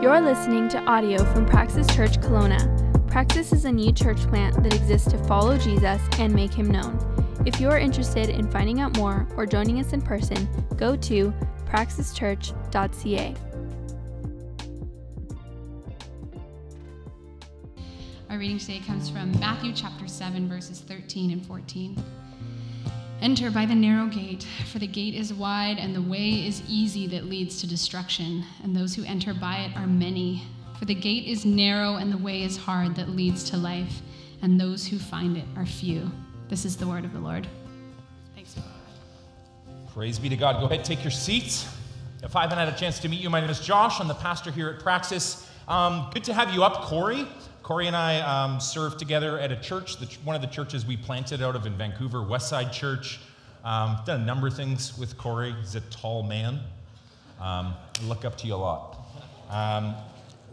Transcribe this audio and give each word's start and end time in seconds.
You're 0.00 0.20
listening 0.20 0.68
to 0.68 0.78
audio 0.84 1.24
from 1.24 1.44
Praxis 1.44 1.84
Church 1.88 2.20
Kelowna. 2.20 3.08
Praxis 3.08 3.52
is 3.52 3.64
a 3.64 3.72
new 3.72 3.92
church 3.92 4.18
plant 4.28 4.62
that 4.62 4.72
exists 4.72 5.10
to 5.10 5.18
follow 5.24 5.58
Jesus 5.58 6.00
and 6.20 6.32
make 6.32 6.54
him 6.54 6.70
known. 6.70 7.00
If 7.44 7.60
you 7.60 7.68
are 7.68 7.78
interested 7.78 8.28
in 8.28 8.48
finding 8.48 8.80
out 8.80 8.96
more 8.96 9.26
or 9.36 9.44
joining 9.44 9.80
us 9.80 9.92
in 9.92 10.00
person, 10.00 10.48
go 10.76 10.94
to 10.94 11.34
praxischurch.ca. 11.66 13.34
Our 18.30 18.38
reading 18.38 18.58
today 18.60 18.78
comes 18.86 19.10
from 19.10 19.32
Matthew 19.40 19.72
chapter 19.72 20.06
7, 20.06 20.48
verses 20.48 20.78
13 20.78 21.32
and 21.32 21.44
14. 21.44 21.96
Enter 23.20 23.50
by 23.50 23.66
the 23.66 23.74
narrow 23.74 24.06
gate, 24.06 24.46
for 24.70 24.78
the 24.78 24.86
gate 24.86 25.12
is 25.12 25.34
wide 25.34 25.78
and 25.78 25.92
the 25.92 26.02
way 26.02 26.46
is 26.46 26.62
easy 26.68 27.08
that 27.08 27.24
leads 27.24 27.60
to 27.60 27.66
destruction, 27.66 28.44
and 28.62 28.76
those 28.76 28.94
who 28.94 29.04
enter 29.04 29.34
by 29.34 29.56
it 29.56 29.76
are 29.76 29.88
many. 29.88 30.44
For 30.78 30.84
the 30.84 30.94
gate 30.94 31.26
is 31.26 31.44
narrow 31.44 31.96
and 31.96 32.12
the 32.12 32.18
way 32.18 32.44
is 32.44 32.56
hard 32.56 32.94
that 32.94 33.08
leads 33.08 33.42
to 33.50 33.56
life, 33.56 34.02
and 34.40 34.60
those 34.60 34.86
who 34.86 35.00
find 35.00 35.36
it 35.36 35.44
are 35.56 35.66
few. 35.66 36.08
This 36.48 36.64
is 36.64 36.76
the 36.76 36.86
word 36.86 37.04
of 37.04 37.12
the 37.12 37.18
Lord. 37.18 37.48
Thanks. 38.36 38.54
Praise 39.92 40.20
be 40.20 40.28
to 40.28 40.36
God. 40.36 40.60
Go 40.60 40.66
ahead, 40.66 40.84
take 40.84 41.02
your 41.02 41.10
seats. 41.10 41.68
If 42.22 42.36
I 42.36 42.42
haven't 42.42 42.58
had 42.58 42.68
a 42.68 42.76
chance 42.76 43.00
to 43.00 43.08
meet 43.08 43.20
you, 43.20 43.30
my 43.30 43.40
name 43.40 43.50
is 43.50 43.58
Josh. 43.58 44.00
I'm 44.00 44.06
the 44.06 44.14
pastor 44.14 44.52
here 44.52 44.68
at 44.68 44.80
Praxis. 44.80 45.44
Um, 45.66 46.08
good 46.14 46.22
to 46.24 46.34
have 46.34 46.54
you 46.54 46.62
up, 46.62 46.82
Corey. 46.84 47.26
Corey 47.68 47.86
and 47.86 47.94
I 47.94 48.20
um, 48.20 48.60
served 48.60 48.98
together 48.98 49.38
at 49.38 49.52
a 49.52 49.56
church, 49.56 49.98
the, 49.98 50.06
one 50.24 50.34
of 50.34 50.40
the 50.40 50.48
churches 50.48 50.86
we 50.86 50.96
planted 50.96 51.42
out 51.42 51.54
of 51.54 51.66
in 51.66 51.76
Vancouver, 51.76 52.20
Westside 52.20 52.72
Church. 52.72 53.20
Um, 53.62 53.98
done 54.06 54.22
a 54.22 54.24
number 54.24 54.46
of 54.46 54.54
things 54.54 54.96
with 54.96 55.18
Corey. 55.18 55.52
He's 55.60 55.74
a 55.74 55.82
tall 55.82 56.22
man. 56.22 56.60
Um, 57.38 57.74
look 58.04 58.24
up 58.24 58.38
to 58.38 58.46
you 58.46 58.54
a 58.54 58.56
lot. 58.56 59.06
Um, 59.50 59.94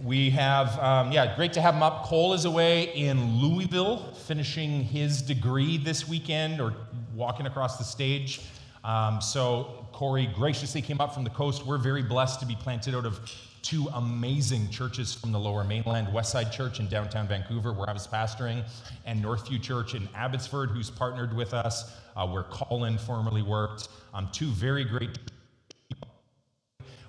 we 0.04 0.30
have, 0.32 0.78
um, 0.80 1.14
yeah, 1.14 1.38
great 1.38 1.54
to 1.54 1.62
have 1.62 1.76
him 1.76 1.84
up. 1.84 2.04
Cole 2.04 2.34
is 2.34 2.44
away 2.44 2.94
in 2.94 3.40
Louisville, 3.40 4.12
finishing 4.26 4.84
his 4.84 5.22
degree 5.22 5.78
this 5.78 6.10
weekend 6.10 6.60
or 6.60 6.74
walking 7.16 7.46
across 7.46 7.78
the 7.78 7.86
stage. 7.86 8.42
Um, 8.84 9.22
so 9.22 9.88
Corey 9.94 10.26
graciously 10.36 10.82
came 10.82 11.00
up 11.00 11.14
from 11.14 11.24
the 11.24 11.30
coast. 11.30 11.66
We're 11.66 11.78
very 11.78 12.04
blessed 12.04 12.42
to 12.42 12.46
be 12.46 12.58
planted 12.58 12.94
out 12.94 13.06
of 13.06 13.22
two 13.66 13.88
amazing 13.96 14.70
churches 14.70 15.12
from 15.12 15.32
the 15.32 15.40
lower 15.40 15.64
mainland 15.64 16.08
Westside 16.10 16.52
Church 16.52 16.80
in 16.80 16.88
downtown 16.88 17.28
Vancouver, 17.28 17.74
where 17.74 17.90
I 17.90 17.94
was 17.94 18.06
pastoring, 18.06 18.64
and 19.08 19.24
Northview 19.24 19.60
Church 19.60 19.96
in 19.96 20.08
Abbotsford, 20.14 20.70
who's 20.70 20.92
partnered 20.92 21.36
with 21.36 21.52
us, 21.56 21.92
uh, 22.16 22.28
where 22.28 22.44
Colin 22.44 23.00
formerly 23.00 23.42
worked. 23.42 23.88
Um, 24.14 24.30
two 24.32 24.50
very 24.50 24.84
great 24.84 25.18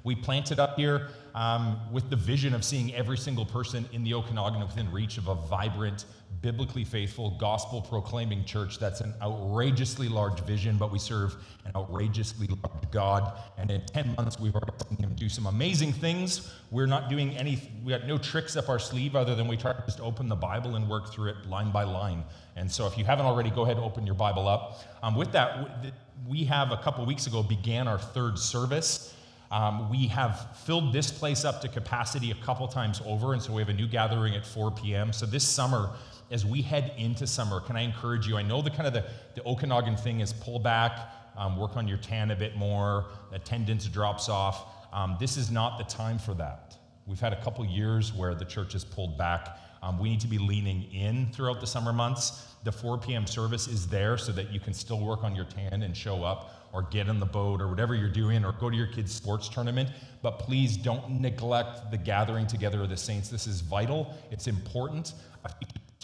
we 0.06 0.14
planted 0.14 0.60
up 0.60 0.76
here 0.76 1.08
um, 1.34 1.80
with 1.92 2.08
the 2.10 2.16
vision 2.16 2.54
of 2.54 2.64
seeing 2.64 2.94
every 2.94 3.18
single 3.18 3.44
person 3.44 3.84
in 3.92 4.04
the 4.04 4.14
Okanagan 4.14 4.60
within 4.60 4.90
reach 4.92 5.18
of 5.18 5.26
a 5.26 5.34
vibrant, 5.34 6.04
biblically 6.42 6.84
faithful, 6.84 7.30
gospel 7.38 7.80
proclaiming 7.80 8.44
church. 8.44 8.78
That's 8.78 9.00
an 9.00 9.14
outrageously 9.22 10.08
large 10.08 10.40
vision, 10.40 10.76
but 10.76 10.92
we 10.92 10.98
serve 10.98 11.36
an 11.64 11.72
outrageously 11.74 12.48
large 12.48 12.90
God. 12.90 13.32
And 13.58 13.70
in 13.70 13.84
10 13.86 14.14
months, 14.16 14.38
we've 14.38 14.54
already 14.54 14.72
seen 14.88 14.98
him 14.98 15.14
do 15.14 15.28
some 15.28 15.46
amazing 15.46 15.92
things. 15.92 16.52
We're 16.70 16.86
not 16.86 17.08
doing 17.08 17.36
any, 17.36 17.60
we 17.84 17.92
got 17.92 18.06
no 18.06 18.18
tricks 18.18 18.56
up 18.56 18.68
our 18.68 18.78
sleeve 18.78 19.16
other 19.16 19.34
than 19.34 19.48
we 19.48 19.56
try 19.56 19.72
to 19.72 19.82
just 19.86 20.00
open 20.00 20.28
the 20.28 20.36
Bible 20.36 20.76
and 20.76 20.88
work 20.88 21.12
through 21.12 21.30
it 21.30 21.46
line 21.46 21.70
by 21.70 21.84
line. 21.84 22.24
And 22.56 22.70
so 22.70 22.86
if 22.86 22.96
you 22.96 23.04
haven't 23.04 23.26
already, 23.26 23.50
go 23.50 23.62
ahead 23.62 23.76
and 23.76 23.84
open 23.84 24.06
your 24.06 24.14
Bible 24.14 24.48
up. 24.48 24.82
Um, 25.02 25.14
with 25.14 25.32
that, 25.32 25.94
we 26.26 26.44
have 26.44 26.72
a 26.72 26.78
couple 26.78 27.04
weeks 27.06 27.26
ago 27.26 27.42
began 27.42 27.86
our 27.88 27.98
third 27.98 28.38
service. 28.38 29.14
Um, 29.50 29.88
we 29.90 30.08
have 30.08 30.56
filled 30.64 30.92
this 30.92 31.10
place 31.10 31.44
up 31.44 31.60
to 31.60 31.68
capacity 31.68 32.30
a 32.30 32.34
couple 32.36 32.66
times 32.66 33.00
over, 33.06 33.32
and 33.32 33.40
so 33.40 33.52
we 33.52 33.62
have 33.62 33.68
a 33.68 33.74
new 33.74 33.86
gathering 33.86 34.34
at 34.34 34.44
4 34.44 34.72
p.m. 34.72 35.12
So 35.12 35.24
this 35.24 35.46
summer, 35.46 35.90
as 36.30 36.44
we 36.44 36.62
head 36.62 36.92
into 36.96 37.26
summer, 37.26 37.60
can 37.60 37.76
I 37.76 37.82
encourage 37.82 38.26
you? 38.26 38.36
I 38.36 38.42
know 38.42 38.62
the 38.62 38.70
kind 38.70 38.86
of 38.86 38.92
the, 38.92 39.04
the 39.34 39.44
Okanagan 39.44 39.96
thing 39.96 40.20
is 40.20 40.32
pull 40.32 40.58
back, 40.58 40.98
um, 41.36 41.56
work 41.56 41.76
on 41.76 41.86
your 41.86 41.98
tan 41.98 42.30
a 42.30 42.36
bit 42.36 42.56
more, 42.56 43.06
attendance 43.32 43.86
drops 43.86 44.28
off. 44.28 44.66
Um, 44.92 45.16
this 45.20 45.36
is 45.36 45.50
not 45.50 45.78
the 45.78 45.84
time 45.84 46.18
for 46.18 46.34
that. 46.34 46.76
We've 47.06 47.20
had 47.20 47.32
a 47.32 47.42
couple 47.42 47.64
years 47.64 48.12
where 48.12 48.34
the 48.34 48.44
church 48.44 48.72
has 48.72 48.84
pulled 48.84 49.16
back. 49.16 49.58
Um, 49.82 49.98
we 49.98 50.08
need 50.08 50.20
to 50.20 50.26
be 50.26 50.38
leaning 50.38 50.90
in 50.92 51.30
throughout 51.32 51.60
the 51.60 51.66
summer 51.66 51.92
months. 51.92 52.48
The 52.64 52.72
4 52.72 52.98
p.m. 52.98 53.26
service 53.26 53.68
is 53.68 53.86
there 53.86 54.18
so 54.18 54.32
that 54.32 54.50
you 54.50 54.58
can 54.58 54.74
still 54.74 55.00
work 55.00 55.22
on 55.22 55.36
your 55.36 55.44
tan 55.44 55.82
and 55.82 55.96
show 55.96 56.24
up 56.24 56.68
or 56.72 56.82
get 56.82 57.06
in 57.06 57.20
the 57.20 57.26
boat 57.26 57.60
or 57.60 57.68
whatever 57.68 57.94
you're 57.94 58.08
doing 58.08 58.44
or 58.44 58.52
go 58.52 58.68
to 58.68 58.76
your 58.76 58.88
kids' 58.88 59.14
sports 59.14 59.48
tournament. 59.48 59.90
But 60.22 60.40
please 60.40 60.76
don't 60.76 61.20
neglect 61.20 61.92
the 61.92 61.96
gathering 61.96 62.48
together 62.48 62.82
of 62.82 62.88
the 62.88 62.96
saints. 62.96 63.28
This 63.28 63.46
is 63.46 63.60
vital, 63.60 64.14
it's 64.32 64.48
important. 64.48 65.12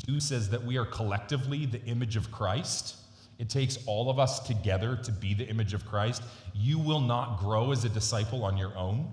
Ephesians 0.02 0.28
2 0.28 0.34
says 0.34 0.50
that 0.50 0.64
we 0.64 0.76
are 0.76 0.84
collectively 0.84 1.66
the 1.66 1.82
image 1.84 2.16
of 2.16 2.30
Christ. 2.30 2.96
It 3.38 3.48
takes 3.48 3.78
all 3.86 4.10
of 4.10 4.18
us 4.18 4.40
together 4.40 4.96
to 4.96 5.12
be 5.12 5.34
the 5.34 5.48
image 5.48 5.74
of 5.74 5.86
Christ. 5.86 6.22
You 6.54 6.78
will 6.78 7.00
not 7.00 7.38
grow 7.38 7.72
as 7.72 7.84
a 7.84 7.88
disciple 7.88 8.44
on 8.44 8.56
your 8.56 8.76
own, 8.76 9.10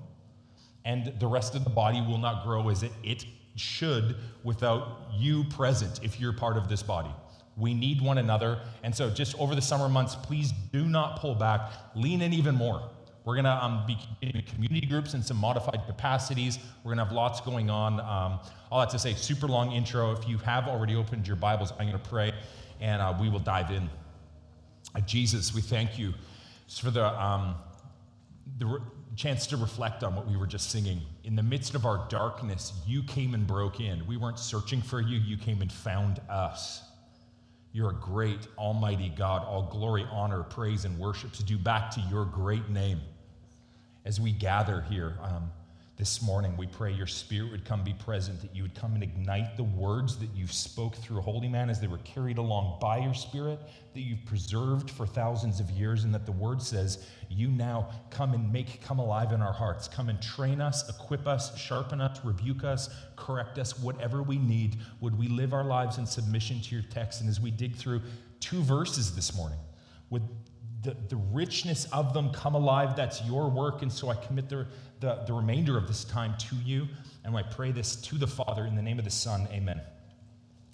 and 0.86 1.14
the 1.20 1.28
rest 1.28 1.56
of 1.56 1.64
the 1.64 1.70
body 1.70 2.02
will 2.02 2.18
not 2.18 2.44
grow 2.44 2.70
as 2.70 2.84
it, 2.84 2.92
it 3.04 3.26
should 3.56 4.16
without 4.44 5.10
you 5.14 5.44
present 5.46 6.04
if 6.04 6.20
you're 6.20 6.34
part 6.34 6.58
of 6.58 6.70
this 6.70 6.84
body. 6.84 7.12
We 7.58 7.74
need 7.74 8.02
one 8.02 8.18
another. 8.18 8.62
And 8.84 8.96
so, 8.96 9.10
just 9.10 9.38
over 9.38 9.54
the 9.54 9.62
summer 9.62 9.90
months, 9.90 10.16
please 10.16 10.54
do 10.72 10.86
not 10.86 11.20
pull 11.20 11.36
back. 11.36 11.72
Lean 11.94 12.22
in 12.22 12.34
even 12.34 12.56
more. 12.56 12.90
We're 13.26 13.36
going 13.36 13.46
to 13.46 13.64
um, 13.64 13.84
be 13.86 13.98
in 14.22 14.42
community 14.44 14.88
groups 14.88 15.14
in 15.14 15.22
some 15.22 15.38
modified 15.38 15.82
capacities. 15.86 16.58
We're 16.84 16.96
going 16.96 16.98
to 16.98 17.04
have 17.06 17.14
lots 17.14 17.42
going 17.42 17.70
on. 17.70 18.00
Um, 18.00 18.40
all 18.72 18.80
that 18.80 18.90
to 18.92 19.00
say, 19.00 19.14
super 19.14 19.48
long 19.48 19.72
intro. 19.72 20.12
If 20.12 20.28
you 20.28 20.38
have 20.40 20.68
already 20.68 20.96
opened 20.96 21.28
your 21.28 21.36
Bibles, 21.36 21.72
I'm 21.74 21.88
going 21.88 22.02
to 22.02 22.10
pray 22.10 22.34
and 22.80 23.02
uh, 23.02 23.14
we 23.20 23.30
will 23.30 23.40
dive 23.40 23.72
in. 23.72 23.90
Uh, 24.96 25.02
Jesus, 25.02 25.54
we 25.54 25.62
thank 25.62 26.00
you 26.00 26.14
for 26.68 26.92
the, 26.92 27.06
um, 27.22 27.56
the 28.58 28.66
re- 28.66 28.80
chance 29.16 29.48
to 29.48 29.58
reflect 29.58 30.04
on 30.04 30.16
what 30.16 30.28
we 30.28 30.38
were 30.38 30.48
just 30.48 30.72
singing. 30.72 31.02
In 31.24 31.36
the 31.36 31.44
midst 31.44 31.76
of 31.76 31.86
our 31.86 32.08
darkness, 32.10 32.74
you 32.88 33.04
came 33.04 33.34
and 33.34 33.46
broke 33.46 33.80
in. 33.80 34.06
We 34.08 34.18
weren't 34.18 34.40
searching 34.40 34.82
for 34.82 35.02
you, 35.02 35.20
you 35.20 35.38
came 35.38 35.62
and 35.62 35.72
found 35.72 36.20
us. 36.30 36.84
You're 37.72 37.92
a 37.92 37.96
great, 37.96 38.48
almighty 38.58 39.10
God. 39.10 39.46
All 39.46 39.64
glory, 39.64 40.06
honor, 40.12 40.44
praise, 40.44 40.86
and 40.86 40.98
worship 40.98 41.32
to 41.34 41.44
do 41.44 41.58
back 41.58 41.92
to 41.92 42.02
your 42.02 42.26
great 42.26 42.68
name. 42.70 43.02
As 44.06 44.20
we 44.20 44.32
gather 44.32 44.82
here 44.82 45.18
um, 45.22 45.52
this 46.00 46.22
morning, 46.22 46.56
we 46.56 46.66
pray 46.66 46.94
your 46.94 47.06
spirit 47.06 47.52
would 47.52 47.66
come 47.66 47.84
be 47.84 47.94
present, 47.94 48.42
that 48.42 48.56
you 48.56 48.64
would 48.64 48.74
come 48.74 48.94
and 48.94 49.04
ignite 49.04 49.58
the 49.58 49.64
words 49.66 50.18
that 50.18 50.30
you 50.34 50.48
spoke 50.48 50.96
through 50.96 51.20
Holy 51.20 51.50
Man 51.50 51.70
as 51.70 51.82
they 51.82 51.88
were 51.88 51.98
carried 52.00 52.38
along 52.38 52.78
by 52.80 53.00
your 53.00 53.14
spirit, 53.14 53.60
that 53.94 54.00
you've 54.00 54.24
preserved 54.26 54.90
for 54.90 55.06
thousands 55.06 55.60
of 55.60 55.70
years, 55.72 56.06
and 56.06 56.14
that 56.14 56.26
the 56.26 56.32
word 56.32 56.62
says, 56.62 57.06
you 57.28 57.50
now 57.50 57.90
come 58.12 58.34
and 58.34 58.50
make 58.50 58.82
come 58.82 59.00
alive 59.00 59.34
in 59.34 59.42
our 59.42 59.52
hearts. 59.52 59.90
Come 59.90 60.08
and 60.08 60.22
train 60.22 60.62
us, 60.62 60.88
equip 60.88 61.28
us, 61.28 61.58
sharpen 61.58 62.00
us, 62.00 62.18
rebuke 62.24 62.64
us, 62.64 62.90
correct 63.18 63.60
us, 63.60 63.78
whatever 63.78 64.24
we 64.24 64.38
need. 64.38 64.78
Would 65.02 65.20
we 65.20 65.28
live 65.28 65.54
our 65.54 65.66
lives 65.66 65.98
in 65.98 66.06
submission 66.06 66.62
to 66.62 66.76
your 66.76 66.86
text? 66.90 67.20
And 67.20 67.30
as 67.30 67.42
we 67.42 67.52
dig 67.52 67.76
through 67.76 68.04
two 68.40 68.62
verses 68.62 69.14
this 69.18 69.36
morning, 69.36 69.60
would 70.10 70.24
the, 70.82 70.96
the 71.10 71.16
richness 71.16 71.86
of 71.92 72.14
them 72.14 72.32
come 72.32 72.56
alive. 72.56 72.96
That's 72.96 73.24
your 73.26 73.50
work. 73.50 73.82
And 73.82 73.92
so 73.92 74.10
I 74.10 74.16
commit 74.16 74.50
the, 74.50 74.68
the, 75.00 75.24
the 75.28 75.34
remainder 75.34 75.78
of 75.78 75.88
this 75.88 76.04
time 76.04 76.36
to 76.38 76.56
you. 76.58 76.88
And 77.24 77.36
I 77.36 77.44
pray 77.44 77.72
this 77.72 77.96
to 77.98 78.18
the 78.18 78.28
Father 78.28 78.66
in 78.66 78.76
the 78.76 78.82
name 78.82 79.00
of 79.00 79.06
the 79.06 79.12
Son. 79.12 79.48
Amen. 79.52 79.82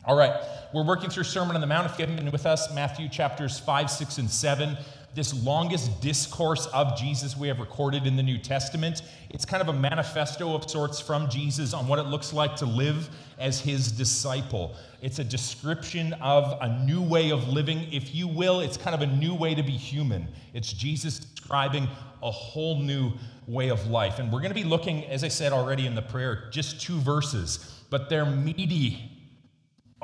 All 0.05 0.15
right, 0.15 0.39
we're 0.71 0.85
working 0.85 1.09
through 1.09 1.23
Sermon 1.23 1.55
on 1.55 1.61
the 1.61 1.67
Mount. 1.67 1.89
If 1.89 1.97
you 1.97 2.05
haven't 2.05 2.23
been 2.23 2.31
with 2.31 2.45
us, 2.45 2.71
Matthew 2.73 3.09
chapters 3.09 3.57
5, 3.59 3.89
6, 3.89 4.17
and 4.19 4.29
7 4.29 4.77
this 5.15 5.45
longest 5.45 6.01
discourse 6.01 6.65
of 6.67 6.97
Jesus 6.97 7.37
we 7.37 7.47
have 7.47 7.59
recorded 7.59 8.05
in 8.05 8.17
the 8.17 8.21
New 8.21 8.37
Testament. 8.37 9.01
It's 9.29 9.45
kind 9.45 9.61
of 9.61 9.69
a 9.69 9.73
manifesto 9.73 10.53
of 10.53 10.69
sorts 10.69 10.99
from 10.99 11.29
Jesus 11.29 11.73
on 11.73 11.87
what 11.87 11.99
it 11.99 12.03
looks 12.03 12.33
like 12.33 12.57
to 12.57 12.65
live 12.65 13.09
as 13.39 13.61
his 13.61 13.93
disciple. 13.93 14.75
It's 15.01 15.19
a 15.19 15.23
description 15.23 16.11
of 16.21 16.57
a 16.59 16.85
new 16.85 17.01
way 17.01 17.31
of 17.31 17.47
living, 17.47 17.87
if 17.93 18.13
you 18.13 18.27
will. 18.27 18.59
It's 18.59 18.75
kind 18.75 18.93
of 18.93 19.01
a 19.01 19.07
new 19.07 19.33
way 19.33 19.55
to 19.55 19.63
be 19.63 19.71
human. 19.71 20.27
It's 20.53 20.73
Jesus 20.73 21.19
describing 21.19 21.87
a 22.21 22.29
whole 22.29 22.79
new 22.79 23.13
way 23.47 23.69
of 23.69 23.87
life. 23.87 24.19
And 24.19 24.33
we're 24.33 24.41
going 24.41 24.51
to 24.51 24.61
be 24.61 24.65
looking, 24.65 25.05
as 25.05 25.23
I 25.23 25.29
said 25.29 25.53
already 25.53 25.87
in 25.87 25.95
the 25.95 26.01
prayer, 26.01 26.49
just 26.51 26.81
two 26.81 26.99
verses, 26.99 27.73
but 27.89 28.09
they're 28.09 28.25
meaty 28.25 29.14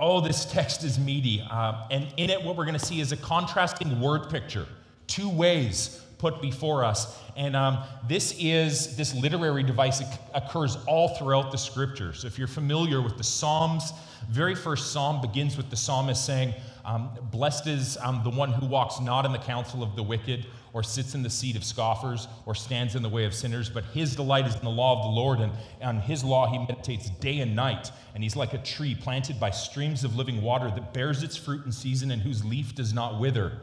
Oh, 0.03 0.19
this 0.19 0.45
text 0.45 0.83
is 0.83 0.97
meaty. 0.97 1.45
Uh, 1.47 1.85
and 1.91 2.07
in 2.17 2.31
it, 2.31 2.43
what 2.43 2.57
we're 2.57 2.65
going 2.65 2.77
to 2.77 2.83
see 2.83 3.01
is 3.01 3.11
a 3.11 3.17
contrasting 3.17 4.01
word 4.01 4.31
picture 4.31 4.65
two 5.05 5.29
ways 5.29 6.01
put 6.17 6.41
before 6.41 6.83
us. 6.83 7.19
And 7.37 7.55
um, 7.55 7.83
this 8.07 8.35
is 8.39 8.97
this 8.97 9.13
literary 9.13 9.61
device 9.61 10.01
occurs 10.33 10.77
all 10.87 11.09
throughout 11.09 11.51
the 11.51 11.57
scriptures. 11.57 12.25
If 12.25 12.39
you're 12.39 12.47
familiar 12.47 12.99
with 12.99 13.17
the 13.17 13.23
Psalms, 13.23 13.93
very 14.27 14.55
first 14.55 14.91
psalm 14.91 15.21
begins 15.21 15.55
with 15.55 15.69
the 15.69 15.75
psalmist 15.75 16.25
saying, 16.25 16.53
um, 16.83 17.11
"Blessed 17.31 17.67
is 17.67 17.97
um, 17.97 18.21
the 18.23 18.29
one 18.29 18.51
who 18.51 18.65
walks 18.65 18.99
not 18.99 19.25
in 19.25 19.31
the 19.31 19.39
counsel 19.39 19.83
of 19.83 19.95
the 19.95 20.03
wicked, 20.03 20.47
or 20.73 20.83
sits 20.83 21.15
in 21.15 21.23
the 21.23 21.29
seat 21.29 21.55
of 21.55 21.63
scoffers, 21.63 22.27
or 22.45 22.55
stands 22.55 22.95
in 22.95 23.03
the 23.03 23.09
way 23.09 23.25
of 23.25 23.33
sinners, 23.33 23.69
but 23.69 23.83
his 23.85 24.15
delight 24.15 24.47
is 24.47 24.55
in 24.55 24.63
the 24.63 24.69
law 24.69 24.97
of 24.97 25.03
the 25.03 25.09
Lord, 25.09 25.39
and 25.39 25.51
on 25.81 25.99
his 25.99 26.23
law 26.23 26.49
he 26.49 26.57
meditates 26.57 27.09
day 27.09 27.39
and 27.39 27.55
night. 27.55 27.91
And 28.13 28.23
he's 28.23 28.35
like 28.35 28.53
a 28.53 28.57
tree 28.57 28.95
planted 28.95 29.39
by 29.39 29.51
streams 29.51 30.03
of 30.03 30.15
living 30.15 30.41
water 30.41 30.69
that 30.69 30.93
bears 30.93 31.23
its 31.23 31.35
fruit 31.35 31.65
in 31.65 31.71
season 31.71 32.11
and 32.11 32.21
whose 32.21 32.45
leaf 32.45 32.73
does 32.73 32.93
not 32.93 33.19
wither. 33.19 33.59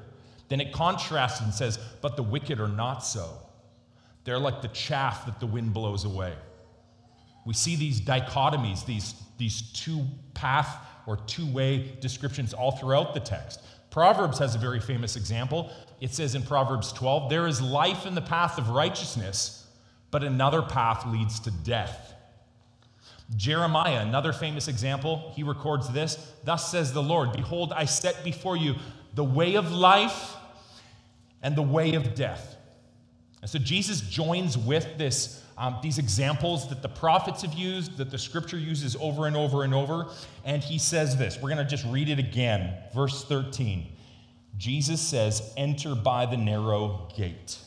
Then 0.48 0.60
it 0.60 0.72
contrasts 0.72 1.40
and 1.40 1.52
says, 1.52 1.78
But 2.00 2.16
the 2.16 2.22
wicked 2.22 2.60
are 2.60 2.68
not 2.68 3.04
so. 3.04 3.28
They're 4.24 4.38
like 4.38 4.60
the 4.60 4.68
chaff 4.68 5.24
that 5.26 5.40
the 5.40 5.46
wind 5.46 5.72
blows 5.72 6.04
away. 6.04 6.34
We 7.46 7.54
see 7.54 7.76
these 7.76 8.00
dichotomies, 8.00 8.84
these, 8.84 9.14
these 9.38 9.62
two 9.72 10.04
path 10.34 10.76
or 11.06 11.16
two 11.26 11.50
way 11.50 11.96
descriptions 12.00 12.52
all 12.52 12.72
throughout 12.72 13.14
the 13.14 13.20
text. 13.20 13.62
Proverbs 13.90 14.38
has 14.38 14.54
a 14.54 14.58
very 14.58 14.80
famous 14.80 15.16
example. 15.16 15.70
It 16.00 16.12
says 16.12 16.34
in 16.34 16.42
Proverbs 16.42 16.92
12, 16.92 17.30
There 17.30 17.46
is 17.46 17.60
life 17.60 18.06
in 18.06 18.14
the 18.14 18.20
path 18.20 18.58
of 18.58 18.70
righteousness, 18.70 19.66
but 20.10 20.22
another 20.22 20.62
path 20.62 21.06
leads 21.06 21.40
to 21.40 21.50
death. 21.50 22.14
Jeremiah, 23.36 24.00
another 24.00 24.32
famous 24.32 24.68
example, 24.68 25.32
he 25.36 25.42
records 25.42 25.90
this 25.90 26.32
Thus 26.44 26.70
says 26.70 26.92
the 26.92 27.02
Lord, 27.02 27.32
Behold, 27.32 27.72
I 27.74 27.84
set 27.84 28.24
before 28.24 28.56
you 28.56 28.76
the 29.14 29.24
way 29.24 29.54
of 29.54 29.72
life 29.72 30.36
and 31.42 31.54
the 31.56 31.62
way 31.62 31.94
of 31.94 32.14
death. 32.14 32.56
And 33.40 33.50
so 33.50 33.58
Jesus 33.58 34.00
joins 34.00 34.58
with 34.58 34.98
this 34.98 35.42
um, 35.58 35.78
these 35.82 35.98
examples 35.98 36.68
that 36.68 36.82
the 36.82 36.88
prophets 36.88 37.42
have 37.42 37.52
used, 37.52 37.96
that 37.96 38.10
the 38.10 38.18
scripture 38.18 38.56
uses 38.56 38.96
over 39.00 39.26
and 39.26 39.36
over 39.36 39.64
and 39.64 39.74
over. 39.74 40.06
And 40.44 40.62
he 40.62 40.78
says 40.78 41.16
this. 41.16 41.36
We're 41.36 41.52
going 41.52 41.58
to 41.58 41.64
just 41.64 41.84
read 41.86 42.08
it 42.08 42.20
again. 42.20 42.74
Verse 42.94 43.24
13. 43.24 43.86
Jesus 44.56 45.00
says, 45.00 45.52
Enter 45.56 45.96
by 45.96 46.26
the 46.26 46.36
narrow 46.36 47.08
gate. 47.16 47.58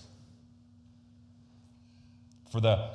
For 2.49 2.61
the 2.61 2.89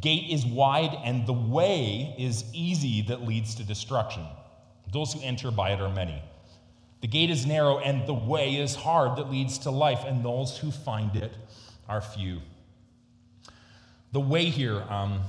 gate 0.00 0.30
is 0.30 0.46
wide 0.46 0.96
and 1.04 1.26
the 1.26 1.32
way 1.34 2.14
is 2.18 2.44
easy 2.54 3.02
that 3.02 3.22
leads 3.22 3.54
to 3.56 3.64
destruction. 3.64 4.24
Those 4.92 5.12
who 5.12 5.20
enter 5.22 5.50
by 5.50 5.72
it 5.72 5.80
are 5.80 5.92
many. 5.92 6.22
The 7.02 7.08
gate 7.08 7.30
is 7.30 7.44
narrow 7.44 7.78
and 7.78 8.06
the 8.06 8.14
way 8.14 8.56
is 8.56 8.74
hard 8.74 9.18
that 9.18 9.30
leads 9.30 9.58
to 9.58 9.70
life, 9.70 10.04
and 10.04 10.24
those 10.24 10.58
who 10.58 10.70
find 10.70 11.14
it 11.16 11.32
are 11.88 12.00
few. 12.00 12.40
The 14.12 14.20
way 14.20 14.46
here, 14.46 14.82
um, 14.88 15.20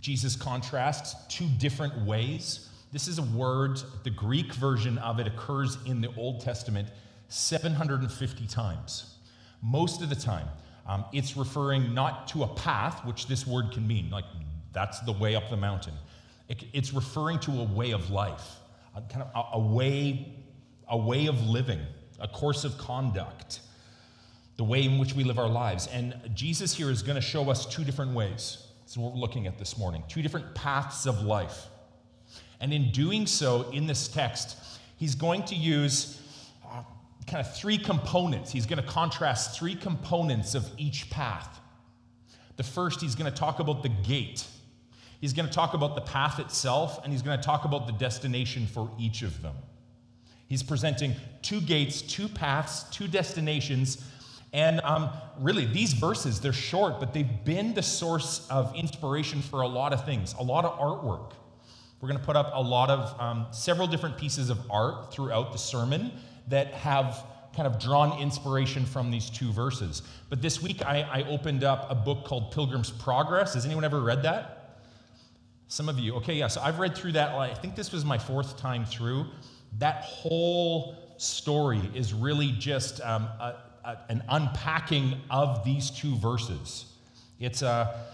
Jesus 0.00 0.36
contrasts 0.36 1.14
two 1.28 1.46
different 1.58 2.06
ways. 2.06 2.68
This 2.92 3.08
is 3.08 3.18
a 3.18 3.22
word, 3.22 3.80
the 4.04 4.10
Greek 4.10 4.54
version 4.54 4.96
of 4.98 5.20
it 5.20 5.26
occurs 5.26 5.76
in 5.84 6.00
the 6.00 6.08
Old 6.16 6.40
Testament 6.40 6.88
750 7.28 8.46
times. 8.46 9.16
Most 9.60 10.00
of 10.00 10.08
the 10.08 10.16
time, 10.16 10.48
um, 10.86 11.04
it's 11.12 11.36
referring 11.36 11.92
not 11.92 12.28
to 12.28 12.44
a 12.44 12.48
path, 12.48 13.04
which 13.04 13.26
this 13.26 13.46
word 13.46 13.72
can 13.72 13.86
mean, 13.86 14.08
like 14.08 14.24
that's 14.72 15.00
the 15.00 15.12
way 15.12 15.34
up 15.34 15.50
the 15.50 15.56
mountain. 15.56 15.92
It, 16.48 16.64
it's 16.72 16.94
referring 16.94 17.40
to 17.40 17.50
a 17.60 17.64
way 17.64 17.90
of 17.90 18.10
life, 18.10 18.56
a, 18.96 19.02
kind 19.02 19.22
of 19.22 19.30
a, 19.34 19.58
a 19.58 19.60
way, 19.60 20.32
a 20.88 20.96
way 20.96 21.26
of 21.26 21.38
living, 21.46 21.80
a 22.18 22.28
course 22.28 22.64
of 22.64 22.78
conduct 22.78 23.60
the 24.58 24.64
way 24.64 24.82
in 24.82 24.98
which 24.98 25.14
we 25.14 25.24
live 25.24 25.38
our 25.38 25.48
lives. 25.48 25.88
And 25.92 26.14
Jesus 26.34 26.74
here 26.74 26.90
is 26.90 27.00
going 27.00 27.14
to 27.14 27.22
show 27.22 27.48
us 27.48 27.64
two 27.64 27.84
different 27.84 28.12
ways. 28.12 28.66
That's 28.80 28.96
what 28.96 29.14
we're 29.14 29.20
looking 29.20 29.46
at 29.46 29.58
this 29.58 29.78
morning 29.78 30.04
two 30.08 30.20
different 30.20 30.54
paths 30.54 31.06
of 31.06 31.22
life. 31.22 31.68
And 32.60 32.72
in 32.72 32.90
doing 32.90 33.26
so, 33.26 33.70
in 33.70 33.86
this 33.86 34.08
text, 34.08 34.58
he's 34.96 35.14
going 35.14 35.44
to 35.44 35.54
use 35.54 36.20
uh, 36.66 36.82
kind 37.28 37.46
of 37.46 37.56
three 37.56 37.78
components. 37.78 38.50
He's 38.50 38.66
going 38.66 38.82
to 38.82 38.88
contrast 38.88 39.56
three 39.56 39.76
components 39.76 40.56
of 40.56 40.68
each 40.76 41.08
path. 41.08 41.60
The 42.56 42.64
first, 42.64 43.00
he's 43.00 43.14
going 43.14 43.30
to 43.32 43.38
talk 43.38 43.60
about 43.60 43.84
the 43.84 43.88
gate. 43.90 44.44
He's 45.20 45.32
going 45.32 45.46
to 45.46 45.54
talk 45.54 45.74
about 45.74 45.94
the 45.94 46.00
path 46.00 46.40
itself, 46.40 46.98
and 47.04 47.12
he's 47.12 47.22
going 47.22 47.38
to 47.38 47.44
talk 47.44 47.64
about 47.64 47.86
the 47.86 47.92
destination 47.92 48.66
for 48.66 48.90
each 48.98 49.22
of 49.22 49.40
them. 49.40 49.54
He's 50.48 50.64
presenting 50.64 51.14
two 51.42 51.60
gates, 51.60 52.02
two 52.02 52.26
paths, 52.26 52.84
two 52.90 53.06
destinations 53.06 54.02
and 54.52 54.80
um, 54.80 55.10
really, 55.38 55.66
these 55.66 55.92
verses, 55.92 56.40
they're 56.40 56.52
short, 56.52 57.00
but 57.00 57.12
they've 57.12 57.44
been 57.44 57.74
the 57.74 57.82
source 57.82 58.46
of 58.48 58.74
inspiration 58.74 59.42
for 59.42 59.60
a 59.60 59.68
lot 59.68 59.92
of 59.92 60.04
things, 60.04 60.34
a 60.38 60.42
lot 60.42 60.64
of 60.64 60.78
artwork. 60.78 61.32
We're 62.00 62.08
going 62.08 62.20
to 62.20 62.24
put 62.24 62.36
up 62.36 62.52
a 62.54 62.62
lot 62.62 62.90
of 62.90 63.20
um, 63.20 63.46
several 63.50 63.86
different 63.86 64.16
pieces 64.16 64.50
of 64.50 64.58
art 64.70 65.12
throughout 65.12 65.52
the 65.52 65.58
sermon 65.58 66.12
that 66.48 66.72
have 66.74 67.24
kind 67.54 67.66
of 67.66 67.78
drawn 67.80 68.20
inspiration 68.20 68.86
from 68.86 69.10
these 69.10 69.28
two 69.28 69.52
verses. 69.52 70.02
But 70.30 70.40
this 70.40 70.62
week, 70.62 70.80
I, 70.84 71.02
I 71.02 71.22
opened 71.24 71.64
up 71.64 71.90
a 71.90 71.94
book 71.94 72.24
called 72.24 72.52
Pilgrim's 72.52 72.90
Progress. 72.90 73.54
Has 73.54 73.66
anyone 73.66 73.84
ever 73.84 74.00
read 74.00 74.22
that? 74.22 74.80
Some 75.66 75.88
of 75.88 75.98
you. 75.98 76.14
Okay, 76.14 76.34
yeah, 76.34 76.46
so 76.46 76.62
I've 76.62 76.78
read 76.78 76.94
through 76.94 77.12
that. 77.12 77.34
I 77.34 77.52
think 77.52 77.74
this 77.74 77.92
was 77.92 78.04
my 78.04 78.16
fourth 78.16 78.56
time 78.56 78.86
through. 78.86 79.26
That 79.78 80.04
whole 80.04 80.96
story 81.18 81.82
is 81.94 82.14
really 82.14 82.52
just 82.52 83.00
um, 83.00 83.24
a, 83.24 83.56
a, 83.88 83.96
an 84.10 84.22
unpacking 84.28 85.14
of 85.30 85.64
these 85.64 85.90
two 85.90 86.14
verses. 86.16 86.86
It's 87.40 87.62
a, 87.62 88.06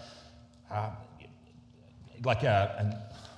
like 2.23 2.43
a, 2.43 2.75
an, 2.79 2.95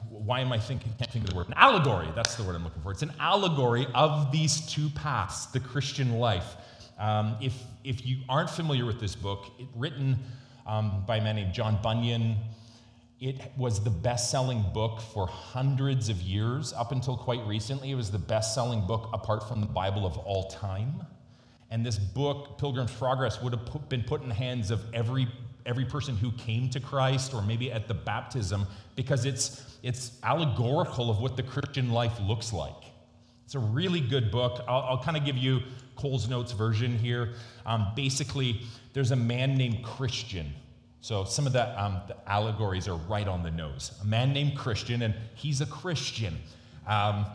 why 0.09 0.41
am 0.41 0.51
I 0.51 0.59
thinking, 0.59 0.93
can't 0.99 1.11
think 1.11 1.25
of 1.25 1.31
the 1.31 1.35
word, 1.35 1.47
an 1.47 1.55
allegory, 1.57 2.07
that's 2.15 2.35
the 2.35 2.43
word 2.43 2.55
I'm 2.55 2.63
looking 2.63 2.81
for. 2.81 2.91
It's 2.91 3.01
an 3.01 3.13
allegory 3.19 3.87
of 3.93 4.31
these 4.31 4.61
two 4.67 4.89
paths, 4.89 5.47
the 5.47 5.59
Christian 5.59 6.19
life. 6.19 6.55
Um, 6.99 7.37
if, 7.41 7.53
if 7.83 8.05
you 8.05 8.17
aren't 8.29 8.49
familiar 8.49 8.85
with 8.85 8.99
this 8.99 9.15
book, 9.15 9.51
it, 9.59 9.67
written 9.75 10.17
um, 10.65 11.03
by 11.07 11.17
a 11.17 11.23
man 11.23 11.35
named 11.35 11.53
John 11.53 11.79
Bunyan, 11.81 12.35
it 13.19 13.51
was 13.57 13.83
the 13.83 13.89
best 13.89 14.29
selling 14.29 14.63
book 14.73 15.01
for 15.01 15.27
hundreds 15.27 16.09
of 16.09 16.21
years. 16.21 16.71
Up 16.73 16.91
until 16.91 17.17
quite 17.17 17.43
recently, 17.47 17.89
it 17.91 17.95
was 17.95 18.11
the 18.11 18.19
best 18.19 18.53
selling 18.53 18.85
book 18.85 19.09
apart 19.11 19.47
from 19.47 19.59
the 19.59 19.67
Bible 19.67 20.05
of 20.05 20.17
all 20.19 20.49
time. 20.49 21.01
And 21.69 21.85
this 21.85 21.97
book, 21.97 22.57
Pilgrim's 22.57 22.93
Progress, 22.93 23.41
would 23.41 23.53
have 23.53 23.89
been 23.89 24.03
put 24.03 24.21
in 24.21 24.29
the 24.29 24.35
hands 24.35 24.71
of 24.71 24.81
every, 24.93 25.27
every 25.65 25.85
person 25.85 26.15
who 26.15 26.31
came 26.33 26.69
to 26.69 26.79
Christ 26.79 27.33
or 27.33 27.41
maybe 27.41 27.71
at 27.71 27.87
the 27.87 27.93
baptism 27.93 28.65
because 28.95 29.25
it's, 29.25 29.77
it's 29.83 30.17
allegorical 30.23 31.09
of 31.09 31.19
what 31.19 31.35
the 31.35 31.43
Christian 31.43 31.91
life 31.91 32.17
looks 32.21 32.53
like. 32.53 32.83
It's 33.45 33.55
a 33.55 33.59
really 33.59 34.01
good 34.01 34.31
book. 34.31 34.63
I'll, 34.67 34.81
I'll 34.81 35.03
kind 35.03 35.17
of 35.17 35.25
give 35.25 35.37
you 35.37 35.61
Coles 35.95 36.29
Notes 36.29 36.51
version 36.51 36.97
here. 36.97 37.33
Um, 37.65 37.87
basically, 37.95 38.61
there's 38.93 39.11
a 39.11 39.15
man 39.15 39.55
named 39.55 39.83
Christian. 39.83 40.53
So 41.01 41.23
some 41.23 41.47
of 41.47 41.53
the, 41.53 41.81
um, 41.81 42.01
the, 42.07 42.15
allegories 42.29 42.87
are 42.87 42.97
right 42.97 43.27
on 43.27 43.43
the 43.43 43.51
nose. 43.51 43.97
A 44.01 44.05
man 44.05 44.33
named 44.33 44.57
Christian, 44.57 45.01
and 45.01 45.13
he's 45.35 45.61
a 45.61 45.65
Christian. 45.65 46.37
Um, 46.87 47.25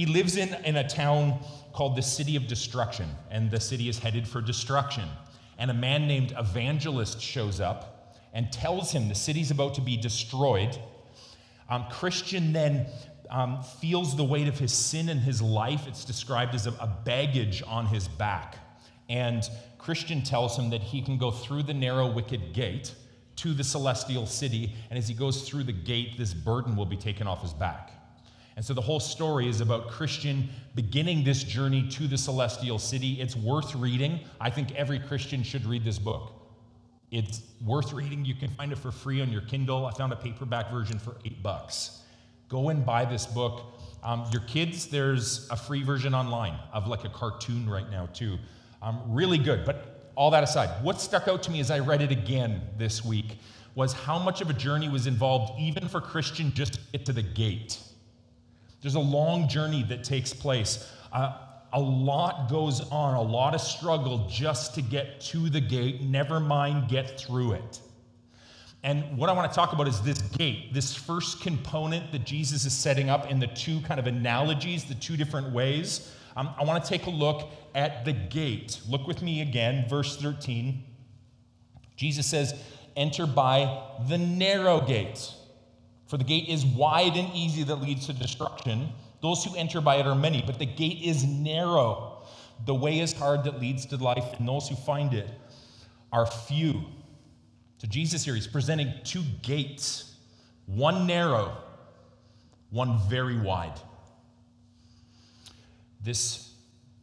he 0.00 0.06
lives 0.06 0.38
in, 0.38 0.54
in 0.64 0.76
a 0.76 0.88
town 0.88 1.38
called 1.74 1.94
the 1.94 2.00
City 2.00 2.34
of 2.34 2.46
Destruction, 2.46 3.06
and 3.30 3.50
the 3.50 3.60
city 3.60 3.86
is 3.90 3.98
headed 3.98 4.26
for 4.26 4.40
destruction. 4.40 5.06
And 5.58 5.70
a 5.70 5.74
man 5.74 6.08
named 6.08 6.32
Evangelist 6.38 7.20
shows 7.20 7.60
up 7.60 8.16
and 8.32 8.50
tells 8.50 8.92
him 8.92 9.10
the 9.10 9.14
city's 9.14 9.50
about 9.50 9.74
to 9.74 9.82
be 9.82 9.98
destroyed. 9.98 10.74
Um, 11.68 11.84
Christian 11.90 12.54
then 12.54 12.86
um, 13.28 13.62
feels 13.62 14.16
the 14.16 14.24
weight 14.24 14.48
of 14.48 14.58
his 14.58 14.72
sin 14.72 15.10
in 15.10 15.18
his 15.18 15.42
life. 15.42 15.86
It's 15.86 16.06
described 16.06 16.54
as 16.54 16.66
a, 16.66 16.70
a 16.80 16.88
baggage 17.04 17.62
on 17.66 17.84
his 17.84 18.08
back. 18.08 18.56
And 19.10 19.42
Christian 19.76 20.22
tells 20.22 20.56
him 20.56 20.70
that 20.70 20.80
he 20.80 21.02
can 21.02 21.18
go 21.18 21.30
through 21.30 21.64
the 21.64 21.74
narrow, 21.74 22.10
wicket 22.10 22.54
gate 22.54 22.94
to 23.36 23.52
the 23.52 23.64
celestial 23.64 24.24
city. 24.24 24.72
And 24.88 24.98
as 24.98 25.08
he 25.08 25.14
goes 25.14 25.46
through 25.46 25.64
the 25.64 25.72
gate, 25.72 26.16
this 26.16 26.32
burden 26.32 26.74
will 26.74 26.86
be 26.86 26.96
taken 26.96 27.26
off 27.26 27.42
his 27.42 27.52
back. 27.52 27.99
And 28.60 28.66
so 28.66 28.74
the 28.74 28.82
whole 28.82 29.00
story 29.00 29.48
is 29.48 29.62
about 29.62 29.88
Christian 29.88 30.46
beginning 30.74 31.24
this 31.24 31.42
journey 31.42 31.88
to 31.92 32.06
the 32.06 32.18
celestial 32.18 32.78
city. 32.78 33.18
It's 33.18 33.34
worth 33.34 33.74
reading. 33.74 34.20
I 34.38 34.50
think 34.50 34.72
every 34.72 34.98
Christian 34.98 35.42
should 35.42 35.64
read 35.64 35.82
this 35.82 35.98
book. 35.98 36.34
It's 37.10 37.40
worth 37.64 37.94
reading. 37.94 38.26
You 38.26 38.34
can 38.34 38.50
find 38.50 38.70
it 38.70 38.76
for 38.76 38.90
free 38.90 39.22
on 39.22 39.32
your 39.32 39.40
Kindle. 39.40 39.86
I 39.86 39.92
found 39.92 40.12
a 40.12 40.16
paperback 40.16 40.70
version 40.70 40.98
for 40.98 41.16
eight 41.24 41.42
bucks. 41.42 42.02
Go 42.50 42.68
and 42.68 42.84
buy 42.84 43.06
this 43.06 43.24
book. 43.24 43.62
Um, 44.02 44.26
your 44.30 44.42
kids, 44.42 44.88
there's 44.88 45.48
a 45.48 45.56
free 45.56 45.82
version 45.82 46.14
online 46.14 46.58
of 46.74 46.86
like 46.86 47.06
a 47.06 47.08
cartoon 47.08 47.66
right 47.66 47.90
now, 47.90 48.10
too. 48.12 48.36
Um, 48.82 49.00
really 49.06 49.38
good. 49.38 49.64
But 49.64 50.12
all 50.16 50.30
that 50.32 50.44
aside, 50.44 50.84
what 50.84 51.00
stuck 51.00 51.28
out 51.28 51.42
to 51.44 51.50
me 51.50 51.60
as 51.60 51.70
I 51.70 51.78
read 51.78 52.02
it 52.02 52.12
again 52.12 52.60
this 52.76 53.02
week 53.02 53.38
was 53.74 53.94
how 53.94 54.18
much 54.18 54.42
of 54.42 54.50
a 54.50 54.52
journey 54.52 54.90
was 54.90 55.06
involved, 55.06 55.58
even 55.58 55.88
for 55.88 56.02
Christian, 56.02 56.52
just 56.52 56.74
to 56.74 56.80
get 56.92 57.06
to 57.06 57.14
the 57.14 57.22
gate. 57.22 57.78
There's 58.82 58.94
a 58.94 59.00
long 59.00 59.48
journey 59.48 59.82
that 59.84 60.04
takes 60.04 60.32
place. 60.32 60.90
Uh, 61.12 61.36
a 61.72 61.80
lot 61.80 62.50
goes 62.50 62.80
on, 62.90 63.14
a 63.14 63.22
lot 63.22 63.54
of 63.54 63.60
struggle 63.60 64.26
just 64.28 64.74
to 64.74 64.82
get 64.82 65.20
to 65.20 65.48
the 65.48 65.60
gate, 65.60 66.02
never 66.02 66.40
mind 66.40 66.88
get 66.88 67.20
through 67.20 67.52
it. 67.52 67.80
And 68.82 69.18
what 69.18 69.28
I 69.28 69.32
want 69.32 69.50
to 69.50 69.54
talk 69.54 69.72
about 69.72 69.86
is 69.86 70.00
this 70.00 70.20
gate, 70.22 70.72
this 70.72 70.94
first 70.94 71.42
component 71.42 72.10
that 72.12 72.24
Jesus 72.24 72.64
is 72.64 72.72
setting 72.72 73.10
up 73.10 73.30
in 73.30 73.38
the 73.38 73.46
two 73.48 73.80
kind 73.82 74.00
of 74.00 74.06
analogies, 74.06 74.84
the 74.84 74.94
two 74.94 75.16
different 75.16 75.52
ways 75.52 76.10
Um, 76.36 76.54
I 76.58 76.64
want 76.64 76.82
to 76.82 76.88
take 76.88 77.06
a 77.06 77.10
look 77.10 77.50
at 77.74 78.04
the 78.04 78.12
gate. 78.12 78.80
Look 78.88 79.06
with 79.06 79.20
me 79.20 79.42
again, 79.42 79.86
verse 79.88 80.16
13. 80.16 80.82
Jesus 81.96 82.24
says, 82.26 82.54
Enter 82.96 83.26
by 83.26 83.82
the 84.08 84.16
narrow 84.16 84.80
gate. 84.80 85.34
For 86.10 86.16
the 86.16 86.24
gate 86.24 86.48
is 86.48 86.66
wide 86.66 87.16
and 87.16 87.32
easy 87.36 87.62
that 87.62 87.76
leads 87.76 88.06
to 88.06 88.12
destruction. 88.12 88.88
Those 89.22 89.44
who 89.44 89.54
enter 89.54 89.80
by 89.80 89.94
it 89.94 90.08
are 90.08 90.16
many, 90.16 90.42
but 90.44 90.58
the 90.58 90.66
gate 90.66 91.02
is 91.04 91.24
narrow. 91.24 92.24
The 92.66 92.74
way 92.74 92.98
is 92.98 93.12
hard 93.12 93.44
that 93.44 93.60
leads 93.60 93.86
to 93.86 93.96
life, 93.96 94.24
and 94.36 94.48
those 94.48 94.68
who 94.68 94.74
find 94.74 95.14
it 95.14 95.30
are 96.12 96.26
few. 96.26 96.82
So 97.78 97.86
Jesus 97.86 98.24
here, 98.24 98.34
he's 98.34 98.48
presenting 98.48 98.92
two 99.04 99.22
gates 99.42 100.16
one 100.66 101.06
narrow, 101.06 101.56
one 102.70 102.98
very 103.08 103.38
wide. 103.38 103.80
This 106.02 106.54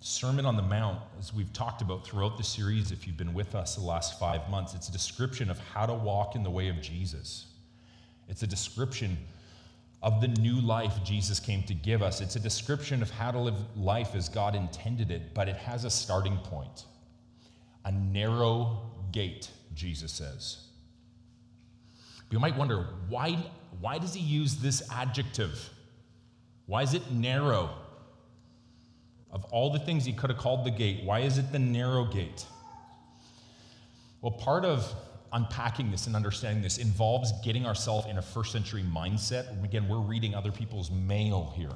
Sermon 0.02 0.46
on 0.46 0.58
the 0.58 0.62
Mount, 0.62 1.00
as 1.18 1.34
we've 1.34 1.54
talked 1.54 1.82
about 1.82 2.06
throughout 2.06 2.38
the 2.38 2.44
series, 2.44 2.92
if 2.92 3.08
you've 3.08 3.18
been 3.18 3.34
with 3.34 3.56
us 3.56 3.76
the 3.76 3.82
last 3.82 4.20
five 4.20 4.50
months, 4.50 4.74
it's 4.74 4.90
a 4.90 4.92
description 4.92 5.50
of 5.50 5.60
how 5.60 5.86
to 5.86 5.94
walk 5.94 6.36
in 6.36 6.44
the 6.44 6.50
way 6.50 6.68
of 6.68 6.82
Jesus. 6.82 7.46
It's 8.28 8.44
a 8.44 8.48
description 8.48 9.18
of 10.04 10.22
the 10.22 10.28
new 10.28 10.60
life 10.62 10.94
Jesus 11.04 11.40
came 11.40 11.64
to 11.64 11.74
give 11.74 12.04
us. 12.04 12.22
It's 12.22 12.36
a 12.36 12.40
description 12.40 13.02
of 13.02 13.10
how 13.10 13.32
to 13.32 13.40
live 13.40 13.56
life 13.76 14.16
as 14.16 14.30
God 14.30 14.56
intended 14.56 15.12
it, 15.12 15.34
but 15.34 15.48
it 15.48 15.56
has 15.56 15.86
a 15.86 15.90
starting 15.90 16.38
point 16.38 16.86
a 17.86 17.92
narrow 17.92 18.82
gate, 19.14 19.50
Jesus 19.74 20.12
says. 20.12 20.66
You 22.30 22.40
might 22.40 22.58
wonder 22.58 22.88
why, 23.08 23.38
why 23.80 23.98
does 23.98 24.14
he 24.14 24.20
use 24.20 24.58
this 24.58 24.84
adjective? 24.92 25.70
Why 26.66 26.82
is 26.82 26.94
it 26.94 27.10
narrow? 27.12 27.70
Of 29.32 29.46
all 29.46 29.72
the 29.72 29.80
things 29.80 30.04
he 30.04 30.12
could 30.12 30.30
have 30.30 30.40
called 30.40 30.66
the 30.66 30.72
gate, 30.72 31.06
why 31.06 31.20
is 31.20 31.38
it 31.38 31.54
the 31.54 31.60
narrow 31.60 32.04
gate? 32.04 32.46
Well, 34.22 34.34
part 34.34 34.66
of 34.66 34.94
unpacking 35.34 35.92
this 35.92 36.08
and 36.08 36.16
understanding 36.16 36.62
this 36.62 36.78
involves 36.78 37.32
getting 37.44 37.66
ourselves 37.66 38.08
in 38.08 38.18
a 38.18 38.22
first 38.22 38.52
century 38.52 38.84
mindset. 38.84 39.64
Again, 39.64 39.88
we're 39.88 40.00
reading 40.00 40.36
other 40.36 40.52
people's 40.52 40.92
mail 40.92 41.54
here. 41.56 41.72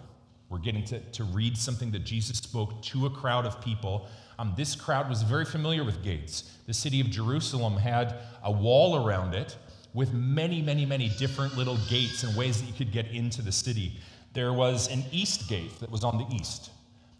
We're 0.49 0.59
getting 0.59 0.83
to, 0.85 0.99
to 0.99 1.23
read 1.23 1.57
something 1.57 1.91
that 1.91 2.03
Jesus 2.03 2.37
spoke 2.37 2.81
to 2.83 3.05
a 3.05 3.09
crowd 3.09 3.45
of 3.45 3.61
people. 3.61 4.07
Um, 4.37 4.53
this 4.57 4.75
crowd 4.75 5.09
was 5.09 5.21
very 5.21 5.45
familiar 5.45 5.83
with 5.83 6.03
gates. 6.03 6.57
The 6.67 6.73
city 6.73 6.99
of 6.99 7.09
Jerusalem 7.09 7.77
had 7.77 8.15
a 8.43 8.51
wall 8.51 9.05
around 9.05 9.33
it 9.33 9.55
with 9.93 10.13
many, 10.13 10.61
many, 10.61 10.85
many 10.85 11.09
different 11.17 11.57
little 11.57 11.77
gates 11.89 12.23
and 12.23 12.35
ways 12.35 12.59
that 12.61 12.67
you 12.67 12.73
could 12.73 12.91
get 12.91 13.07
into 13.07 13.41
the 13.41 13.51
city. 13.51 13.99
There 14.33 14.53
was 14.53 14.89
an 14.89 15.03
east 15.11 15.49
gate 15.49 15.79
that 15.79 15.91
was 15.91 16.03
on 16.03 16.17
the 16.17 16.35
east, 16.35 16.71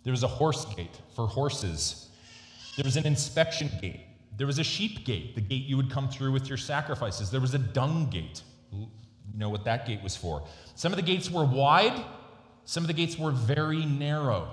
there 0.04 0.12
was 0.12 0.24
a 0.24 0.28
horse 0.28 0.66
gate 0.76 1.00
for 1.16 1.28
horses, 1.28 2.10
there 2.76 2.86
was 2.86 2.96
an 2.96 3.06
inspection 3.06 3.70
gate 3.82 4.02
there 4.42 4.48
was 4.48 4.58
a 4.58 4.64
sheep 4.64 5.06
gate, 5.06 5.36
the 5.36 5.42
gate 5.42 5.66
you 5.66 5.78
would 5.78 5.92
come 5.92 6.10
through 6.10 6.32
with 6.32 6.48
your 6.48 6.58
sacrifices. 6.58 7.30
There 7.30 7.40
was 7.40 7.54
a 7.54 7.60
dung 7.60 8.10
gate. 8.10 8.42
You 8.72 8.88
know 9.36 9.50
what 9.50 9.66
that 9.66 9.86
gate 9.86 10.02
was 10.02 10.16
for. 10.16 10.44
Some 10.74 10.92
of 10.92 10.96
the 10.96 11.04
gates 11.04 11.30
were 11.30 11.46
wide, 11.46 12.04
some 12.66 12.84
of 12.84 12.88
the 12.88 12.94
gates 12.96 13.20
were 13.20 13.30
very 13.30 13.86
narrow. 13.86 14.50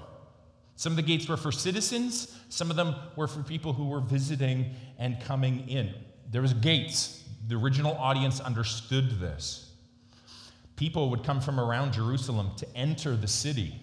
Some 0.76 0.92
of 0.92 0.96
the 0.96 1.02
gates 1.02 1.26
were 1.26 1.38
for 1.38 1.50
citizens, 1.50 2.38
some 2.50 2.68
of 2.68 2.76
them 2.76 2.96
were 3.16 3.26
for 3.26 3.42
people 3.42 3.72
who 3.72 3.88
were 3.88 4.02
visiting 4.02 4.74
and 4.98 5.18
coming 5.22 5.66
in. 5.70 5.94
There 6.30 6.42
was 6.42 6.52
gates. 6.52 7.24
The 7.46 7.54
original 7.54 7.94
audience 7.94 8.40
understood 8.40 9.18
this. 9.18 9.72
People 10.76 11.08
would 11.08 11.24
come 11.24 11.40
from 11.40 11.58
around 11.58 11.94
Jerusalem 11.94 12.50
to 12.58 12.66
enter 12.76 13.16
the 13.16 13.26
city 13.26 13.80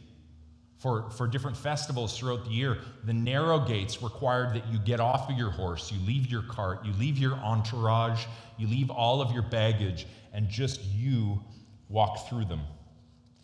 for, 0.86 1.10
for 1.10 1.26
different 1.26 1.58
festivals 1.58 2.16
throughout 2.16 2.46
the 2.46 2.52
year, 2.52 2.78
the 3.06 3.14
narrow 3.14 3.58
gates 3.58 4.04
required 4.04 4.54
that 4.54 4.68
you 4.68 4.78
get 4.78 5.00
off 5.00 5.28
of 5.32 5.36
your 5.36 5.50
horse, 5.50 5.92
you 5.92 6.00
leave 6.06 6.28
your 6.28 6.44
cart, 6.44 6.86
you 6.86 6.94
leave 7.00 7.18
your 7.18 7.34
entourage, 7.38 8.26
you 8.60 8.68
leave 8.68 8.92
all 8.92 9.20
of 9.20 9.32
your 9.32 9.42
baggage, 9.42 10.06
and 10.32 10.48
just 10.48 10.84
you 10.84 11.42
walk 11.90 12.30
through 12.30 12.46
them. 12.46 12.62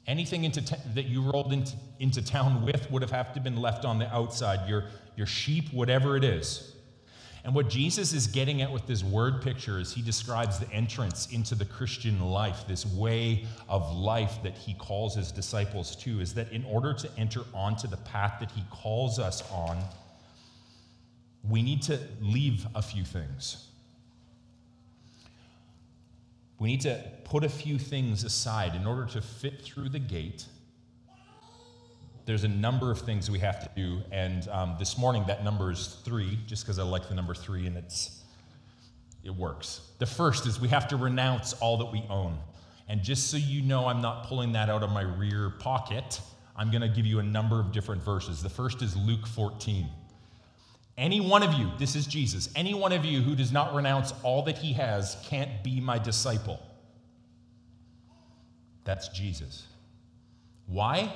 Anything 0.05 0.43
into 0.43 0.61
that 0.93 1.05
you 1.05 1.31
rolled 1.31 1.51
into, 1.51 1.75
into 1.97 2.21
town 2.21 2.63
with 2.63 2.91
would 2.91 3.01
have 3.01 3.09
have 3.09 3.33
to 3.33 3.39
been 3.39 3.57
left 3.57 3.85
on 3.85 3.97
the 3.97 4.13
outside. 4.13 4.69
Your, 4.69 4.83
your 5.15 5.25
sheep, 5.25 5.73
whatever 5.73 6.15
it 6.15 6.23
is. 6.23 6.70
And 7.43 7.55
what 7.55 7.69
Jesus 7.69 8.13
is 8.13 8.27
getting 8.27 8.61
at 8.61 8.71
with 8.71 8.85
this 8.85 9.03
word 9.03 9.41
picture 9.41 9.79
is 9.79 9.93
he 9.93 10.01
describes 10.01 10.59
the 10.59 10.71
entrance 10.71 11.27
into 11.31 11.55
the 11.55 11.65
Christian 11.65 12.19
life, 12.21 12.65
this 12.67 12.85
way 12.85 13.45
of 13.67 13.95
life 13.95 14.37
that 14.43 14.55
he 14.55 14.75
calls 14.75 15.15
his 15.15 15.31
disciples 15.31 15.95
to, 15.97 16.19
is 16.19 16.35
that 16.35 16.51
in 16.51 16.63
order 16.65 16.93
to 16.93 17.09
enter 17.17 17.41
onto 17.53 17.87
the 17.87 17.97
path 17.97 18.35
that 18.39 18.51
he 18.51 18.63
calls 18.69 19.17
us 19.17 19.41
on, 19.51 19.83
we 21.49 21.63
need 21.63 21.81
to 21.83 21.99
leave 22.21 22.67
a 22.75 22.81
few 22.81 23.03
things. 23.03 23.67
We 26.59 26.67
need 26.67 26.81
to 26.81 27.03
put 27.23 27.43
a 27.43 27.49
few 27.49 27.79
things 27.79 28.23
aside 28.23 28.75
in 28.75 28.85
order 28.85 29.05
to 29.13 29.21
fit 29.21 29.63
through 29.63 29.89
the 29.89 29.99
gate 29.99 30.45
there's 32.31 32.45
a 32.45 32.47
number 32.47 32.91
of 32.91 33.01
things 33.01 33.29
we 33.29 33.39
have 33.39 33.59
to 33.59 33.69
do, 33.75 34.01
and 34.09 34.47
um, 34.47 34.77
this 34.79 34.97
morning 34.97 35.21
that 35.27 35.43
number 35.43 35.69
is 35.69 35.97
three, 36.05 36.39
just 36.47 36.63
because 36.63 36.79
I 36.79 36.83
like 36.83 37.09
the 37.09 37.13
number 37.13 37.33
three 37.33 37.67
and 37.67 37.75
it's 37.75 38.21
it 39.21 39.35
works. 39.35 39.81
The 39.99 40.05
first 40.05 40.45
is 40.47 40.57
we 40.57 40.69
have 40.69 40.87
to 40.87 40.95
renounce 40.95 41.51
all 41.55 41.75
that 41.79 41.91
we 41.91 42.05
own. 42.09 42.39
And 42.87 43.03
just 43.03 43.29
so 43.29 43.35
you 43.35 43.61
know, 43.61 43.85
I'm 43.85 44.01
not 44.01 44.27
pulling 44.27 44.53
that 44.53 44.69
out 44.69 44.81
of 44.81 44.91
my 44.91 45.01
rear 45.01 45.49
pocket. 45.49 46.21
I'm 46.55 46.71
going 46.71 46.83
to 46.83 46.87
give 46.87 47.05
you 47.05 47.19
a 47.19 47.23
number 47.23 47.59
of 47.59 47.73
different 47.73 48.01
verses. 48.01 48.41
The 48.41 48.49
first 48.49 48.81
is 48.81 48.95
Luke 48.95 49.27
14. 49.27 49.89
Any 50.97 51.19
one 51.19 51.43
of 51.43 51.53
you, 51.55 51.69
this 51.77 51.97
is 51.97 52.07
Jesus, 52.07 52.49
any 52.55 52.73
one 52.73 52.93
of 52.93 53.03
you 53.03 53.19
who 53.19 53.35
does 53.35 53.51
not 53.51 53.75
renounce 53.75 54.13
all 54.23 54.41
that 54.43 54.57
he 54.57 54.71
has 54.71 55.17
can't 55.25 55.61
be 55.65 55.81
my 55.81 55.99
disciple. 55.99 56.65
That's 58.85 59.09
Jesus. 59.09 59.67
Why? 60.65 61.13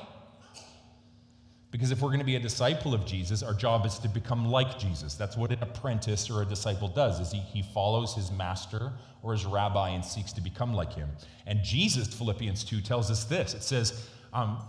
Because 1.75 1.91
if 1.91 2.01
we're 2.01 2.07
going 2.07 2.19
to 2.19 2.25
be 2.25 2.37
a 2.37 2.39
disciple 2.39 2.93
of 2.93 3.05
Jesus, 3.05 3.43
our 3.43 3.53
job 3.53 3.85
is 3.85 3.99
to 3.99 4.07
become 4.07 4.45
like 4.45 4.79
Jesus. 4.79 5.15
That's 5.15 5.35
what 5.35 5.51
an 5.51 5.61
apprentice 5.61 6.29
or 6.29 6.41
a 6.41 6.45
disciple 6.45 6.87
does, 6.87 7.19
is 7.19 7.33
he, 7.33 7.39
he 7.39 7.63
follows 7.73 8.15
his 8.15 8.31
master 8.31 8.93
or 9.21 9.33
his 9.33 9.45
rabbi 9.45 9.89
and 9.89 10.05
seeks 10.05 10.31
to 10.31 10.41
become 10.41 10.73
like 10.73 10.93
him. 10.93 11.09
And 11.45 11.61
Jesus, 11.63 12.07
Philippians 12.13 12.63
2, 12.63 12.79
tells 12.79 13.11
us 13.11 13.25
this. 13.25 13.53
It 13.53 13.61
says, 13.61 14.07
um, 14.31 14.59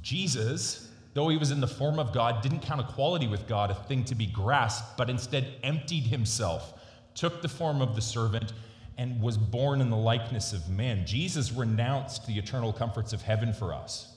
Jesus, 0.00 0.90
though 1.12 1.28
he 1.28 1.36
was 1.36 1.50
in 1.50 1.60
the 1.60 1.68
form 1.68 1.98
of 1.98 2.14
God, 2.14 2.40
didn't 2.40 2.60
count 2.60 2.80
equality 2.80 3.26
with 3.26 3.46
God 3.46 3.70
a 3.70 3.74
thing 3.74 4.02
to 4.06 4.14
be 4.14 4.24
grasped, 4.24 4.96
but 4.96 5.10
instead 5.10 5.56
emptied 5.62 6.04
himself, 6.04 6.80
took 7.14 7.42
the 7.42 7.48
form 7.48 7.82
of 7.82 7.94
the 7.94 8.00
servant, 8.00 8.54
and 8.96 9.20
was 9.20 9.36
born 9.36 9.82
in 9.82 9.90
the 9.90 9.98
likeness 9.98 10.54
of 10.54 10.70
man. 10.70 11.04
Jesus 11.04 11.52
renounced 11.52 12.26
the 12.26 12.38
eternal 12.38 12.72
comforts 12.72 13.12
of 13.12 13.20
heaven 13.20 13.52
for 13.52 13.74
us. 13.74 14.14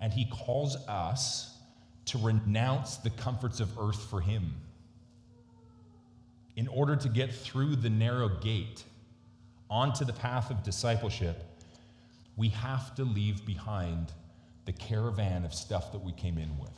And 0.00 0.14
he 0.14 0.24
calls 0.24 0.76
us 0.88 1.49
to 2.06 2.18
renounce 2.18 2.96
the 2.96 3.10
comforts 3.10 3.60
of 3.60 3.78
earth 3.78 4.02
for 4.10 4.20
him. 4.20 4.54
In 6.56 6.68
order 6.68 6.96
to 6.96 7.08
get 7.08 7.32
through 7.32 7.76
the 7.76 7.90
narrow 7.90 8.28
gate 8.28 8.84
onto 9.70 10.04
the 10.04 10.12
path 10.12 10.50
of 10.50 10.62
discipleship, 10.62 11.44
we 12.36 12.48
have 12.48 12.94
to 12.96 13.04
leave 13.04 13.44
behind 13.46 14.12
the 14.64 14.72
caravan 14.72 15.44
of 15.44 15.54
stuff 15.54 15.92
that 15.92 16.02
we 16.02 16.12
came 16.12 16.38
in 16.38 16.58
with. 16.58 16.70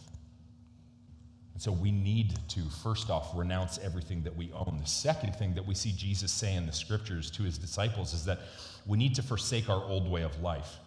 And 1.54 1.62
so 1.62 1.72
we 1.72 1.90
need 1.90 2.38
to, 2.48 2.60
first 2.82 3.10
off, 3.10 3.30
renounce 3.34 3.78
everything 3.78 4.22
that 4.22 4.36
we 4.36 4.50
own. 4.52 4.78
The 4.80 4.88
second 4.88 5.36
thing 5.36 5.54
that 5.54 5.66
we 5.66 5.74
see 5.74 5.92
Jesus 5.92 6.32
say 6.32 6.54
in 6.54 6.66
the 6.66 6.72
scriptures 6.72 7.30
to 7.32 7.42
his 7.42 7.58
disciples 7.58 8.14
is 8.14 8.24
that 8.24 8.40
we 8.86 8.98
need 8.98 9.14
to 9.16 9.22
forsake 9.22 9.68
our 9.68 9.82
old 9.82 10.10
way 10.10 10.22
of 10.22 10.40
life. 10.40 10.78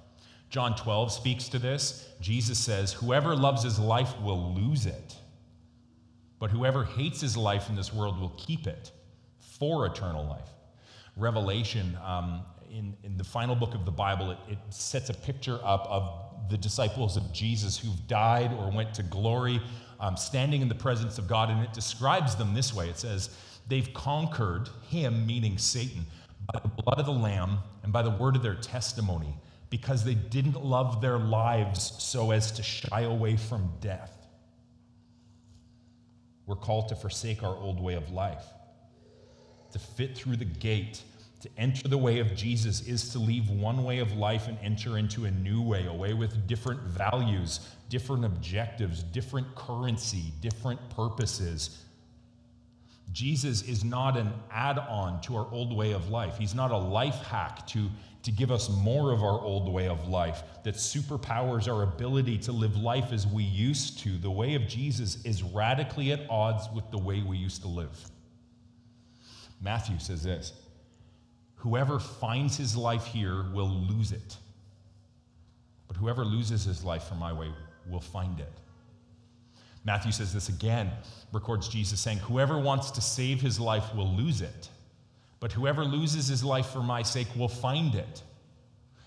John 0.55 0.73
12 0.73 1.11
speaks 1.11 1.49
to 1.49 1.59
this. 1.59 2.07
Jesus 2.21 2.57
says, 2.57 2.93
Whoever 2.93 3.35
loves 3.35 3.61
his 3.61 3.77
life 3.77 4.17
will 4.21 4.53
lose 4.53 4.85
it, 4.85 5.13
but 6.39 6.49
whoever 6.49 6.85
hates 6.85 7.19
his 7.19 7.35
life 7.35 7.67
in 7.67 7.75
this 7.75 7.93
world 7.93 8.17
will 8.17 8.33
keep 8.37 8.65
it 8.65 8.91
for 9.37 9.85
eternal 9.85 10.25
life. 10.25 10.47
Revelation, 11.17 11.97
um, 12.01 12.43
in, 12.71 12.95
in 13.03 13.17
the 13.17 13.23
final 13.25 13.53
book 13.53 13.75
of 13.75 13.83
the 13.83 13.91
Bible, 13.91 14.31
it, 14.31 14.37
it 14.47 14.57
sets 14.69 15.09
a 15.09 15.13
picture 15.13 15.59
up 15.61 15.87
of 15.89 16.49
the 16.49 16.57
disciples 16.57 17.17
of 17.17 17.33
Jesus 17.33 17.77
who've 17.77 18.07
died 18.07 18.53
or 18.53 18.71
went 18.71 18.93
to 18.93 19.03
glory, 19.03 19.61
um, 19.99 20.15
standing 20.15 20.61
in 20.61 20.69
the 20.69 20.75
presence 20.75 21.17
of 21.17 21.27
God, 21.27 21.49
and 21.49 21.63
it 21.63 21.73
describes 21.73 22.33
them 22.37 22.53
this 22.53 22.73
way 22.73 22.87
it 22.87 22.97
says, 22.97 23.29
They've 23.67 23.93
conquered 23.93 24.69
him, 24.87 25.27
meaning 25.27 25.57
Satan, 25.57 26.05
by 26.53 26.61
the 26.61 26.69
blood 26.69 26.97
of 26.97 27.07
the 27.07 27.11
Lamb 27.11 27.57
and 27.83 27.91
by 27.91 28.03
the 28.03 28.11
word 28.11 28.37
of 28.37 28.41
their 28.41 28.55
testimony 28.55 29.35
because 29.69 30.03
they 30.03 30.13
didn't 30.13 30.63
love 30.63 31.01
their 31.01 31.17
lives 31.17 31.93
so 31.99 32.31
as 32.31 32.51
to 32.53 32.63
shy 32.63 33.01
away 33.01 33.35
from 33.37 33.71
death. 33.81 34.11
We're 36.45 36.55
called 36.55 36.89
to 36.89 36.95
forsake 36.95 37.43
our 37.43 37.55
old 37.55 37.81
way 37.81 37.95
of 37.95 38.11
life, 38.11 38.45
to 39.71 39.79
fit 39.79 40.15
through 40.15 40.37
the 40.37 40.45
gate, 40.45 41.03
To 41.45 41.51
enter 41.59 41.87
the 41.87 41.97
way 41.99 42.17
of 42.17 42.35
Jesus 42.35 42.81
is 42.87 43.09
to 43.09 43.19
leave 43.19 43.51
one 43.51 43.83
way 43.83 43.99
of 43.99 44.13
life 44.13 44.47
and 44.47 44.57
enter 44.63 44.97
into 44.97 45.25
a 45.25 45.31
new 45.31 45.61
way, 45.61 45.85
a 45.85 45.93
way 45.93 46.11
with 46.11 46.47
different 46.47 46.81
values, 46.81 47.59
different 47.87 48.25
objectives, 48.25 49.03
different 49.03 49.53
currency, 49.53 50.33
different 50.41 50.79
purposes. 50.89 51.83
Jesus 53.11 53.61
is 53.61 53.83
not 53.83 54.17
an 54.17 54.33
add 54.49 54.79
on 54.79 55.21
to 55.21 55.35
our 55.35 55.47
old 55.51 55.71
way 55.71 55.91
of 55.91 56.09
life. 56.09 56.35
He's 56.39 56.55
not 56.55 56.71
a 56.71 56.77
life 56.77 57.21
hack 57.27 57.67
to, 57.67 57.89
to 58.25 58.31
give 58.31 58.51
us 58.51 58.69
more 58.69 59.11
of 59.11 59.21
our 59.21 59.39
old 59.39 59.71
way 59.71 59.87
of 59.87 60.07
life 60.07 60.41
that 60.63 60.73
superpowers 60.73 61.71
our 61.71 61.83
ability 61.83 62.39
to 62.39 62.51
live 62.51 62.75
life 62.75 63.13
as 63.13 63.27
we 63.27 63.43
used 63.43 63.99
to. 63.99 64.17
The 64.17 64.31
way 64.31 64.55
of 64.55 64.67
Jesus 64.67 65.23
is 65.23 65.43
radically 65.43 66.11
at 66.11 66.27
odds 66.27 66.67
with 66.73 66.89
the 66.89 66.97
way 66.97 67.21
we 67.21 67.37
used 67.37 67.61
to 67.61 67.67
live. 67.67 67.95
Matthew 69.61 69.99
says 69.99 70.23
this 70.23 70.53
Whoever 71.57 71.99
finds 71.99 72.57
his 72.57 72.75
life 72.75 73.05
here 73.05 73.45
will 73.53 73.69
lose 73.69 74.11
it, 74.11 74.37
but 75.87 75.95
whoever 75.95 76.25
loses 76.25 76.63
his 76.63 76.83
life 76.83 77.03
for 77.03 77.15
my 77.15 77.31
way 77.31 77.51
will 77.87 78.01
find 78.01 78.39
it. 78.39 78.53
Matthew 79.83 80.11
says 80.11 80.33
this 80.33 80.49
again, 80.49 80.89
records 81.31 81.67
Jesus 81.67 81.99
saying, 81.99 82.17
Whoever 82.17 82.57
wants 82.57 82.89
to 82.89 83.01
save 83.01 83.39
his 83.39 83.59
life 83.59 83.93
will 83.93 84.11
lose 84.15 84.41
it, 84.41 84.69
but 85.45 85.51
whoever 85.51 85.85
loses 85.85 86.27
his 86.27 86.43
life 86.43 86.65
for 86.71 86.81
my 86.81 87.03
sake 87.03 87.27
will 87.35 87.47
find 87.47 87.93
it. 87.93 88.23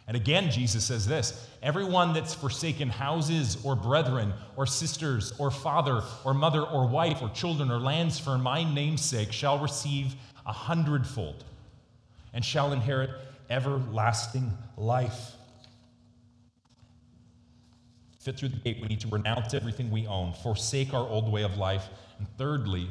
And 0.07 0.17
again, 0.17 0.53
Jesus 0.53 0.85
says 0.85 1.05
this 1.05 1.49
Everyone 1.65 2.13
that's 2.13 2.33
forsaken 2.33 2.91
houses 2.91 3.59
or 3.65 3.75
brethren 3.75 4.33
or 4.55 4.65
sisters 4.65 5.33
or 5.41 5.51
father 5.51 6.01
or 6.25 6.35
mother 6.35 6.63
or 6.63 6.87
wife 6.87 7.21
or 7.23 7.29
children 7.31 7.73
or 7.73 7.81
lands 7.81 8.21
for 8.21 8.39
my 8.39 8.63
name's 8.73 9.05
sake 9.05 9.33
shall 9.33 9.59
receive 9.59 10.15
a 10.47 10.53
hundredfold 10.53 11.43
and 12.33 12.45
shall 12.45 12.73
inherit 12.73 13.11
everlasting 13.51 14.57
life 14.77 15.33
fit 18.21 18.39
through 18.39 18.51
the 18.51 18.57
gate, 18.59 18.79
we 18.81 18.87
need 18.87 19.01
to 19.01 19.09
renounce 19.09 19.55
everything 19.55 19.91
we 19.91 20.07
own, 20.07 20.35
forsake 20.35 20.95
our 20.95 21.09
old 21.09 21.33
way 21.33 21.43
of 21.43 21.57
life, 21.57 21.89
and 22.19 22.29
thirdly, 22.37 22.87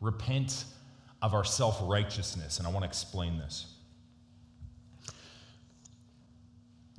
repent 0.00 0.64
of 1.22 1.34
our 1.34 1.44
self 1.44 1.78
righteousness. 1.82 2.58
And 2.58 2.66
I 2.66 2.70
want 2.70 2.84
to 2.84 2.88
explain 2.88 3.38
this. 3.38 3.74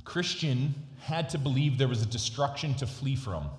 Christian 0.03 0.73
had 1.01 1.29
to 1.29 1.37
believe 1.37 1.77
there 1.77 1.87
was 1.87 2.01
a 2.01 2.07
destruction 2.07 2.73
to 2.75 2.87
flee 2.87 3.15
from, 3.15 3.49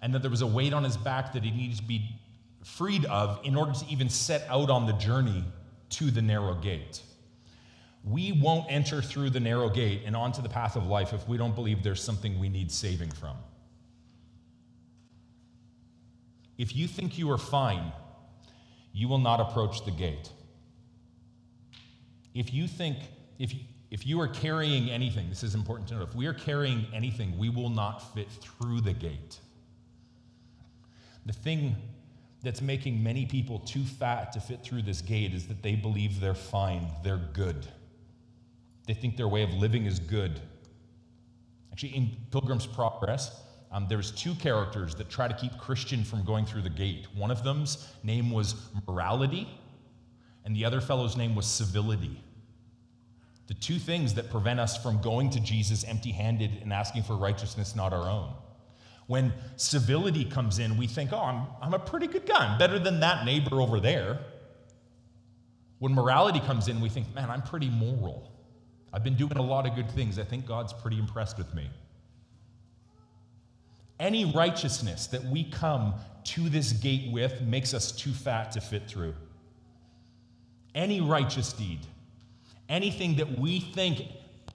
and 0.00 0.14
that 0.14 0.20
there 0.20 0.30
was 0.30 0.42
a 0.42 0.46
weight 0.46 0.72
on 0.72 0.84
his 0.84 0.96
back 0.96 1.32
that 1.32 1.42
he 1.42 1.50
needed 1.50 1.78
to 1.78 1.82
be 1.82 2.08
freed 2.62 3.04
of 3.06 3.40
in 3.42 3.56
order 3.56 3.72
to 3.72 3.84
even 3.88 4.08
set 4.08 4.46
out 4.48 4.70
on 4.70 4.86
the 4.86 4.92
journey 4.94 5.44
to 5.90 6.10
the 6.10 6.22
narrow 6.22 6.54
gate. 6.54 7.02
We 8.04 8.32
won't 8.32 8.70
enter 8.70 9.00
through 9.00 9.30
the 9.30 9.40
narrow 9.40 9.68
gate 9.68 10.02
and 10.04 10.16
onto 10.16 10.42
the 10.42 10.48
path 10.48 10.76
of 10.76 10.86
life 10.86 11.12
if 11.12 11.26
we 11.28 11.36
don't 11.36 11.54
believe 11.54 11.82
there's 11.82 12.02
something 12.02 12.38
we 12.38 12.48
need 12.48 12.70
saving 12.70 13.10
from. 13.10 13.36
If 16.58 16.76
you 16.76 16.86
think 16.86 17.18
you 17.18 17.30
are 17.30 17.38
fine, 17.38 17.92
you 18.92 19.08
will 19.08 19.18
not 19.18 19.40
approach 19.40 19.84
the 19.84 19.90
gate. 19.90 20.30
If 22.34 22.52
you 22.52 22.66
think, 22.66 22.98
if, 23.38 23.52
if 23.90 24.06
you 24.06 24.20
are 24.20 24.28
carrying 24.28 24.90
anything, 24.90 25.28
this 25.28 25.42
is 25.42 25.54
important 25.54 25.88
to 25.88 25.94
know, 25.94 26.02
if 26.02 26.14
we 26.14 26.26
are 26.26 26.34
carrying 26.34 26.86
anything, 26.94 27.38
we 27.38 27.48
will 27.48 27.70
not 27.70 28.14
fit 28.14 28.28
through 28.30 28.80
the 28.80 28.92
gate. 28.92 29.38
The 31.26 31.32
thing 31.32 31.76
that's 32.42 32.60
making 32.60 33.02
many 33.02 33.26
people 33.26 33.60
too 33.60 33.84
fat 33.84 34.32
to 34.32 34.40
fit 34.40 34.62
through 34.62 34.82
this 34.82 35.00
gate 35.00 35.32
is 35.32 35.46
that 35.46 35.62
they 35.62 35.76
believe 35.76 36.20
they're 36.20 36.34
fine, 36.34 36.88
they're 37.04 37.20
good. 37.32 37.66
They 38.86 38.94
think 38.94 39.16
their 39.16 39.28
way 39.28 39.42
of 39.42 39.50
living 39.50 39.86
is 39.86 40.00
good. 40.00 40.40
Actually, 41.70 41.96
in 41.96 42.10
Pilgrim's 42.30 42.66
Progress, 42.66 43.30
um, 43.72 43.86
there's 43.88 44.10
two 44.10 44.34
characters 44.34 44.94
that 44.96 45.08
try 45.08 45.26
to 45.26 45.34
keep 45.34 45.56
Christian 45.58 46.04
from 46.04 46.24
going 46.24 46.44
through 46.44 46.62
the 46.62 46.70
gate. 46.70 47.06
One 47.16 47.30
of 47.30 47.42
them's 47.42 47.88
name 48.02 48.30
was 48.30 48.54
morality, 48.86 49.48
and 50.44 50.54
the 50.54 50.64
other 50.64 50.80
fellow's 50.80 51.16
name 51.16 51.34
was 51.34 51.46
civility. 51.46 52.22
The 53.46 53.54
two 53.54 53.78
things 53.78 54.14
that 54.14 54.30
prevent 54.30 54.60
us 54.60 54.80
from 54.80 55.00
going 55.00 55.30
to 55.30 55.40
Jesus 55.40 55.84
empty 55.84 56.12
handed 56.12 56.50
and 56.62 56.72
asking 56.72 57.04
for 57.04 57.16
righteousness 57.16 57.74
not 57.74 57.92
our 57.92 58.08
own. 58.08 58.34
When 59.06 59.32
civility 59.56 60.24
comes 60.24 60.58
in, 60.58 60.76
we 60.76 60.86
think, 60.86 61.12
oh, 61.12 61.18
I'm, 61.18 61.46
I'm 61.60 61.74
a 61.74 61.78
pretty 61.78 62.06
good 62.06 62.26
guy. 62.26 62.46
I'm 62.46 62.58
better 62.58 62.78
than 62.78 63.00
that 63.00 63.24
neighbor 63.24 63.60
over 63.60 63.80
there. 63.80 64.20
When 65.78 65.94
morality 65.94 66.40
comes 66.40 66.68
in, 66.68 66.80
we 66.80 66.88
think, 66.88 67.12
man, 67.14 67.28
I'm 67.30 67.42
pretty 67.42 67.68
moral. 67.68 68.30
I've 68.92 69.02
been 69.02 69.16
doing 69.16 69.36
a 69.36 69.42
lot 69.42 69.66
of 69.66 69.74
good 69.74 69.90
things. 69.90 70.18
I 70.18 70.24
think 70.24 70.46
God's 70.46 70.72
pretty 70.72 70.98
impressed 70.98 71.38
with 71.38 71.52
me. 71.54 71.68
Any 74.00 74.24
righteousness 74.24 75.06
that 75.08 75.24
we 75.24 75.44
come 75.44 75.94
to 76.24 76.48
this 76.48 76.72
gate 76.72 77.12
with 77.12 77.40
makes 77.42 77.74
us 77.74 77.92
too 77.92 78.12
fat 78.12 78.52
to 78.52 78.60
fit 78.60 78.88
through. 78.88 79.14
Any 80.74 81.00
righteous 81.00 81.52
deed, 81.52 81.80
anything 82.68 83.16
that 83.16 83.38
we 83.38 83.60
think 83.60 84.06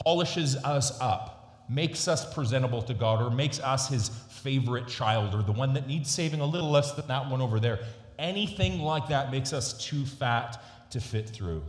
polishes 0.04 0.56
us 0.58 1.00
up, 1.00 1.66
makes 1.70 2.08
us 2.08 2.34
presentable 2.34 2.82
to 2.82 2.94
God, 2.94 3.22
or 3.22 3.30
makes 3.30 3.60
us 3.60 3.90
his 3.90 4.10
favorite 4.30 4.88
child, 4.88 5.36
or 5.36 5.44
the 5.44 5.52
one 5.52 5.74
that 5.74 5.88
needs 5.88 6.10
saving 6.10 6.40
a 6.40 6.46
little 6.46 6.72
less 6.72 6.94
than 6.94 7.08
that 7.08 7.30
one 7.30 7.42
over 7.42 7.60
there, 7.60 7.80
anything 8.18 8.80
like 8.80 9.08
that 9.10 9.32
makes 9.32 9.54
us 9.54 9.74
too 9.74 10.06
fat 10.06 10.62
to 10.92 11.00
fit 11.00 11.30
through. 11.30 11.64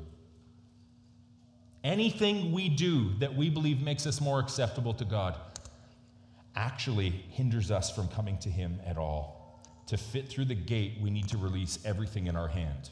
Anything 1.84 2.52
we 2.52 2.68
do 2.68 3.12
that 3.18 3.34
we 3.34 3.50
believe 3.50 3.82
makes 3.82 4.06
us 4.06 4.20
more 4.20 4.40
acceptable 4.40 4.94
to 4.94 5.04
God 5.04 5.36
actually 6.56 7.10
hinders 7.30 7.70
us 7.70 7.90
from 7.94 8.08
coming 8.08 8.38
to 8.38 8.48
Him 8.48 8.80
at 8.86 8.96
all. 8.96 9.62
To 9.86 9.96
fit 9.96 10.28
through 10.28 10.46
the 10.46 10.54
gate, 10.54 10.98
we 11.00 11.10
need 11.10 11.28
to 11.28 11.38
release 11.38 11.78
everything 11.84 12.26
in 12.26 12.36
our 12.36 12.48
hand. 12.48 12.90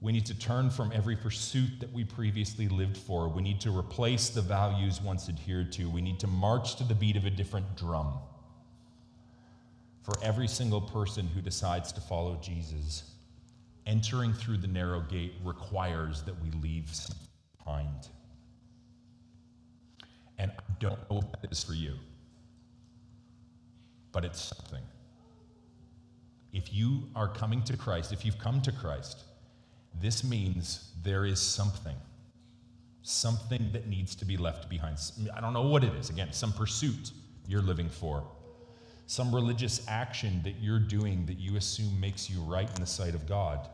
We 0.00 0.12
need 0.12 0.26
to 0.26 0.38
turn 0.38 0.70
from 0.70 0.92
every 0.92 1.16
pursuit 1.16 1.80
that 1.80 1.92
we 1.92 2.04
previously 2.04 2.68
lived 2.68 2.96
for. 2.96 3.28
We 3.28 3.42
need 3.42 3.60
to 3.62 3.76
replace 3.76 4.28
the 4.28 4.42
values 4.42 5.00
once 5.00 5.28
adhered 5.28 5.72
to. 5.72 5.90
We 5.90 6.00
need 6.00 6.20
to 6.20 6.28
march 6.28 6.76
to 6.76 6.84
the 6.84 6.94
beat 6.94 7.16
of 7.16 7.24
a 7.24 7.30
different 7.30 7.76
drum. 7.76 8.14
For 10.02 10.14
every 10.22 10.46
single 10.46 10.80
person 10.80 11.26
who 11.26 11.42
decides 11.42 11.92
to 11.92 12.00
follow 12.00 12.38
Jesus, 12.40 13.02
entering 13.86 14.32
through 14.32 14.58
the 14.58 14.68
narrow 14.68 15.00
gate 15.00 15.34
requires 15.44 16.22
that 16.22 16.40
we 16.40 16.50
leave 16.52 16.90
behind. 17.58 18.08
And 20.38 20.52
I 20.52 20.62
don't 20.78 20.98
know 21.10 21.16
what 21.16 21.42
that 21.42 21.50
is 21.50 21.64
for 21.64 21.72
you, 21.72 21.94
but 24.12 24.24
it's 24.24 24.40
something. 24.40 24.82
If 26.52 26.72
you 26.72 27.04
are 27.14 27.28
coming 27.28 27.62
to 27.64 27.76
Christ, 27.76 28.12
if 28.12 28.24
you've 28.24 28.38
come 28.38 28.60
to 28.62 28.72
Christ, 28.72 29.24
this 30.00 30.24
means 30.24 30.92
there 31.02 31.24
is 31.24 31.40
something, 31.40 31.96
something 33.02 33.70
that 33.72 33.86
needs 33.86 34.14
to 34.16 34.24
be 34.24 34.36
left 34.36 34.68
behind. 34.68 34.98
I 35.34 35.40
don't 35.40 35.52
know 35.52 35.68
what 35.68 35.84
it 35.84 35.94
is. 35.94 36.10
Again, 36.10 36.32
some 36.32 36.52
pursuit 36.52 37.12
you're 37.46 37.62
living 37.62 37.88
for, 37.88 38.24
some 39.06 39.34
religious 39.34 39.84
action 39.88 40.40
that 40.44 40.54
you're 40.60 40.78
doing 40.78 41.26
that 41.26 41.38
you 41.38 41.56
assume 41.56 41.98
makes 42.00 42.28
you 42.28 42.40
right 42.40 42.68
in 42.68 42.80
the 42.80 42.86
sight 42.86 43.14
of 43.14 43.26
God 43.26 43.68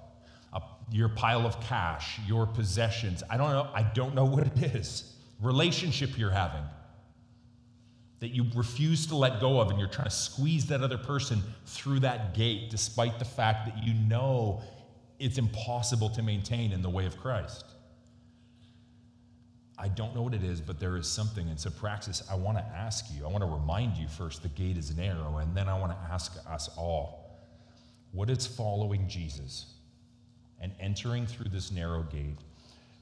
your 0.91 1.09
pile 1.09 1.47
of 1.47 1.61
cash, 1.61 2.21
your 2.27 2.47
possessions. 2.47 3.23
I 3.31 3.37
don't 3.37 3.51
know. 3.51 3.69
I 3.75 3.83
don't 3.83 4.15
know 4.15 4.25
what 4.25 4.47
it 4.47 4.75
is. 4.75 5.13
Relationship 5.41 6.19
you're 6.19 6.31
having 6.31 6.63
that 8.21 8.29
you 8.29 8.47
refuse 8.55 9.07
to 9.07 9.17
let 9.17 9.41
go 9.41 9.61
of, 9.61 9.71
and 9.71 9.79
you're 9.79 9.89
trying 9.89 10.09
to 10.09 10.15
squeeze 10.15 10.67
that 10.67 10.83
other 10.83 10.99
person 10.99 11.43
through 11.67 12.01
that 12.01 12.35
gate, 12.35 12.71
despite 12.71 13.19
the 13.19 13.25
fact 13.25 13.67
that 13.67 13.85
you 13.85 13.95
know 13.95 14.63
it's 15.19 15.39
impossible 15.39 16.09
to 16.11 16.23
maintain 16.23 16.73
in 16.73 16.83
the 16.83 16.91
way 16.91 17.07
of 17.07 17.19
Christ. 17.19 17.65
I 19.77 19.89
don't 19.89 20.15
know 20.15 20.23
what 20.23 20.35
it 20.35 20.45
is, 20.45 20.61
but 20.61 20.79
there 20.79 20.97
is 20.97 21.09
something. 21.09 21.49
And 21.49 21.59
so, 21.59 21.69
Praxis, 21.71 22.23
I 22.31 22.37
want 22.37 22.59
to 22.59 22.65
ask 22.65 23.07
you, 23.15 23.25
I 23.25 23.29
want 23.29 23.43
to 23.43 23.51
remind 23.51 23.97
you 23.97 24.07
first 24.09 24.43
the 24.43 24.49
gate 24.49 24.79
is 24.79 24.97
narrow, 24.97 25.39
and 25.39 25.55
then 25.57 25.69
I 25.69 25.79
want 25.79 25.93
to 25.93 26.13
ask 26.13 26.37
us 26.49 26.71
all 26.77 27.39
what 28.13 28.31
is 28.31 28.47
following 28.47 29.09
Jesus? 29.09 29.75
and 30.65 30.73
entering 30.81 31.27
through 31.27 31.51
this 31.51 31.71
narrow 31.71 32.03
gate 32.05 32.39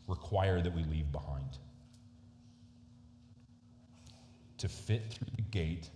require 0.08 0.60
that 0.60 0.74
we 0.74 0.82
leave 0.84 1.10
behind. 1.12 1.58
To 4.62 4.68
fit 4.68 5.02
through 5.10 5.26
the 5.34 5.42
gate, 5.42 5.88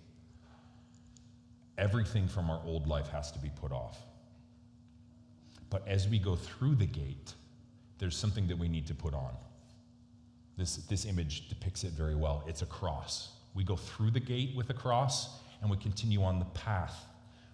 everything 1.78 2.26
from 2.26 2.50
our 2.50 2.60
old 2.64 2.88
life 2.88 3.06
has 3.10 3.30
to 3.30 3.38
be 3.38 3.48
put 3.60 3.70
off. 3.70 3.96
But 5.70 5.86
as 5.86 6.08
we 6.08 6.18
go 6.18 6.34
through 6.34 6.74
the 6.74 6.86
gate, 6.86 7.34
there's 7.98 8.16
something 8.16 8.48
that 8.48 8.58
we 8.58 8.68
need 8.68 8.88
to 8.88 8.94
put 8.94 9.14
on. 9.14 9.36
This, 10.56 10.78
this 10.88 11.04
image 11.04 11.48
depicts 11.48 11.84
it 11.84 11.92
very 11.92 12.16
well. 12.16 12.42
It's 12.48 12.62
a 12.62 12.66
cross. 12.66 13.28
We 13.54 13.62
go 13.62 13.76
through 13.76 14.10
the 14.10 14.18
gate 14.18 14.56
with 14.56 14.68
a 14.70 14.74
cross, 14.74 15.38
and 15.62 15.70
we 15.70 15.76
continue 15.76 16.24
on 16.24 16.40
the 16.40 16.46
path 16.46 17.04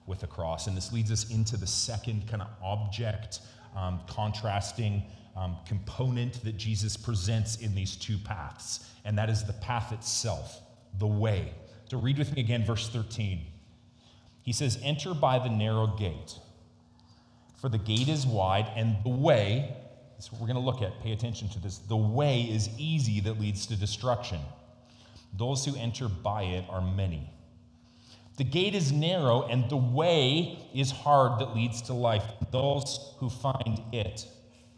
with 0.06 0.22
a 0.22 0.26
cross. 0.26 0.66
And 0.66 0.74
this 0.74 0.94
leads 0.94 1.12
us 1.12 1.30
into 1.30 1.58
the 1.58 1.66
second 1.66 2.26
kind 2.26 2.40
of 2.40 2.48
object 2.64 3.40
um, 3.76 4.00
contrasting 4.06 5.02
um, 5.36 5.58
component 5.66 6.42
that 6.42 6.56
Jesus 6.56 6.96
presents 6.96 7.56
in 7.56 7.74
these 7.74 7.96
two 7.96 8.16
paths, 8.16 8.88
and 9.04 9.18
that 9.18 9.28
is 9.28 9.44
the 9.44 9.52
path 9.52 9.92
itself, 9.92 10.61
the 10.98 11.06
way. 11.06 11.52
So 11.90 11.98
read 11.98 12.18
with 12.18 12.34
me 12.34 12.40
again, 12.40 12.64
verse 12.64 12.88
13. 12.88 13.46
He 14.42 14.52
says, 14.52 14.78
Enter 14.82 15.14
by 15.14 15.38
the 15.38 15.48
narrow 15.48 15.86
gate, 15.86 16.38
for 17.60 17.68
the 17.68 17.78
gate 17.78 18.08
is 18.08 18.26
wide, 18.26 18.70
and 18.76 18.96
the 19.04 19.10
way, 19.10 19.76
that's 20.12 20.32
what 20.32 20.40
we're 20.40 20.46
going 20.46 20.58
to 20.58 20.62
look 20.62 20.82
at, 20.82 21.00
pay 21.00 21.12
attention 21.12 21.48
to 21.50 21.60
this, 21.60 21.78
the 21.78 21.96
way 21.96 22.42
is 22.42 22.70
easy 22.78 23.20
that 23.20 23.40
leads 23.40 23.66
to 23.66 23.76
destruction. 23.76 24.40
Those 25.36 25.64
who 25.64 25.76
enter 25.76 26.08
by 26.08 26.42
it 26.42 26.64
are 26.68 26.80
many. 26.80 27.30
The 28.38 28.44
gate 28.44 28.74
is 28.74 28.92
narrow, 28.92 29.42
and 29.42 29.68
the 29.68 29.76
way 29.76 30.58
is 30.74 30.90
hard 30.90 31.38
that 31.40 31.54
leads 31.54 31.82
to 31.82 31.92
life. 31.92 32.24
Those 32.50 33.14
who 33.18 33.28
find 33.28 33.80
it 33.92 34.26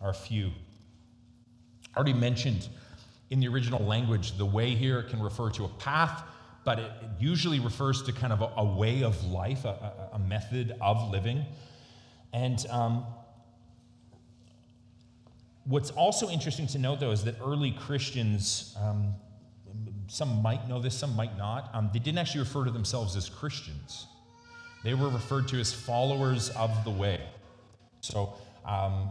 are 0.01 0.13
few. 0.13 0.51
I 1.95 1.97
already 1.97 2.13
mentioned 2.13 2.69
in 3.31 3.41
the 3.41 3.49
original 3.49 3.85
language, 3.85 4.37
the 4.37 4.47
way 4.47 4.75
here 4.75 5.03
can 5.03 5.23
refer 5.23 5.51
to 5.51 5.65
a 5.65 5.69
path, 5.69 6.23
but 6.65 6.79
it 6.79 6.91
usually 7.19 7.61
refers 7.61 8.03
to 8.03 8.13
kind 8.13 8.33
of 8.33 8.41
a, 8.41 8.51
a 8.57 8.65
way 8.65 9.03
of 9.03 9.23
life, 9.25 9.65
a, 9.65 10.11
a, 10.13 10.19
method 10.19 10.75
of 10.81 11.11
living. 11.11 11.45
And 12.33 12.65
um, 12.71 13.05
what's 15.65 15.91
also 15.91 16.29
interesting 16.29 16.67
to 16.69 16.79
note, 16.79 17.01
though, 17.01 17.11
is 17.11 17.25
that 17.25 17.37
early 17.43 17.73
Christians, 17.73 18.77
um, 18.81 19.15
some 20.07 20.43
might 20.43 20.69
know 20.69 20.81
this, 20.81 20.97
some 20.97 21.15
might 21.17 21.37
not, 21.37 21.71
um, 21.75 21.91
they 21.93 21.99
didn't 21.99 22.19
actually 22.19 22.41
refer 22.41 22.65
to 22.65 22.71
themselves 22.71 23.17
as 23.17 23.29
Christians. 23.29 24.07
They 24.85 24.95
were 24.95 25.09
referred 25.09 25.49
to 25.49 25.61
as 25.61 25.73
followers 25.73 26.51
of 26.51 26.85
the 26.85 26.91
way. 26.91 27.21
So, 28.01 28.35
um, 28.67 29.11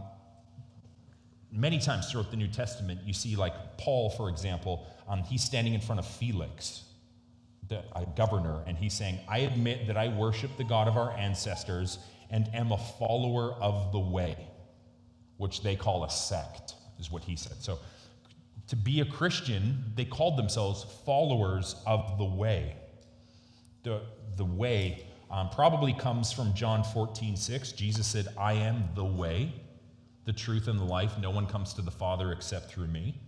many 1.54 1.78
times 1.78 2.10
throughout 2.10 2.30
the 2.30 2.36
New 2.36 2.48
Testament, 2.48 3.00
you 3.04 3.14
see, 3.14 3.36
like 3.36 3.78
Paul, 3.78 4.10
for 4.10 4.28
example, 4.28 4.86
um, 5.08 5.22
he's 5.22 5.42
standing 5.42 5.72
in 5.72 5.80
front 5.80 6.00
of 6.00 6.06
Felix, 6.06 6.82
the 7.68 7.82
governor, 8.16 8.62
and 8.66 8.76
he's 8.76 8.92
saying, 8.92 9.20
I 9.28 9.38
admit 9.38 9.86
that 9.86 9.96
I 9.96 10.08
worship 10.08 10.50
the 10.58 10.64
God 10.64 10.88
of 10.88 10.96
our 10.96 11.12
ancestors 11.12 11.98
and 12.30 12.50
am 12.52 12.72
a 12.72 12.78
follower 12.78 13.52
of 13.60 13.92
the 13.92 13.98
way, 13.98 14.36
which 15.36 15.62
they 15.62 15.76
call 15.76 16.04
a 16.04 16.10
sect, 16.10 16.74
is 16.98 17.10
what 17.10 17.22
he 17.22 17.36
said. 17.36 17.62
So, 17.62 17.78
to 18.68 18.76
be 18.76 19.00
a 19.00 19.04
Christian, 19.04 19.92
they 19.94 20.06
called 20.06 20.38
themselves 20.38 20.84
followers 21.04 21.76
of 21.86 22.16
the 22.18 22.24
way. 22.24 22.76
The, 23.82 24.00
the 24.36 24.44
way 24.44 25.06
um, 25.30 25.50
probably 25.50 25.92
comes 25.92 26.32
from 26.32 26.54
John 26.54 26.82
14, 26.82 27.36
6. 27.36 27.72
Jesus 27.72 28.06
said, 28.06 28.28
I 28.38 28.54
am 28.54 28.88
the 28.94 29.04
way 29.04 29.52
the 30.24 30.32
truth 30.32 30.68
and 30.68 30.78
the 30.78 30.84
life. 30.84 31.18
No 31.18 31.30
one 31.30 31.46
comes 31.46 31.74
to 31.74 31.82
the 31.82 31.90
Father 31.90 32.32
except 32.32 32.70
through 32.70 32.88
me. 32.88 33.20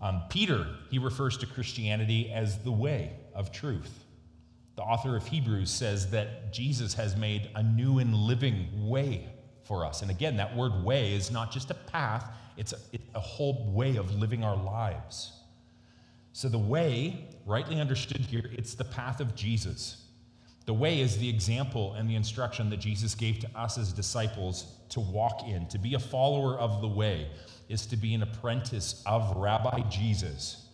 Um, 0.00 0.22
Peter, 0.28 0.66
he 0.90 0.98
refers 0.98 1.36
to 1.38 1.46
Christianity 1.46 2.30
as 2.32 2.58
the 2.58 2.72
way 2.72 3.12
of 3.34 3.52
truth. 3.52 4.04
The 4.76 4.82
author 4.82 5.16
of 5.16 5.26
Hebrews 5.26 5.70
says 5.70 6.10
that 6.10 6.52
Jesus 6.52 6.94
has 6.94 7.16
made 7.16 7.48
a 7.54 7.62
new 7.62 7.98
and 8.00 8.14
living 8.14 8.88
way 8.88 9.28
for 9.62 9.84
us. 9.86 10.02
And 10.02 10.10
again, 10.10 10.36
that 10.36 10.54
word 10.54 10.84
way 10.84 11.14
is 11.14 11.30
not 11.30 11.52
just 11.52 11.70
a 11.70 11.74
path, 11.74 12.30
it's 12.56 12.72
a, 12.72 12.76
it's 12.92 13.04
a 13.14 13.20
whole 13.20 13.72
way 13.72 13.96
of 13.96 14.14
living 14.14 14.44
our 14.44 14.56
lives. 14.56 15.32
So, 16.32 16.48
the 16.48 16.58
way, 16.58 17.28
rightly 17.46 17.80
understood 17.80 18.20
here, 18.20 18.50
it's 18.52 18.74
the 18.74 18.84
path 18.84 19.20
of 19.20 19.34
Jesus. 19.36 20.03
The 20.66 20.74
way 20.74 21.00
is 21.00 21.18
the 21.18 21.28
example 21.28 21.94
and 21.94 22.08
the 22.08 22.16
instruction 22.16 22.70
that 22.70 22.78
Jesus 22.78 23.14
gave 23.14 23.38
to 23.40 23.48
us 23.54 23.76
as 23.76 23.92
disciples 23.92 24.66
to 24.90 25.00
walk 25.00 25.46
in. 25.46 25.66
To 25.68 25.78
be 25.78 25.94
a 25.94 25.98
follower 25.98 26.58
of 26.58 26.80
the 26.80 26.88
way 26.88 27.28
is 27.68 27.86
to 27.86 27.96
be 27.96 28.14
an 28.14 28.22
apprentice 28.22 29.02
of 29.06 29.36
Rabbi 29.36 29.80
Jesus 29.90 30.66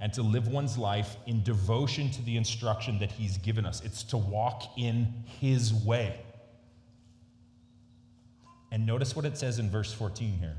and 0.00 0.12
to 0.12 0.22
live 0.22 0.48
one's 0.48 0.78
life 0.78 1.16
in 1.26 1.42
devotion 1.42 2.10
to 2.10 2.22
the 2.22 2.36
instruction 2.36 2.98
that 2.98 3.12
he's 3.12 3.38
given 3.38 3.66
us. 3.66 3.84
It's 3.84 4.02
to 4.04 4.16
walk 4.16 4.72
in 4.76 5.12
his 5.40 5.72
way. 5.72 6.20
And 8.70 8.86
notice 8.86 9.16
what 9.16 9.24
it 9.24 9.36
says 9.38 9.58
in 9.58 9.70
verse 9.70 9.92
14 9.92 10.38
here. 10.38 10.56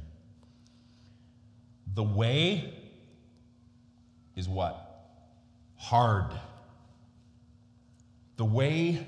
The 1.95 2.03
way 2.03 2.73
is 4.35 4.47
what? 4.47 4.85
Hard. 5.75 6.31
The 8.39 8.45
way 8.45 9.06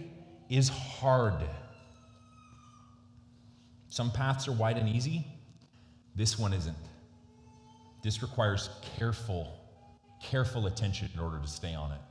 is 0.50 0.68
hard. 0.68 1.42
Some 3.88 4.12
paths 4.12 4.50
are 4.50 4.52
wide 4.52 4.78
and 4.78 4.90
easy. 4.90 5.26
This 6.18 6.38
one 6.38 6.52
isn't. 6.52 6.76
This 8.04 8.22
requires 8.22 8.70
careful, 8.98 9.58
careful 10.22 10.68
attention 10.68 11.10
in 11.14 11.20
order 11.22 11.40
to 11.40 11.48
stay 11.48 11.74
on 11.74 11.94
it. 11.94 12.02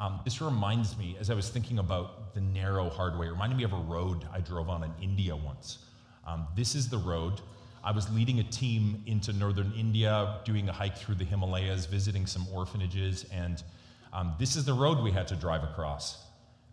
Um, 0.00 0.20
this 0.24 0.40
reminds 0.40 0.96
me, 0.96 1.18
as 1.20 1.28
I 1.28 1.34
was 1.34 1.50
thinking 1.50 1.80
about 1.80 2.32
the 2.32 2.40
narrow, 2.40 2.88
hard 2.88 3.18
way, 3.18 3.26
it 3.26 3.32
reminded 3.32 3.58
me 3.58 3.64
of 3.64 3.74
a 3.74 3.82
road 3.82 4.26
I 4.32 4.40
drove 4.40 4.70
on 4.70 4.84
in 4.84 4.92
India 5.02 5.36
once. 5.36 5.84
Um, 6.26 6.46
this 6.56 6.74
is 6.74 6.88
the 6.88 6.96
road. 6.96 7.42
I 7.84 7.92
was 7.92 8.10
leading 8.10 8.40
a 8.40 8.44
team 8.44 9.02
into 9.04 9.34
northern 9.34 9.70
India, 9.76 10.40
doing 10.46 10.70
a 10.70 10.72
hike 10.72 10.96
through 10.96 11.16
the 11.16 11.26
Himalayas, 11.26 11.84
visiting 11.84 12.24
some 12.24 12.48
orphanages, 12.54 13.26
and 13.30 13.62
um, 14.12 14.34
this 14.38 14.56
is 14.56 14.64
the 14.64 14.72
road 14.72 15.02
we 15.02 15.10
had 15.10 15.28
to 15.28 15.36
drive 15.36 15.62
across. 15.62 16.24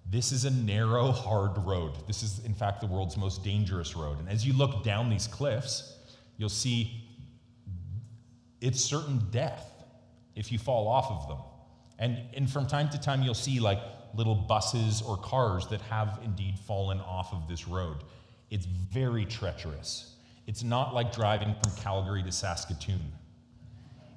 This 0.09 0.31
is 0.31 0.45
a 0.45 0.51
narrow, 0.51 1.11
hard 1.11 1.57
road. 1.65 1.93
This 2.07 2.23
is, 2.23 2.41
in 2.45 2.53
fact, 2.53 2.81
the 2.81 2.87
world's 2.87 3.17
most 3.17 3.43
dangerous 3.43 3.95
road. 3.95 4.19
And 4.19 4.29
as 4.29 4.45
you 4.45 4.53
look 4.53 4.83
down 4.83 5.09
these 5.09 5.27
cliffs, 5.27 5.97
you'll 6.37 6.49
see 6.49 7.03
it's 8.61 8.81
certain 8.81 9.21
death 9.31 9.71
if 10.35 10.51
you 10.51 10.57
fall 10.57 10.87
off 10.87 11.09
of 11.09 11.27
them. 11.27 11.37
And, 11.99 12.17
and 12.35 12.49
from 12.49 12.67
time 12.67 12.89
to 12.89 12.99
time, 12.99 13.23
you'll 13.23 13.33
see 13.33 13.59
like 13.59 13.79
little 14.13 14.35
buses 14.35 15.01
or 15.01 15.17
cars 15.17 15.67
that 15.67 15.81
have 15.81 16.19
indeed 16.23 16.59
fallen 16.59 16.99
off 17.01 17.33
of 17.33 17.47
this 17.47 17.67
road. 17.67 17.97
It's 18.49 18.65
very 18.65 19.25
treacherous. 19.25 20.15
It's 20.45 20.63
not 20.63 20.93
like 20.93 21.13
driving 21.13 21.55
from 21.61 21.71
Calgary 21.81 22.23
to 22.23 22.31
Saskatoon. 22.31 23.11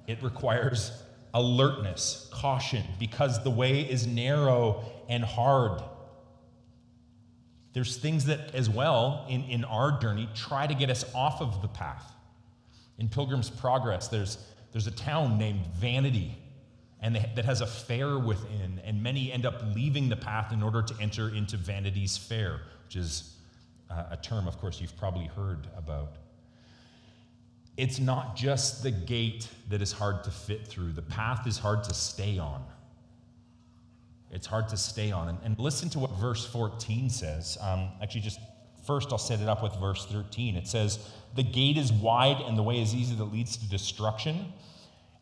It 0.07 0.23
requires 0.23 1.03
alertness, 1.37 2.29
caution, 2.33 2.83
because 2.99 3.45
the 3.45 3.51
way 3.51 3.83
is 3.83 4.07
narrow 4.07 4.83
and 5.07 5.23
hard. 5.23 5.83
There's 7.75 7.99
things 7.99 8.25
that, 8.25 8.55
as 8.55 8.71
well, 8.71 9.27
in, 9.29 9.45
in 9.45 9.63
our 9.65 10.01
journey, 10.01 10.31
try 10.35 10.67
to 10.67 10.75
get 10.75 10.89
us 10.89 11.05
off 11.15 11.43
of 11.43 11.61
the 11.61 11.69
path. 11.69 12.11
In 12.99 13.11
Pilgrim's 13.11 13.51
Progress, 13.51 14.09
there's, 14.09 14.39
there's 14.73 14.87
a 14.87 14.93
town 14.93 15.37
named 15.37 15.67
Vanity, 15.75 16.39
and 17.03 17.15
they, 17.15 17.31
that 17.35 17.45
has 17.45 17.61
a 17.61 17.67
fair 17.67 18.19
within, 18.19 18.81
and 18.83 19.03
many 19.03 19.31
end 19.31 19.45
up 19.45 19.63
leaving 19.75 20.09
the 20.09 20.17
path 20.17 20.55
in 20.55 20.63
order 20.63 20.81
to 20.81 20.95
enter 21.03 21.29
into 21.29 21.59
Vanity's 21.59 22.17
Fair, 22.17 22.63
which 22.87 22.97
is 22.97 23.37
uh, 23.91 24.05
a 24.13 24.17
term, 24.17 24.49
of 24.49 24.57
course, 24.57 24.81
you've 24.81 24.97
probably 24.97 25.27
heard 25.27 25.67
about 25.77 26.15
it's 27.77 27.99
not 27.99 28.37
just 28.37 28.83
the 28.83 28.91
gate 28.91 29.49
that 29.69 29.83
is 29.83 29.93
hard 29.93 30.25
to 30.25 30.31
fit 30.31 30.67
through, 30.67 30.93
the 30.93 31.03
path 31.03 31.47
is 31.47 31.59
hard 31.59 31.85
to 31.85 31.95
stay 31.95 32.39
on. 32.39 32.65
It's 34.31 34.47
hard 34.47 34.69
to 34.71 34.77
stay 34.77 35.13
on. 35.13 35.29
And, 35.29 35.39
and 35.45 35.59
listen 35.59 35.89
to 35.91 35.99
what 35.99 36.11
verse 36.13 36.45
14 36.47 37.11
says. 37.11 37.57
Um, 37.61 37.91
actually, 38.03 38.23
just 38.23 38.41
first, 38.87 39.13
I'll 39.13 39.19
set 39.19 39.41
it 39.41 39.49
up 39.49 39.63
with 39.63 39.75
verse 39.77 40.07
13. 40.07 40.57
It 40.57 40.67
says, 40.67 40.99
The 41.37 41.43
gate 41.43 41.77
is 41.77 41.93
wide 41.93 42.41
and 42.41 42.59
the 42.59 42.63
way 42.63 42.81
is 42.81 42.95
easy 42.95 43.15
that 43.15 43.25
leads 43.25 43.57
to 43.59 43.69
destruction. 43.69 44.53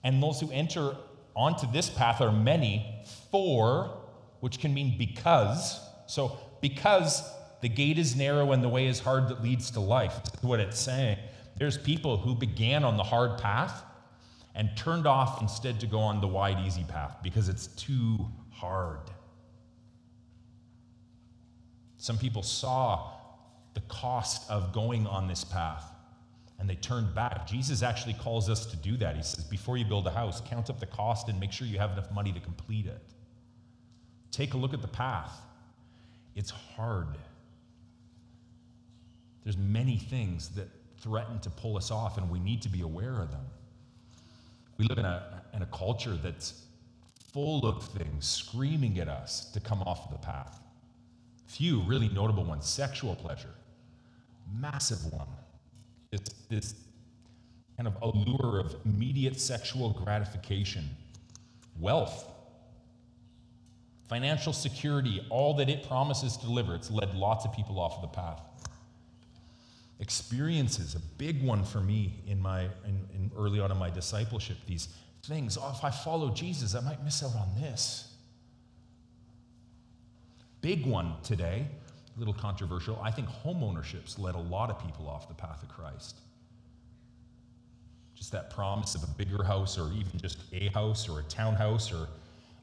And 0.03 0.23
those 0.23 0.40
who 0.40 0.51
enter 0.51 0.97
onto 1.35 1.71
this 1.71 1.90
path 1.90 2.21
are 2.21 2.33
many, 2.33 3.05
for, 3.31 3.99
which 4.40 4.59
can 4.59 4.73
mean 4.73 4.97
because. 4.99 5.81
So, 6.07 6.38
because 6.61 7.23
the 7.61 7.69
gate 7.69 7.99
is 7.99 8.14
narrow 8.17 8.53
and 8.53 8.62
the 8.62 8.69
way 8.69 8.87
is 8.87 9.01
hard 9.01 9.29
that 9.29 9.43
leads 9.43 9.71
to 9.73 9.81
life. 9.81 10.14
That's 10.25 10.43
what 10.43 10.61
it's 10.61 10.79
saying. 10.79 11.19
There's 11.57 11.79
people 11.79 12.17
who 12.17 12.35
began 12.35 12.85
on 12.85 12.97
the 12.97 13.03
hard 13.03 13.38
path 13.38 13.85
and 14.55 14.71
turned 14.77 15.07
off 15.07 15.40
instead 15.40 15.81
to 15.81 15.87
go 15.87 15.99
on 15.99 16.21
the 16.21 16.29
wide, 16.29 16.59
easy 16.64 16.85
path 16.85 17.17
because 17.23 17.49
it's 17.49 17.69
too 17.69 18.27
hard. 18.51 19.01
Some 21.97 22.19
people 22.19 22.43
saw 22.43 23.12
the 23.75 23.81
cost 23.83 24.49
of 24.51 24.73
going 24.73 25.07
on 25.07 25.27
this 25.27 25.43
path 25.45 25.85
and 26.59 26.71
they 26.71 26.77
turned 26.77 27.14
back. 27.14 27.47
Jesus 27.47 27.83
actually 27.83 28.14
calls 28.14 28.49
us 28.49 28.67
to 28.67 28.77
do 28.77 28.97
that. 28.99 29.17
He 29.17 29.23
says, 29.23 29.45
before 29.45 29.77
you 29.77 29.85
build 29.85 30.07
a 30.07 30.11
house, 30.11 30.40
count 30.40 30.71
up 30.71 30.79
the 30.79 30.87
cost 30.87 31.29
and 31.29 31.38
make 31.40 31.51
sure 31.51 31.67
you 31.67 31.79
have 31.79 31.93
enough 31.93 32.11
money 32.12 32.33
to 32.33 32.40
complete 32.40 32.87
it. 32.87 33.01
Take 34.31 34.55
a 34.55 34.57
look 34.57 34.73
at 34.75 34.83
the 34.83 34.88
path. 34.88 35.40
It's 36.35 36.51
hard. 36.51 37.09
There's 39.43 39.57
many 39.57 39.97
things 39.97 40.51
that 40.51 40.69
threaten 41.05 41.38
to 41.40 41.51
pull 41.51 41.77
us 41.77 41.90
off, 41.90 42.17
and 42.17 42.29
we 42.31 42.40
need 42.40 42.62
to 42.62 42.69
be 42.71 42.81
aware 42.81 43.21
of 43.21 43.31
them. 43.31 43.45
We 44.79 44.87
live 44.87 44.99
in 44.99 45.05
a, 45.05 45.43
in 45.53 45.61
a 45.62 45.67
culture 45.67 46.17
that's 46.17 46.62
full 47.33 47.67
of 47.67 47.85
things 47.88 48.27
screaming 48.27 48.99
at 48.99 49.09
us 49.09 49.51
to 49.53 49.61
come 49.61 49.83
off 49.83 50.11
the 50.11 50.19
path. 50.19 50.61
Few 51.47 51.81
really 51.83 52.09
notable 52.09 52.45
ones 52.45 52.67
sexual 52.67 53.14
pleasure, 53.14 53.55
massive 54.59 55.12
one. 55.12 55.29
this, 56.11 56.23
this 56.49 56.75
kind 57.77 57.87
of 57.87 57.97
allure 58.03 58.59
of 58.59 58.75
immediate 58.87 59.38
sexual 59.38 59.90
gratification, 59.90 60.88
wealth, 61.79 62.27
financial 64.09 64.55
security, 64.55 65.25
all 65.29 65.55
that 65.55 65.69
it 65.69 65.87
promises 65.87 66.37
to 66.38 66.47
deliver. 66.47 66.75
It's 66.75 66.90
led 66.90 67.14
lots 67.14 67.45
of 67.45 67.53
people 67.53 67.79
off 67.79 67.97
of 67.97 68.03
the 68.03 68.09
path. 68.09 68.40
Experiences, 70.00 70.94
a 70.94 71.00
big 71.18 71.42
one 71.42 71.64
for 71.64 71.80
me 71.80 72.20
in 72.26 72.40
my 72.40 72.62
in, 72.62 73.09
in 73.14 73.30
early 73.37 73.61
on 73.61 73.70
in 73.70 73.78
my 73.78 73.90
discipleship. 73.90 74.57
These 74.66 74.88
things. 75.24 75.57
Oh, 75.61 75.72
if 75.76 75.85
I 75.85 75.90
follow 75.90 76.30
Jesus, 76.30 76.74
I 76.74 76.80
might 76.80 77.02
miss 77.04 77.22
out 77.22 77.35
on 77.35 77.48
this. 77.61 78.12
Big 80.61 80.87
one 80.87 81.14
today, 81.22 81.66
a 82.16 82.18
little 82.18 82.35
controversial. 82.35 83.00
I 83.02 83.11
think 83.11 83.28
homeownership's 83.28 84.18
led 84.18 84.35
a 84.35 84.38
lot 84.38 84.70
of 84.70 84.83
people 84.83 85.09
off 85.09 85.28
the 85.28 85.35
path 85.35 85.62
of 85.62 85.68
Christ. 85.68 86.16
Just 88.14 88.33
that 88.33 88.50
promise 88.50 88.94
of 88.94 89.02
a 89.02 89.09
bigger 89.18 89.42
house, 89.42 89.78
or 89.78 89.92
even 89.92 90.18
just 90.18 90.38
a 90.52 90.68
house, 90.68 91.09
or 91.09 91.20
a 91.20 91.24
townhouse, 91.24 91.92
or 91.92 92.09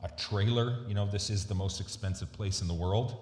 a 0.04 0.10
trailer. 0.18 0.78
You 0.88 0.96
know, 0.96 1.06
this 1.06 1.30
is 1.30 1.46
the 1.46 1.56
most 1.56 1.80
expensive 1.80 2.32
place 2.34 2.62
in 2.62 2.68
the 2.68 2.74
world. 2.74 3.16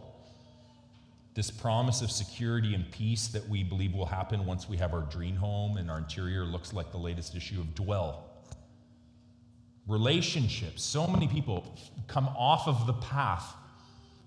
This 1.40 1.52
promise 1.52 2.02
of 2.02 2.12
security 2.12 2.76
and 2.76 2.92
peace 2.92 3.30
that 3.30 3.48
we 3.48 3.64
believe 3.64 3.94
will 3.94 4.06
happen 4.06 4.46
once 4.46 4.68
we 4.68 4.76
have 4.76 4.94
our 4.94 5.04
dream 5.04 5.38
home 5.38 5.78
and 5.78 5.90
our 5.90 6.00
interior 6.00 6.44
looks 6.44 6.74
like 6.74 6.92
the 6.92 6.98
latest 6.98 7.34
issue 7.34 7.62
of 7.62 7.74
Dwell. 7.76 8.30
Relationships. 9.88 10.84
So 10.84 11.08
many 11.08 11.30
people 11.30 11.78
come 12.08 12.28
off 12.38 12.68
of 12.68 12.86
the 12.88 12.94
path 12.96 13.56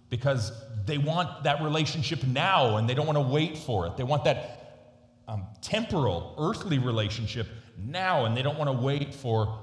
because 0.09 0.53
they 0.87 0.97
want 0.97 1.45
that 1.45 1.63
relationship 1.63 2.25
now 2.25 2.79
and 2.79 2.89
they 2.89 2.95
don't 2.95 3.05
want 3.07 3.19
to 3.19 3.29
wait 3.29 3.59
for 3.59 3.87
it. 3.87 3.99
They 3.99 4.05
want 4.05 4.25
that 4.25 4.95
um, 5.29 5.45
temporal, 5.61 6.35
earthly 6.39 6.79
relationship 6.79 7.47
now 7.77 8.25
and 8.25 8.35
they 8.35 8.43
don't 8.43 8.57
want 8.57 8.69
to 8.69 8.83
wait 8.83 9.15
for 9.15 9.61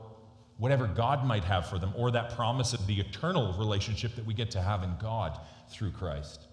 whatever 0.58 0.86
God 0.86 1.26
might 1.26 1.46
have 1.46 1.68
for 1.68 1.80
them, 1.80 1.94
or 1.98 2.12
that 2.12 2.36
promise 2.36 2.74
of 2.74 2.86
the 2.86 3.00
eternal 3.00 3.58
relationship 3.58 4.16
that 4.18 4.26
we 4.28 4.36
get 4.36 4.52
to 4.52 4.62
have 4.62 4.84
in 4.84 4.96
God 5.02 5.40
through 5.72 5.94
Christ. 5.94 6.49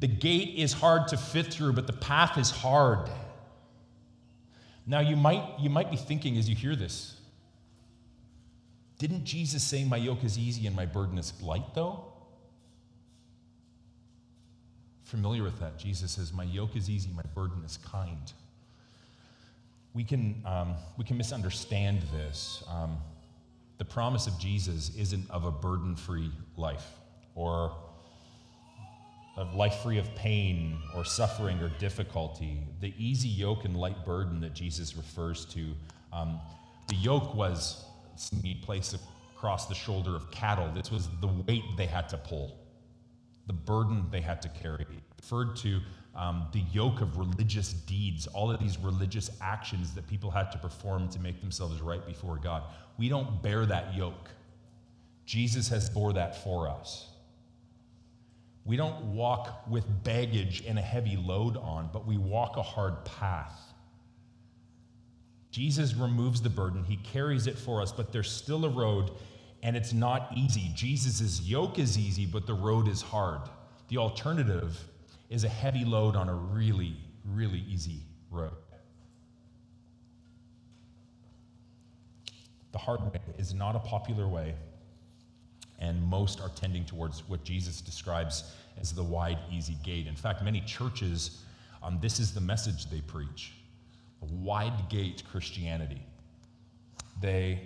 The 0.00 0.08
gate 0.08 0.54
is 0.56 0.72
hard 0.72 1.08
to 1.08 1.16
fit 1.16 1.46
through, 1.46 1.74
but 1.74 1.86
the 1.86 1.92
path 1.92 2.38
is 2.38 2.50
hard. 2.50 3.08
Now, 4.86 5.00
you 5.00 5.14
might, 5.14 5.44
you 5.60 5.70
might 5.70 5.90
be 5.90 5.96
thinking 5.96 6.36
as 6.36 6.48
you 6.48 6.56
hear 6.56 6.74
this, 6.74 7.16
didn't 8.98 9.24
Jesus 9.24 9.62
say, 9.62 9.84
My 9.84 9.96
yoke 9.96 10.24
is 10.24 10.38
easy 10.38 10.66
and 10.66 10.74
my 10.74 10.86
burden 10.86 11.18
is 11.18 11.32
light, 11.42 11.74
though? 11.74 12.04
Familiar 15.04 15.42
with 15.42 15.58
that? 15.60 15.78
Jesus 15.78 16.12
says, 16.12 16.32
My 16.32 16.44
yoke 16.44 16.76
is 16.76 16.90
easy, 16.90 17.10
my 17.14 17.22
burden 17.34 17.62
is 17.64 17.78
kind 17.78 18.32
we 19.94 20.04
can, 20.04 20.42
um, 20.46 20.74
we 20.96 21.04
can 21.04 21.16
misunderstand 21.16 22.02
this. 22.14 22.62
Um, 22.68 22.98
the 23.78 23.84
promise 23.84 24.26
of 24.26 24.38
Jesus 24.38 24.94
isn't 24.96 25.28
of 25.30 25.44
a 25.44 25.50
burden 25.50 25.96
free 25.96 26.30
life 26.56 26.86
or 27.34 27.74
a 29.40 29.56
life 29.56 29.76
free 29.76 29.98
of 29.98 30.14
pain 30.14 30.76
or 30.94 31.04
suffering 31.04 31.58
or 31.60 31.70
difficulty. 31.78 32.58
The 32.80 32.92
easy 32.98 33.28
yoke 33.28 33.64
and 33.64 33.74
light 33.74 34.04
burden 34.04 34.40
that 34.40 34.52
Jesus 34.52 34.96
refers 34.96 35.46
to, 35.46 35.72
um, 36.12 36.38
the 36.88 36.96
yoke 36.96 37.34
was 37.34 37.84
placed 38.62 38.96
across 39.34 39.66
the 39.66 39.74
shoulder 39.74 40.14
of 40.14 40.30
cattle. 40.30 40.70
This 40.74 40.90
was 40.90 41.08
the 41.22 41.28
weight 41.48 41.64
they 41.78 41.86
had 41.86 42.08
to 42.10 42.18
pull, 42.18 42.54
the 43.46 43.54
burden 43.54 44.06
they 44.10 44.20
had 44.20 44.42
to 44.42 44.48
carry. 44.50 44.82
It 44.82 44.88
referred 45.18 45.56
to 45.56 45.80
um, 46.14 46.46
the 46.52 46.62
yoke 46.72 47.00
of 47.00 47.16
religious 47.16 47.72
deeds, 47.72 48.26
all 48.26 48.50
of 48.50 48.60
these 48.60 48.76
religious 48.78 49.30
actions 49.40 49.94
that 49.94 50.06
people 50.06 50.30
had 50.30 50.52
to 50.52 50.58
perform 50.58 51.08
to 51.08 51.18
make 51.18 51.40
themselves 51.40 51.80
right 51.80 52.04
before 52.04 52.36
God. 52.36 52.64
We 52.98 53.08
don't 53.08 53.42
bear 53.42 53.64
that 53.64 53.94
yoke. 53.94 54.28
Jesus 55.24 55.68
has 55.68 55.88
bore 55.88 56.12
that 56.12 56.44
for 56.44 56.68
us. 56.68 57.06
We 58.64 58.76
don't 58.76 59.14
walk 59.14 59.68
with 59.68 59.84
baggage 60.04 60.64
and 60.66 60.78
a 60.78 60.82
heavy 60.82 61.16
load 61.16 61.56
on, 61.56 61.90
but 61.92 62.06
we 62.06 62.18
walk 62.18 62.56
a 62.56 62.62
hard 62.62 63.04
path. 63.04 63.58
Jesus 65.50 65.94
removes 65.94 66.40
the 66.40 66.50
burden, 66.50 66.84
he 66.84 66.96
carries 66.96 67.46
it 67.46 67.58
for 67.58 67.82
us, 67.82 67.90
but 67.90 68.12
there's 68.12 68.30
still 68.30 68.64
a 68.64 68.68
road, 68.68 69.10
and 69.62 69.76
it's 69.76 69.92
not 69.92 70.30
easy. 70.36 70.70
Jesus' 70.74 71.40
yoke 71.40 71.78
is 71.78 71.98
easy, 71.98 72.26
but 72.26 72.46
the 72.46 72.54
road 72.54 72.86
is 72.86 73.02
hard. 73.02 73.40
The 73.88 73.96
alternative 73.96 74.78
is 75.28 75.42
a 75.44 75.48
heavy 75.48 75.84
load 75.84 76.14
on 76.14 76.28
a 76.28 76.34
really, 76.34 76.96
really 77.24 77.64
easy 77.68 78.02
road. 78.30 78.52
The 82.72 82.78
hard 82.78 83.02
way 83.02 83.20
is 83.36 83.52
not 83.52 83.74
a 83.74 83.80
popular 83.80 84.28
way, 84.28 84.54
and 85.80 86.02
most 86.02 86.40
are 86.40 86.50
tending 86.50 86.84
towards 86.84 87.28
what 87.28 87.42
Jesus 87.44 87.80
describes 87.80 88.52
as 88.80 88.92
the 88.92 89.02
wide, 89.02 89.38
easy 89.50 89.76
gate. 89.82 90.06
In 90.06 90.16
fact, 90.16 90.42
many 90.42 90.60
churches, 90.62 91.42
um, 91.82 91.98
this 92.00 92.20
is 92.20 92.32
the 92.32 92.40
message 92.40 92.90
they 92.90 93.00
preach 93.00 93.52
wide 94.42 94.90
gate 94.90 95.22
Christianity. 95.30 96.02
They, 97.22 97.62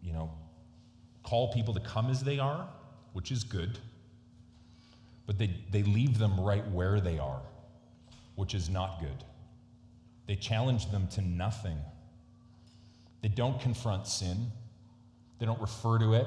you 0.00 0.12
know, 0.12 0.30
call 1.24 1.52
people 1.52 1.74
to 1.74 1.80
come 1.80 2.10
as 2.10 2.22
they 2.22 2.38
are, 2.38 2.68
which 3.12 3.32
is 3.32 3.42
good 3.42 3.78
but 5.28 5.38
they, 5.38 5.50
they 5.70 5.82
leave 5.82 6.18
them 6.18 6.40
right 6.40 6.66
where 6.70 7.00
they 7.00 7.18
are, 7.18 7.42
which 8.34 8.54
is 8.54 8.70
not 8.70 8.98
good. 8.98 9.24
They 10.26 10.36
challenge 10.36 10.90
them 10.90 11.06
to 11.08 11.20
nothing. 11.20 11.76
They 13.20 13.28
don't 13.28 13.60
confront 13.60 14.06
sin, 14.06 14.50
they 15.38 15.44
don't 15.44 15.60
refer 15.60 15.98
to 15.98 16.14
it. 16.14 16.26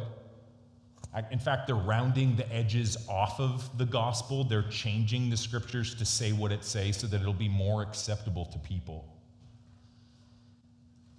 In 1.30 1.40
fact, 1.40 1.68
they're 1.68 1.76
rounding 1.76 2.38
the 2.38 2.50
edges 2.54 2.98
off 3.10 3.40
of 3.40 3.78
the 3.78 3.86
gospel. 3.86 4.46
They're 4.46 4.70
changing 4.70 5.30
the 5.30 5.36
scriptures 5.36 5.94
to 5.96 6.06
say 6.06 6.32
what 6.32 6.54
it 6.54 6.64
says 6.64 6.98
so 6.98 7.08
that 7.08 7.20
it'll 7.20 7.34
be 7.34 7.50
more 7.50 7.82
acceptable 7.82 8.46
to 8.46 8.60
people. 8.60 9.06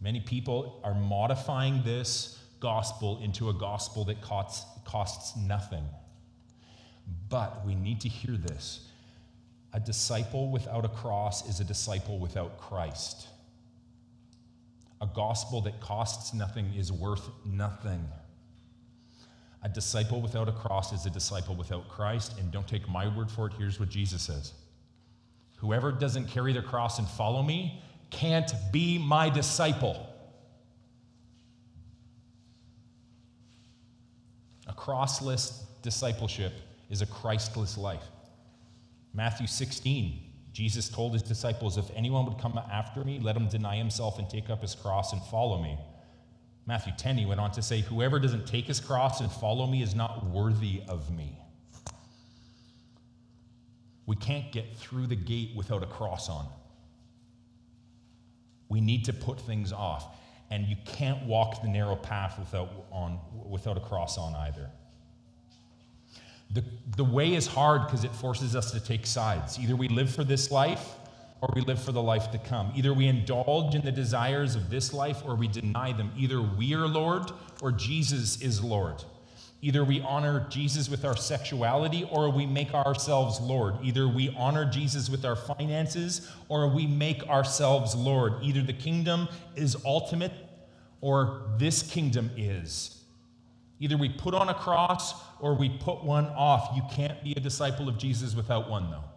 Many 0.01 0.21
people 0.21 0.81
are 0.83 0.95
modifying 0.95 1.83
this 1.85 2.39
gospel 2.59 3.21
into 3.23 3.51
a 3.51 3.53
gospel 3.53 4.05
that 4.07 4.23
costs, 4.23 4.67
costs 4.85 5.37
nothing. 5.37 5.85
But 7.29 7.65
we 7.67 7.75
need 7.75 8.01
to 8.01 8.09
hear 8.09 8.37
this. 8.37 8.89
A 9.75 9.81
disciple 9.81 10.51
without 10.51 10.85
a 10.85 10.89
cross 10.89 11.49
is 11.49 11.61
a 11.61 11.65
disciple 11.65 12.19
without 12.19 12.59
Christ. 12.59 13.29
A 15.01 15.07
gospel 15.07 15.61
that 15.63 15.81
costs 15.81 16.33
nothing 16.33 16.73
is 16.77 16.91
worth 16.91 17.29
nothing. 17.45 18.09
A 19.64 19.68
disciple 19.68 20.20
without 20.20 20.48
a 20.48 20.53
cross 20.53 20.92
is 20.92 21.07
a 21.07 21.11
disciple 21.11 21.55
without 21.55 21.88
Christ. 21.88 22.38
And 22.38 22.51
don't 22.51 22.66
take 22.66 22.88
my 22.88 23.07
word 23.16 23.31
for 23.31 23.46
it. 23.46 23.53
Here's 23.59 23.79
what 23.79 23.88
Jesus 23.88 24.22
says 24.22 24.53
Whoever 25.59 25.92
doesn't 25.92 26.27
carry 26.29 26.53
their 26.53 26.62
cross 26.62 26.98
and 26.98 27.07
follow 27.07 27.42
me 27.42 27.83
can't 28.11 28.53
be 28.72 28.98
my 28.98 29.31
disciple. 29.31 30.09
A 34.66 34.72
crossless 34.72 35.64
discipleship 35.83 36.53
is 36.90 37.03
a 37.03 37.07
Christless 37.07 37.79
life. 37.79 38.05
Matthew 39.14 39.46
16, 39.46 40.20
Jesus 40.53 40.88
told 40.88 41.12
his 41.12 41.22
disciples, 41.22 41.79
If 41.79 41.90
anyone 41.94 42.27
would 42.27 42.38
come 42.38 42.59
after 42.70 43.05
me, 43.05 43.18
let 43.18 43.37
him 43.37 43.48
deny 43.48 43.77
himself 43.77 44.18
and 44.18 44.29
take 44.29 44.51
up 44.51 44.61
his 44.62 44.75
cross 44.75 45.12
and 45.12 45.22
follow 45.25 45.62
me. 45.62 45.79
Matthew 46.66 46.92
10, 46.96 47.18
he 47.18 47.27
went 47.27 47.40
on 47.40 47.51
to 47.53 47.62
say, 47.62 47.81
Whoever 47.81 48.18
doesn't 48.18 48.46
take 48.46 48.66
his 48.66 48.81
cross 48.81 49.20
and 49.20 49.31
follow 49.31 49.66
me 49.66 49.83
is 49.83 49.94
not 49.94 50.25
worthy 50.27 50.83
of 50.88 51.11
me. 51.11 51.38
We 54.07 54.16
can't 54.16 54.51
get 54.53 54.77
through 54.77 55.09
the 55.09 55.16
gate 55.16 55.51
without 55.57 55.83
a 55.83 55.87
cross 55.87 56.29
on. 56.29 56.46
We 58.68 58.81
need 58.81 59.05
to 59.07 59.12
put 59.12 59.40
things 59.40 59.72
off. 59.72 60.16
And 60.51 60.66
you 60.66 60.77
can't 60.85 61.25
walk 61.25 61.62
the 61.62 61.68
narrow 61.68 61.96
path 61.96 62.38
without, 62.38 62.70
on, 62.90 63.18
without 63.48 63.77
a 63.77 63.81
cross 63.81 64.18
on 64.18 64.35
either. 64.35 64.70
The, 66.51 66.62
the 66.96 67.05
way 67.05 67.35
is 67.35 67.46
hard 67.46 67.87
because 67.87 68.05
it 68.05 68.14
forces 68.14 68.55
us 68.55 68.70
to 68.72 68.81
take 68.81 69.07
sides. 69.07 69.59
Either 69.59 69.75
we 69.75 69.88
live 69.88 70.14
for 70.14 70.25
this 70.25 70.51
life 70.51 70.96
or 71.43 71.51
we 71.57 71.61
live 71.63 71.83
for 71.83 71.91
the 71.91 72.01
life 72.01 72.31
to 72.31 72.39
come. 72.39 72.73
Either 72.77 72.95
we 72.95 73.09
indulge 73.09 73.75
in 73.75 73.83
the 73.83 73.91
desires 73.91 74.55
of 74.55 74.71
this 74.71 74.95
life 74.95 75.23
or 75.27 75.35
we 75.35 75.49
deny 75.49 75.93
them. 75.93 76.13
Either 76.17 76.41
we 76.41 76.73
are 76.73 76.87
Lord 76.87 77.33
or 77.61 77.73
Jesus 77.73 78.41
is 78.41 78.63
Lord. 78.63 79.03
Either 79.61 79.85
we 79.85 80.01
honor 80.03 80.47
Jesus 80.49 80.89
with 80.89 81.05
our 81.05 81.17
sexuality 81.17 82.09
or 82.13 82.31
we 82.31 82.47
make 82.47 82.73
ourselves 82.73 83.41
Lord. 83.41 83.75
Either 83.83 84.07
we 84.07 84.33
honor 84.39 84.65
Jesus 84.65 85.11
with 85.11 85.25
our 85.25 85.35
finances 85.35 86.31
or 86.49 86.69
we 86.69 86.87
make 86.87 87.29
ourselves 87.29 87.95
Lord. 87.97 88.35
Either 88.43 88.63
the 88.63 88.73
kingdom 88.73 89.29
is 89.57 89.77
ultimate 89.85 90.33
or 91.01 91.43
this 91.59 91.83
kingdom 91.83 92.31
is. 92.37 93.03
Either 93.81 93.97
we 93.97 94.09
put 94.09 94.33
on 94.33 94.49
a 94.49 94.55
cross 94.55 95.15
or 95.41 95.55
we 95.55 95.69
put 95.69 96.05
one 96.05 96.27
off. 96.27 96.71
You 96.77 96.83
can't 96.93 97.23
be 97.25 97.33
a 97.33 97.41
disciple 97.41 97.89
of 97.89 97.99
Jesus 97.99 98.37
without 98.37 98.71
one, 98.71 98.91
though. 98.91 99.12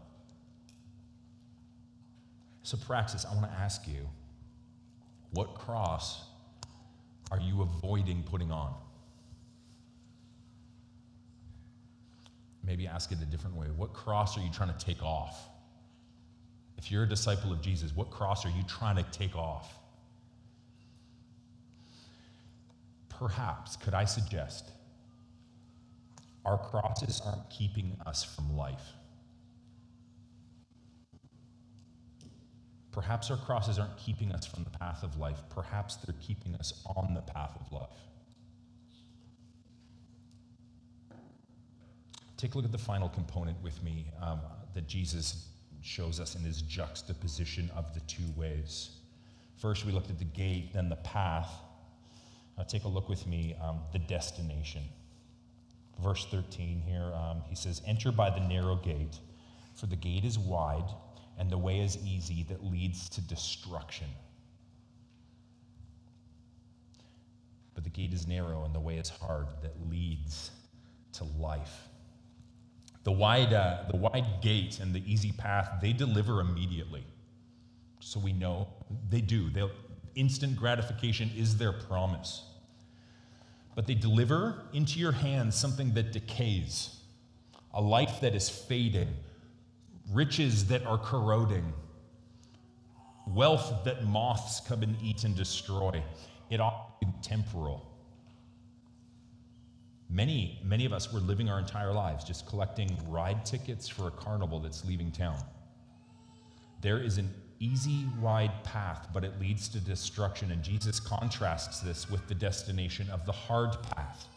So, 2.66 2.78
Praxis, 2.78 3.26
I 3.26 3.36
want 3.36 3.46
to 3.52 3.60
ask 3.60 3.88
you 3.88 4.10
what 5.30 5.54
cross 5.54 6.24
are 7.30 7.40
you 7.40 7.62
avoiding 7.62 8.24
putting 8.24 8.52
on? 8.52 8.74
Maybe 12.64 12.88
ask 12.88 13.12
it 13.12 13.20
a 13.22 13.26
different 13.26 13.56
way. 13.56 13.68
What 13.68 13.94
cross 13.94 14.36
are 14.36 14.42
you 14.42 14.50
trying 14.52 14.74
to 14.76 14.84
take 14.84 15.04
off? 15.04 15.48
If 16.80 16.92
you're 16.92 17.04
a 17.04 17.08
disciple 17.08 17.54
of 17.54 17.62
Jesus, 17.62 17.96
what 17.96 18.10
cross 18.10 18.48
are 18.48 18.50
you 18.58 18.64
trying 18.68 18.96
to 18.96 19.06
take 19.12 19.36
off? 19.36 19.72
Perhaps, 23.10 23.76
could 23.76 23.94
I 23.94 24.06
suggest, 24.06 24.72
our 26.44 26.58
crosses 26.58 27.22
aren't 27.24 27.48
keeping 27.52 27.96
us 28.08 28.24
from 28.24 28.58
life. 28.58 28.95
Perhaps 32.96 33.30
our 33.30 33.36
crosses 33.36 33.78
aren't 33.78 33.98
keeping 33.98 34.32
us 34.32 34.46
from 34.46 34.64
the 34.64 34.70
path 34.70 35.04
of 35.04 35.20
life. 35.20 35.44
Perhaps 35.50 35.98
they're 35.98 36.16
keeping 36.22 36.56
us 36.56 36.82
on 36.96 37.14
the 37.14 37.20
path 37.20 37.52
of 37.60 37.70
life. 37.74 37.90
Take 42.38 42.54
a 42.54 42.58
look 42.58 42.64
at 42.64 42.72
the 42.72 42.78
final 42.78 43.10
component 43.10 43.62
with 43.62 43.84
me 43.84 44.06
um, 44.22 44.40
that 44.74 44.88
Jesus 44.88 45.50
shows 45.82 46.22
us 46.22 46.36
in 46.36 46.42
his 46.44 46.62
juxtaposition 46.62 47.70
of 47.76 47.94
the 47.94 48.00
two 48.02 48.24
ways. 48.38 48.92
First, 49.58 49.86
we 49.86 49.92
looked 49.92 50.10
at 50.10 50.18
the 50.18 50.24
gate, 50.24 50.72
then 50.74 50.88
the 50.88 50.96
path. 50.96 51.52
Now, 52.58 52.64
take 52.64 52.86
a 52.86 52.88
look 52.88 53.10
with 53.10 53.28
me, 53.28 53.58
um, 53.62 53.82
the 53.92 54.00
destination. 54.00 54.84
Verse 56.02 56.26
13 56.32 56.82
here, 56.88 57.12
um, 57.14 57.42
he 57.50 57.56
says, 57.56 57.82
Enter 57.86 58.14
by 58.14 58.30
the 58.30 58.40
narrow 58.40 58.78
gate, 58.78 59.20
for 59.76 59.88
the 59.88 59.98
gate 59.98 60.24
is 60.24 60.40
wide 60.40 60.88
and 61.38 61.50
the 61.50 61.58
way 61.58 61.80
is 61.80 61.98
easy 62.06 62.44
that 62.50 62.64
leads 62.64 63.10
to 63.10 63.22
destruction. 63.22 64.08
But 67.74 67.84
the 67.84 67.90
gate 67.90 68.14
is 68.14 68.28
narrow 68.28 68.64
and 68.64 68.74
the 68.74 68.80
way 68.80 68.98
is 68.98 69.10
hard 69.10 69.48
that 69.62 69.74
leads 69.90 70.52
to 71.14 71.26
life. 71.38 71.90
The 73.04 73.12
wide, 73.12 73.54
uh, 73.54 73.84
the 73.92 73.98
wide 73.98 74.42
gate 74.42 74.80
and 74.80 74.94
the 74.94 75.04
easy 75.12 75.32
path, 75.32 75.80
they 75.82 75.94
deliver 75.94 76.40
immediately. 76.40 77.04
So 78.00 78.20
we 78.20 78.34
know 78.34 78.68
they 79.10 79.22
do. 79.22 79.50
They'll, 79.50 79.72
instant 80.16 80.56
gratification 80.56 81.30
is 81.36 81.58
their 81.58 81.74
promise. 81.74 82.44
But 83.76 83.88
they 83.88 83.94
deliver 83.94 84.64
into 84.74 85.00
your 85.00 85.12
hands 85.12 85.56
something 85.56 85.94
that 85.94 86.14
decays, 86.14 87.02
a 87.74 87.82
life 87.82 88.22
that 88.22 88.34
is 88.34 88.50
fading, 88.50 89.14
riches 90.12 90.66
that 90.68 90.86
are 90.86 90.98
corroding, 90.98 91.74
wealth 93.28 93.84
that 93.86 94.06
moths 94.06 94.60
come 94.60 94.84
and 94.84 94.96
eat 95.02 95.24
and 95.24 95.36
destroy. 95.36 96.04
It 96.50 96.60
ought 96.60 97.00
to 97.00 97.08
be 97.08 97.14
temporal. 97.22 97.92
Many, 100.10 100.62
many 100.64 100.86
of 100.86 100.94
us 100.94 101.12
were 101.12 101.20
living 101.20 101.50
our 101.50 101.60
entire 101.60 101.92
lives 101.92 102.24
just 102.24 102.46
collecting 102.46 102.96
ride 103.08 103.44
tickets 103.46 103.88
for 103.88 104.08
a 104.08 104.12
carnival 104.12 104.60
that's 104.60 104.86
leaving 104.86 105.12
town. 105.12 105.38
There 106.82 107.00
is 107.00 107.18
an 107.18 107.34
easy, 107.60 108.06
wide 108.22 108.64
path, 108.64 109.10
but 109.14 109.24
it 109.24 109.40
leads 109.40 109.68
to 109.70 109.80
destruction. 109.80 110.52
And 110.52 110.62
Jesus 110.62 111.00
contrasts 111.00 111.80
this 111.80 112.10
with 112.10 112.28
the 112.28 112.36
destination 112.36 113.10
of 113.10 113.26
the 113.26 113.32
hard 113.32 113.72
path. 113.96 114.28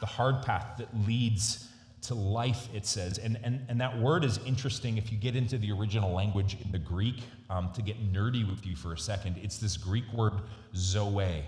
The 0.00 0.06
hard 0.06 0.42
path 0.42 0.76
that 0.78 0.88
leads 1.06 1.68
to 2.04 2.14
life, 2.14 2.68
it 2.74 2.86
says. 2.86 3.18
And, 3.18 3.38
and, 3.42 3.64
and 3.68 3.80
that 3.80 3.98
word 3.98 4.24
is 4.24 4.38
interesting 4.46 4.98
if 4.98 5.10
you 5.10 5.18
get 5.18 5.36
into 5.36 5.56
the 5.56 5.72
original 5.72 6.12
language 6.12 6.56
in 6.62 6.70
the 6.70 6.78
Greek, 6.78 7.22
um, 7.48 7.70
to 7.74 7.82
get 7.82 8.12
nerdy 8.12 8.48
with 8.48 8.66
you 8.66 8.76
for 8.76 8.92
a 8.92 8.98
second. 8.98 9.36
It's 9.42 9.58
this 9.58 9.76
Greek 9.76 10.04
word 10.12 10.34
zoe. 10.76 11.44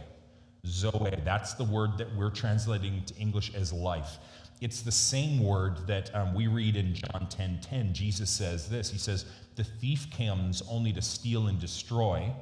Zoe. 0.67 1.15
That's 1.25 1.55
the 1.55 1.65
word 1.65 1.99
that 1.99 2.15
we're 2.17 2.31
translating 2.31 3.05
to 3.05 3.15
English 3.17 3.55
as 3.55 3.73
life. 3.73 4.19
It's 4.61 4.81
the 4.81 4.93
same 4.93 5.41
word 5.41 5.87
that 5.87 6.15
um, 6.15 6.35
we 6.35 6.47
read 6.47 6.77
in 6.77 6.95
John 6.95 7.27
10 7.29 7.61
10. 7.61 7.93
Jesus 7.93 8.31
says 8.31 8.69
this 8.69 8.91
He 8.91 8.99
says, 8.99 9.27
The 9.57 9.65
thief 9.65 10.07
comes 10.17 10.63
only 10.71 10.93
to 10.95 11.03
steal 11.03 11.49
and 11.49 11.61
destroy, 11.61 12.33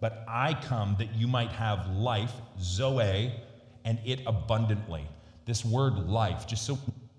but 0.00 0.24
I 0.28 0.54
come 0.54 0.96
that 0.98 1.14
you 1.14 1.26
might 1.26 1.50
have 1.50 1.88
life, 1.88 2.32
Zoe, 2.60 3.32
and 3.86 3.98
it 4.04 4.20
abundantly. 4.26 5.06
This 5.46 5.64
word 5.64 5.94
life, 5.94 6.46
just 6.46 6.66
so 6.66 6.78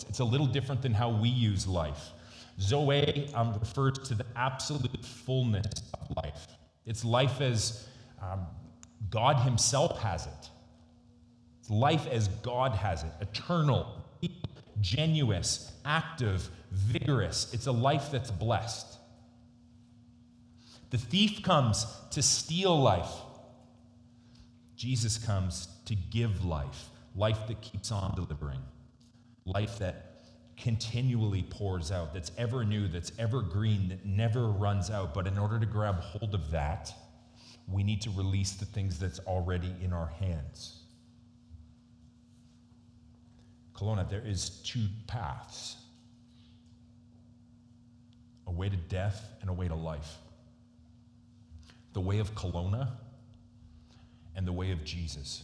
it's 0.10 0.20
a 0.20 0.26
little 0.26 0.48
different 0.48 0.82
than 0.82 0.94
how 0.94 1.10
we 1.10 1.30
use 1.30 1.68
life. 1.68 2.12
Zoe 2.60 3.30
um, 3.34 3.54
refers 3.60 3.98
to 4.08 4.16
the 4.16 4.26
absolute 4.36 5.04
fullness 5.04 5.66
of 5.94 6.16
life. 6.16 6.48
It's 6.86 7.04
life 7.04 7.42
as 7.42 7.88
um, 8.22 8.46
God 9.10 9.38
Himself 9.38 10.00
has 10.00 10.26
it. 10.26 10.50
It's 11.60 11.70
life 11.70 12.08
as 12.08 12.28
God 12.28 12.74
has 12.74 13.04
it, 13.04 13.12
eternal, 13.22 14.06
genuine, 14.82 15.44
active, 15.84 16.50
vigorous. 16.72 17.54
It's 17.54 17.68
a 17.68 17.72
life 17.72 18.12
that's 18.12 18.32
blessed. 18.32 18.98
The 20.92 20.98
thief 20.98 21.42
comes 21.42 21.86
to 22.12 22.22
steal 22.22 22.80
life. 22.80 23.12
Jesus 24.76 25.18
comes 25.18 25.68
to 25.86 25.96
give 25.96 26.46
life, 26.46 26.90
life 27.16 27.48
that 27.48 27.62
keeps 27.62 27.92
on 27.92 28.14
delivering 28.16 28.62
life 29.46 29.78
that 29.80 30.16
continually 30.58 31.44
pours 31.44 31.92
out, 31.92 32.14
that's 32.14 32.32
ever 32.38 32.64
new, 32.64 32.88
that's 32.88 33.12
ever 33.20 33.42
green, 33.42 33.90
that 33.90 34.06
never 34.06 34.48
runs 34.48 34.90
out. 34.90 35.14
But 35.14 35.28
in 35.28 35.38
order 35.38 35.60
to 35.60 35.66
grab 35.66 36.00
hold 36.00 36.34
of 36.34 36.50
that, 36.52 36.94
we 37.68 37.84
need 37.84 38.02
to 38.02 38.10
release 38.12 38.54
the 38.54 38.66
things 38.66 38.98
that's 38.98 39.20
already 39.20 39.74
in 39.84 39.94
our 39.94 40.12
hands. 40.20 40.80
Kelowna, 43.76 44.10
there 44.10 44.24
is 44.26 44.50
two 44.64 44.88
paths 45.08 45.78
a 48.48 48.52
way 48.52 48.70
to 48.70 48.78
death 48.78 49.28
and 49.42 49.50
a 49.50 49.54
way 49.54 49.68
to 49.68 49.76
life. 49.76 50.18
The 51.94 52.00
way 52.02 52.20
of 52.20 52.34
Kelowna 52.36 52.92
and 54.36 54.48
the 54.48 54.54
way 54.54 54.72
of 54.72 54.84
Jesus. 54.84 55.44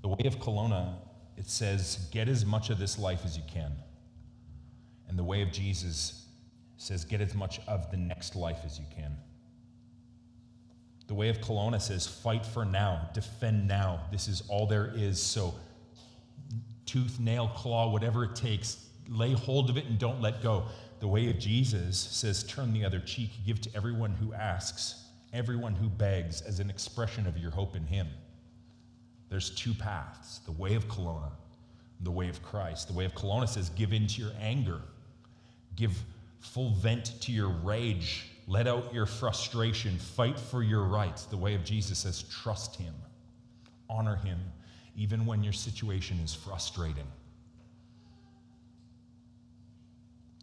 The 0.00 0.08
way 0.08 0.24
of 0.24 0.38
Kelowna 0.38 0.94
it 1.42 1.50
says, 1.50 2.06
Get 2.12 2.28
as 2.28 2.46
much 2.46 2.70
of 2.70 2.78
this 2.78 3.00
life 3.00 3.22
as 3.24 3.36
you 3.36 3.42
can. 3.52 3.72
And 5.08 5.18
the 5.18 5.24
way 5.24 5.42
of 5.42 5.50
Jesus 5.50 6.24
says, 6.76 7.04
Get 7.04 7.20
as 7.20 7.34
much 7.34 7.58
of 7.66 7.90
the 7.90 7.96
next 7.96 8.36
life 8.36 8.60
as 8.64 8.78
you 8.78 8.84
can. 8.94 9.16
The 11.08 11.14
way 11.14 11.30
of 11.30 11.40
Kelowna 11.40 11.82
says, 11.82 12.06
Fight 12.06 12.46
for 12.46 12.64
now, 12.64 13.10
defend 13.12 13.66
now. 13.66 14.02
This 14.12 14.28
is 14.28 14.44
all 14.46 14.68
there 14.68 14.92
is. 14.94 15.20
So, 15.20 15.52
tooth, 16.86 17.18
nail, 17.18 17.48
claw, 17.56 17.90
whatever 17.90 18.22
it 18.22 18.36
takes, 18.36 18.86
lay 19.08 19.32
hold 19.32 19.68
of 19.68 19.76
it 19.76 19.86
and 19.86 19.98
don't 19.98 20.20
let 20.20 20.44
go. 20.44 20.66
The 21.00 21.08
way 21.08 21.28
of 21.28 21.40
Jesus 21.40 21.98
says, 21.98 22.44
Turn 22.44 22.72
the 22.72 22.84
other 22.84 23.00
cheek, 23.00 23.30
give 23.44 23.60
to 23.62 23.70
everyone 23.74 24.12
who 24.12 24.32
asks, 24.32 25.06
everyone 25.32 25.74
who 25.74 25.88
begs, 25.88 26.40
as 26.40 26.60
an 26.60 26.70
expression 26.70 27.26
of 27.26 27.36
your 27.36 27.50
hope 27.50 27.74
in 27.74 27.84
Him. 27.84 28.06
There's 29.32 29.48
two 29.48 29.72
paths 29.72 30.40
the 30.44 30.52
way 30.52 30.74
of 30.74 30.86
Kelowna, 30.88 31.30
the 32.02 32.10
way 32.10 32.28
of 32.28 32.42
Christ. 32.42 32.88
The 32.88 32.92
way 32.92 33.06
of 33.06 33.14
Kelowna 33.14 33.48
says, 33.48 33.70
give 33.70 33.94
in 33.94 34.06
to 34.08 34.20
your 34.20 34.32
anger, 34.38 34.82
give 35.74 35.98
full 36.40 36.72
vent 36.72 37.18
to 37.22 37.32
your 37.32 37.48
rage, 37.48 38.26
let 38.46 38.66
out 38.66 38.92
your 38.92 39.06
frustration, 39.06 39.96
fight 39.96 40.38
for 40.38 40.62
your 40.62 40.84
rights. 40.84 41.24
The 41.24 41.38
way 41.38 41.54
of 41.54 41.64
Jesus 41.64 42.00
says, 42.00 42.24
trust 42.24 42.76
Him, 42.76 42.92
honor 43.88 44.16
Him, 44.16 44.38
even 44.98 45.24
when 45.24 45.42
your 45.42 45.54
situation 45.54 46.18
is 46.22 46.34
frustrating. 46.34 47.06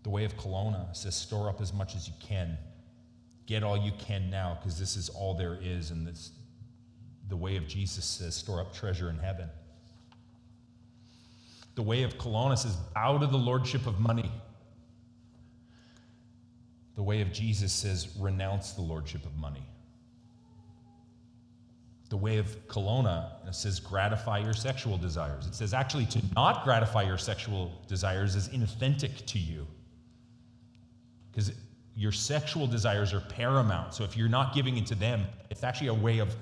The 0.02 0.10
way 0.10 0.26
of 0.26 0.36
Kelowna 0.36 0.96
says, 0.96 1.14
store 1.14 1.48
up 1.48 1.62
as 1.62 1.72
much 1.74 1.96
as 1.96 2.08
you 2.08 2.16
can. 2.20 2.58
Get 3.46 3.62
all 3.62 3.78
you 3.78 3.92
can 4.00 4.32
now, 4.32 4.58
because 4.60 4.80
this 4.80 4.98
is 4.98 5.10
all 5.10 5.36
there 5.36 5.60
is, 5.62 5.92
and 5.92 6.08
this, 6.08 6.32
the 7.30 7.38
way 7.38 7.56
of 7.56 7.68
Jesus 7.68 8.04
says, 8.06 8.36
store 8.36 8.60
up 8.60 8.74
treasure 8.74 9.10
in 9.10 9.18
heaven. 9.18 9.50
The 11.76 11.84
way 11.84 12.04
of 12.04 12.18
Kelowna 12.18 12.54
is 12.54 12.76
bow 12.94 13.18
to 13.20 13.28
the 13.28 13.38
lordship 13.38 13.88
of 13.88 14.00
money. 14.00 14.32
The 16.96 17.04
way 17.04 17.22
of 17.22 17.32
Jesus 17.32 17.72
says, 17.72 18.10
renounce 18.20 18.74
the 18.74 18.82
lordship 18.82 19.26
of 19.26 19.38
money. 19.38 19.64
The 22.10 22.18
way 22.18 22.38
of 22.38 22.68
Kelowna 22.68 23.30
says, 23.54 23.80
gratify 23.80 24.40
your 24.40 24.54
sexual 24.54 24.98
desires. 24.98 25.46
It 25.46 25.54
says, 25.54 25.74
actually, 25.74 26.08
to 26.08 26.22
not 26.36 26.64
gratify 26.64 27.04
your 27.04 27.20
sexual 27.20 27.72
desires 27.88 28.36
is 28.36 28.50
inauthentic 28.50 29.26
to 29.28 29.40
you. 29.40 29.68
Because 31.32 31.54
your 31.96 32.12
sexual 32.12 32.66
desires 32.66 33.14
are 33.14 33.20
paramount. 33.20 33.94
So 33.94 34.04
if 34.04 34.18
you're 34.18 34.28
not 34.28 34.56
giving 34.56 34.76
into 34.78 34.96
them, 34.96 35.26
it's 35.52 35.64
actually 35.64 35.88
a 35.88 35.94
way 35.94 36.18
of 36.18 36.36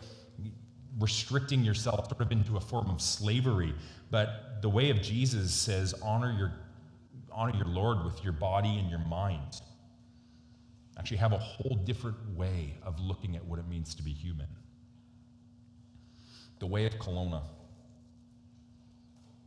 restricting 0.99 1.63
yourself 1.63 2.09
sort 2.09 2.21
of 2.21 2.31
into 2.31 2.57
a 2.57 2.59
form 2.59 2.89
of 2.89 3.01
slavery. 3.01 3.73
But 4.09 4.61
the 4.61 4.69
way 4.69 4.89
of 4.89 5.01
Jesus 5.01 5.53
says, 5.53 5.93
honor 6.01 6.35
your, 6.37 6.53
honor 7.31 7.55
your 7.55 7.67
Lord 7.67 8.03
with 8.03 8.23
your 8.23 8.33
body 8.33 8.77
and 8.79 8.89
your 8.89 8.99
mind. 8.99 9.61
actually 10.97 11.17
have 11.17 11.33
a 11.33 11.37
whole 11.37 11.75
different 11.85 12.17
way 12.35 12.75
of 12.83 12.99
looking 12.99 13.35
at 13.35 13.45
what 13.45 13.59
it 13.59 13.67
means 13.67 13.93
to 13.95 14.03
be 14.03 14.11
human. 14.11 14.47
The 16.59 16.65
way 16.65 16.85
of 16.85 16.93
Kelowna 16.95 17.43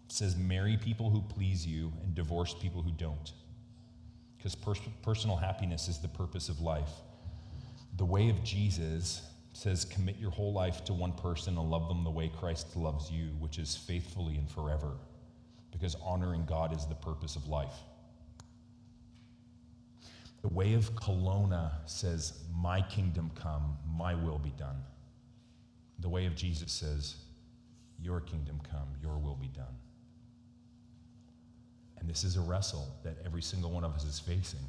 says, 0.08 0.36
marry 0.36 0.76
people 0.76 1.10
who 1.10 1.22
please 1.22 1.66
you 1.66 1.92
and 2.04 2.14
divorce 2.14 2.54
people 2.54 2.82
who 2.82 2.92
don't. 2.92 3.32
Because 4.36 4.54
pers- 4.54 4.80
personal 5.02 5.36
happiness 5.36 5.88
is 5.88 5.98
the 5.98 6.08
purpose 6.08 6.48
of 6.48 6.60
life. 6.60 6.90
The 7.96 8.04
way 8.04 8.28
of 8.30 8.42
Jesus 8.44 9.22
says, 9.52 9.84
commit 9.84 10.16
your 10.18 10.30
whole 10.30 10.52
life 10.52 10.84
to 10.84 10.92
one 10.92 11.12
person 11.12 11.58
and 11.58 11.70
love 11.70 11.88
them 11.88 12.04
the 12.04 12.10
way 12.10 12.30
Christ 12.38 12.76
loves 12.76 13.10
you, 13.10 13.28
which 13.38 13.58
is 13.58 13.76
faithfully 13.76 14.36
and 14.36 14.48
forever. 14.48 14.92
Because 15.72 15.96
honoring 16.02 16.44
God 16.46 16.74
is 16.74 16.86
the 16.86 16.94
purpose 16.94 17.36
of 17.36 17.46
life. 17.48 17.74
The 20.42 20.48
way 20.48 20.74
of 20.74 20.94
Kelowna 20.94 21.72
says, 21.86 22.44
My 22.54 22.80
kingdom 22.80 23.30
come, 23.34 23.76
my 23.86 24.14
will 24.14 24.38
be 24.38 24.52
done. 24.58 24.76
The 25.98 26.08
way 26.08 26.26
of 26.26 26.34
Jesus 26.34 26.72
says, 26.72 27.16
Your 28.00 28.20
kingdom 28.20 28.60
come, 28.70 28.88
your 29.02 29.18
will 29.18 29.36
be 29.36 29.48
done. 29.48 29.76
And 31.98 32.08
this 32.08 32.24
is 32.24 32.36
a 32.36 32.40
wrestle 32.40 32.88
that 33.04 33.18
every 33.24 33.42
single 33.42 33.70
one 33.70 33.84
of 33.84 33.94
us 33.94 34.04
is 34.04 34.18
facing. 34.18 34.60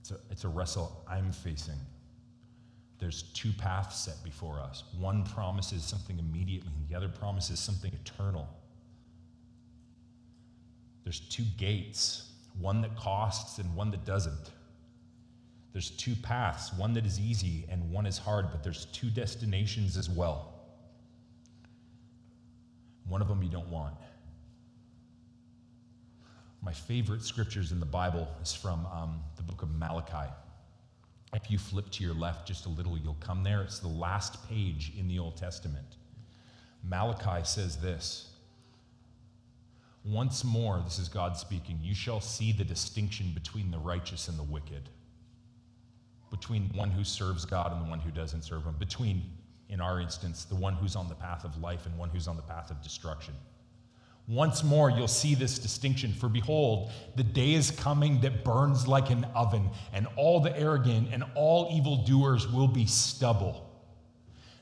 It's 0.00 0.10
a, 0.10 0.16
it's 0.30 0.44
a 0.44 0.48
wrestle 0.48 1.02
I'm 1.08 1.32
facing. 1.32 1.78
There's 3.00 3.22
two 3.22 3.52
paths 3.52 3.96
set 4.04 4.22
before 4.22 4.60
us. 4.60 4.84
One 4.98 5.24
promises 5.24 5.82
something 5.82 6.18
immediately, 6.18 6.70
and 6.76 6.88
the 6.88 6.94
other 6.94 7.08
promises 7.08 7.58
something 7.58 7.92
eternal. 7.92 8.48
There's 11.02 11.20
two 11.20 11.44
gates 11.56 12.26
one 12.58 12.82
that 12.82 12.94
costs 12.96 13.58
and 13.58 13.74
one 13.74 13.90
that 13.90 14.04
doesn't. 14.04 14.50
There's 15.72 15.90
two 15.90 16.14
paths, 16.16 16.72
one 16.74 16.92
that 16.94 17.06
is 17.06 17.18
easy 17.18 17.64
and 17.70 17.90
one 17.90 18.06
is 18.06 18.18
hard, 18.18 18.50
but 18.50 18.62
there's 18.62 18.86
two 18.86 19.08
destinations 19.08 19.96
as 19.96 20.10
well. 20.10 20.54
One 23.08 23.22
of 23.22 23.28
them 23.28 23.42
you 23.42 23.48
don't 23.48 23.68
want. 23.68 23.94
My 26.62 26.72
favorite 26.72 27.22
scriptures 27.22 27.72
in 27.72 27.80
the 27.80 27.86
Bible 27.86 28.28
is 28.42 28.52
from 28.52 28.84
um, 28.86 29.20
the 29.36 29.42
book 29.42 29.62
of 29.62 29.70
Malachi. 29.70 30.30
If 31.32 31.50
you 31.50 31.58
flip 31.58 31.90
to 31.90 32.04
your 32.04 32.14
left 32.14 32.48
just 32.48 32.66
a 32.66 32.68
little, 32.68 32.98
you'll 32.98 33.16
come 33.20 33.44
there. 33.44 33.62
It's 33.62 33.78
the 33.78 33.88
last 33.88 34.48
page 34.48 34.92
in 34.98 35.06
the 35.06 35.18
Old 35.18 35.36
Testament. 35.36 35.96
Malachi 36.82 37.44
says 37.44 37.76
this 37.76 38.30
once 40.04 40.44
more, 40.44 40.80
this 40.82 40.98
is 40.98 41.08
God 41.08 41.36
speaking, 41.36 41.78
you 41.82 41.94
shall 41.94 42.20
see 42.20 42.52
the 42.52 42.64
distinction 42.64 43.32
between 43.34 43.70
the 43.70 43.78
righteous 43.78 44.28
and 44.28 44.38
the 44.38 44.42
wicked, 44.42 44.88
between 46.30 46.70
one 46.74 46.90
who 46.90 47.04
serves 47.04 47.44
God 47.44 47.72
and 47.72 47.84
the 47.84 47.90
one 47.90 48.00
who 48.00 48.10
doesn't 48.10 48.42
serve 48.42 48.64
him, 48.64 48.76
between, 48.78 49.22
in 49.68 49.80
our 49.80 50.00
instance, 50.00 50.44
the 50.44 50.54
one 50.54 50.74
who's 50.74 50.96
on 50.96 51.08
the 51.08 51.14
path 51.14 51.44
of 51.44 51.60
life 51.60 51.84
and 51.84 51.98
one 51.98 52.08
who's 52.08 52.28
on 52.28 52.36
the 52.36 52.42
path 52.42 52.70
of 52.70 52.80
destruction. 52.82 53.34
Once 54.30 54.62
more, 54.62 54.90
you'll 54.90 55.08
see 55.08 55.34
this 55.34 55.58
distinction. 55.58 56.12
For 56.12 56.28
behold, 56.28 56.92
the 57.16 57.24
day 57.24 57.54
is 57.54 57.72
coming 57.72 58.20
that 58.20 58.44
burns 58.44 58.86
like 58.86 59.10
an 59.10 59.26
oven, 59.34 59.68
and 59.92 60.06
all 60.14 60.38
the 60.38 60.56
arrogant 60.56 61.08
and 61.10 61.24
all 61.34 61.68
evildoers 61.72 62.46
will 62.46 62.68
be 62.68 62.86
stubble. 62.86 63.68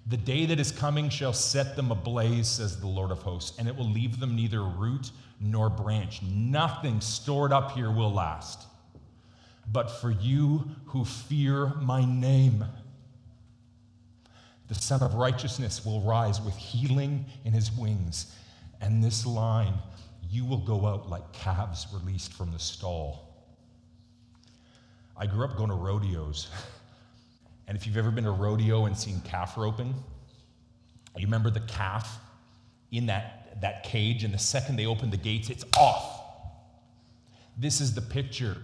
The 0.06 0.16
day 0.16 0.46
that 0.46 0.58
is 0.58 0.72
coming 0.72 1.10
shall 1.10 1.34
set 1.34 1.76
them 1.76 1.90
ablaze, 1.90 2.48
says 2.48 2.80
the 2.80 2.86
Lord 2.86 3.10
of 3.10 3.18
hosts, 3.18 3.58
and 3.58 3.68
it 3.68 3.76
will 3.76 3.90
leave 3.90 4.18
them 4.18 4.34
neither 4.34 4.64
root 4.64 5.10
nor 5.38 5.68
branch. 5.68 6.22
Nothing 6.22 7.02
stored 7.02 7.52
up 7.52 7.72
here 7.72 7.90
will 7.90 8.10
last. 8.10 8.66
But 9.70 9.90
for 9.90 10.10
you 10.10 10.70
who 10.86 11.04
fear 11.04 11.74
my 11.82 12.06
name, 12.06 12.64
the 14.68 14.74
Sun 14.74 15.02
of 15.02 15.12
Righteousness 15.12 15.84
will 15.84 16.00
rise 16.00 16.40
with 16.40 16.56
healing 16.56 17.26
in 17.44 17.52
his 17.52 17.70
wings. 17.70 18.32
And 18.80 19.02
this 19.02 19.26
line, 19.26 19.74
you 20.30 20.44
will 20.44 20.58
go 20.58 20.86
out 20.86 21.08
like 21.08 21.32
calves 21.32 21.86
released 21.92 22.32
from 22.32 22.52
the 22.52 22.58
stall. 22.58 23.24
I 25.16 25.26
grew 25.26 25.44
up 25.44 25.56
going 25.56 25.70
to 25.70 25.76
rodeos. 25.76 26.48
And 27.66 27.76
if 27.76 27.86
you've 27.86 27.98
ever 27.98 28.10
been 28.10 28.24
to 28.24 28.30
a 28.30 28.32
rodeo 28.32 28.86
and 28.86 28.96
seen 28.96 29.20
calf 29.26 29.58
roping, 29.58 29.94
you 31.18 31.26
remember 31.26 31.50
the 31.50 31.60
calf 31.60 32.18
in 32.90 33.04
that 33.06 33.38
that 33.60 33.82
cage, 33.82 34.24
and 34.24 34.32
the 34.32 34.38
second 34.38 34.76
they 34.76 34.86
open 34.86 35.10
the 35.10 35.16
gates, 35.16 35.50
it's 35.50 35.64
off. 35.76 36.22
This 37.56 37.80
is 37.80 37.94
the 37.94 38.00
picture 38.00 38.56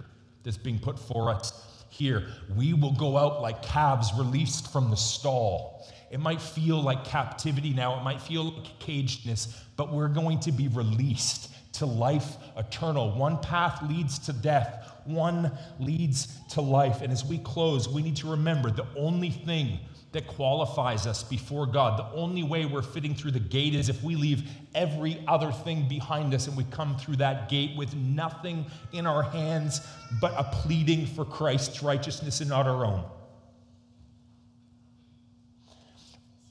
that's 0.42 0.56
being 0.56 0.78
put 0.78 0.98
for 0.98 1.30
us 1.30 1.64
here. 1.90 2.26
We 2.56 2.74
will 2.74 2.92
go 2.92 3.16
out 3.16 3.42
like 3.42 3.62
calves 3.62 4.12
released 4.16 4.72
from 4.72 4.90
the 4.90 4.96
stall. 4.96 5.86
It 6.10 6.20
might 6.20 6.40
feel 6.40 6.80
like 6.82 7.04
captivity 7.04 7.72
now, 7.72 7.98
it 7.98 8.02
might 8.02 8.20
feel 8.20 8.44
like 8.44 8.78
cagedness, 8.78 9.62
but 9.76 9.92
we're 9.92 10.08
going 10.08 10.40
to 10.40 10.52
be 10.52 10.68
released 10.68 11.50
to 11.74 11.86
life 11.86 12.36
eternal. 12.56 13.10
One 13.16 13.38
path 13.38 13.82
leads 13.82 14.18
to 14.20 14.32
death, 14.32 14.92
one 15.04 15.50
leads 15.80 16.38
to 16.50 16.60
life. 16.60 17.02
And 17.02 17.12
as 17.12 17.24
we 17.24 17.38
close, 17.38 17.88
we 17.88 18.02
need 18.02 18.16
to 18.16 18.30
remember 18.30 18.70
the 18.70 18.86
only 18.96 19.30
thing 19.30 19.80
that 20.12 20.28
qualifies 20.28 21.08
us 21.08 21.24
before 21.24 21.66
God. 21.66 21.98
The 21.98 22.16
only 22.16 22.44
way 22.44 22.66
we're 22.66 22.82
fitting 22.82 23.16
through 23.16 23.32
the 23.32 23.40
gate 23.40 23.74
is 23.74 23.88
if 23.88 24.00
we 24.04 24.14
leave 24.14 24.48
every 24.72 25.22
other 25.26 25.50
thing 25.50 25.88
behind 25.88 26.32
us 26.32 26.46
and 26.46 26.56
we 26.56 26.62
come 26.70 26.96
through 26.96 27.16
that 27.16 27.48
gate 27.48 27.76
with 27.76 27.94
nothing 27.96 28.64
in 28.92 29.06
our 29.06 29.24
hands 29.24 29.80
but 30.20 30.32
a 30.36 30.44
pleading 30.44 31.06
for 31.06 31.24
Christ's 31.24 31.82
righteousness 31.82 32.40
and 32.40 32.48
not 32.48 32.68
our 32.68 32.84
own. 32.84 33.04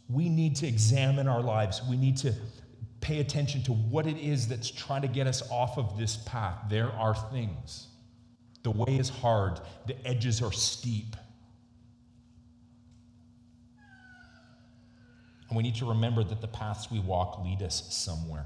We 0.10 0.30
need 0.30 0.56
to 0.58 0.68
examine 0.68 1.28
our 1.28 1.42
lives. 1.42 1.82
We 1.90 1.98
need 1.98 2.18
to 2.18 2.34
pay 3.02 3.20
attention 3.20 3.62
to 3.64 3.74
what 3.74 4.08
it 4.08 4.18
is 4.18 4.48
that's 4.48 4.72
trying 4.72 5.02
to 5.02 5.08
get 5.08 5.28
us 5.28 5.44
off 5.52 5.78
of 5.78 5.98
this 5.98 6.18
path. 6.26 6.58
There 6.70 6.92
are 6.92 7.14
things. 7.14 7.88
The 8.64 8.72
way 8.72 8.98
is 8.98 9.10
hard, 9.10 9.60
the 9.88 10.08
edges 10.08 10.42
are 10.42 10.54
steep. 10.54 11.18
And 15.50 15.58
we 15.58 15.64
need 15.64 15.76
to 15.76 15.86
remember 15.86 16.24
that 16.24 16.40
the 16.42 16.48
paths 16.48 16.90
we 16.90 17.00
walk 17.00 17.44
lead 17.44 17.62
us 17.62 17.94
somewhere. 17.94 18.46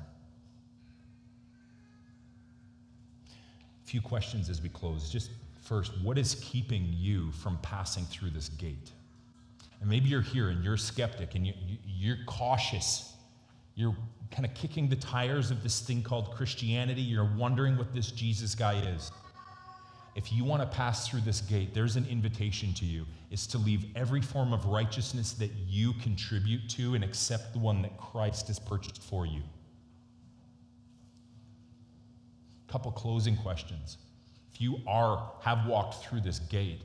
A 3.30 3.88
few 3.88 4.02
questions 4.02 4.50
as 4.50 4.62
we 4.62 4.70
close. 4.70 5.10
Just 5.10 5.30
first, 5.62 5.94
what 6.02 6.18
is 6.18 6.36
keeping 6.44 6.90
you 6.92 7.32
from 7.32 7.60
passing 7.62 8.06
through 8.06 8.32
this 8.32 8.50
gate? 8.50 8.92
And 9.80 9.90
maybe 9.90 10.10
you're 10.10 10.22
here 10.22 10.50
and 10.50 10.64
you're 10.64 10.76
a 10.76 10.80
skeptic 10.80 11.36
and 11.36 11.46
you, 11.46 12.14
are 12.14 12.18
cautious. 12.26 13.14
You're 13.76 13.96
kind 14.32 14.46
of 14.46 14.54
kicking 14.54 14.90
the 14.90 14.96
tires 14.96 15.52
of 15.52 15.64
this 15.64 15.80
thing 15.82 16.02
called 16.02 16.32
Christianity. 16.32 17.02
You're 17.02 17.32
wondering 17.38 17.78
what 17.78 17.94
this 17.94 18.12
Jesus 18.12 18.56
guy 18.56 18.80
is 18.80 19.12
if 20.18 20.34
you 20.34 20.44
want 20.44 20.64
to 20.64 20.76
pass 20.76 21.08
through 21.08 21.22
this 21.22 21.42
gate, 21.42 21.76
there's 21.76 21.96
an 21.96 22.08
invitation 22.10 22.74
to 22.74 22.86
you 22.86 23.06
is 23.30 23.46
to 23.46 23.60
leave 23.60 23.86
every 23.96 24.20
form 24.20 24.52
of 24.52 24.66
righteousness 24.66 25.34
that 25.34 25.52
you 25.68 25.94
contribute 26.02 26.68
to 26.70 26.96
and 26.96 27.04
accept 27.04 27.54
the 27.54 27.60
one 27.60 27.84
that 27.84 27.96
Christ 28.00 28.48
has 28.48 28.58
purchased 28.58 29.04
for 29.04 29.28
you. 29.28 29.44
Couple 32.68 32.92
closing 32.92 33.38
questions. 33.38 34.00
If 34.52 34.60
you 34.60 34.80
are 34.88 35.34
have 35.42 35.68
walked 35.68 36.04
through 36.04 36.22
this 36.22 36.40
gate, 36.40 36.82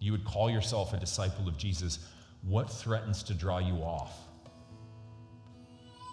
you 0.00 0.12
would 0.12 0.24
call 0.24 0.50
yourself 0.50 0.92
a 0.92 0.96
disciple 0.96 1.46
of 1.46 1.56
Jesus. 1.56 2.00
What 2.42 2.70
threatens 2.70 3.22
to 3.24 3.34
draw 3.34 3.58
you 3.58 3.74
off? 3.76 4.16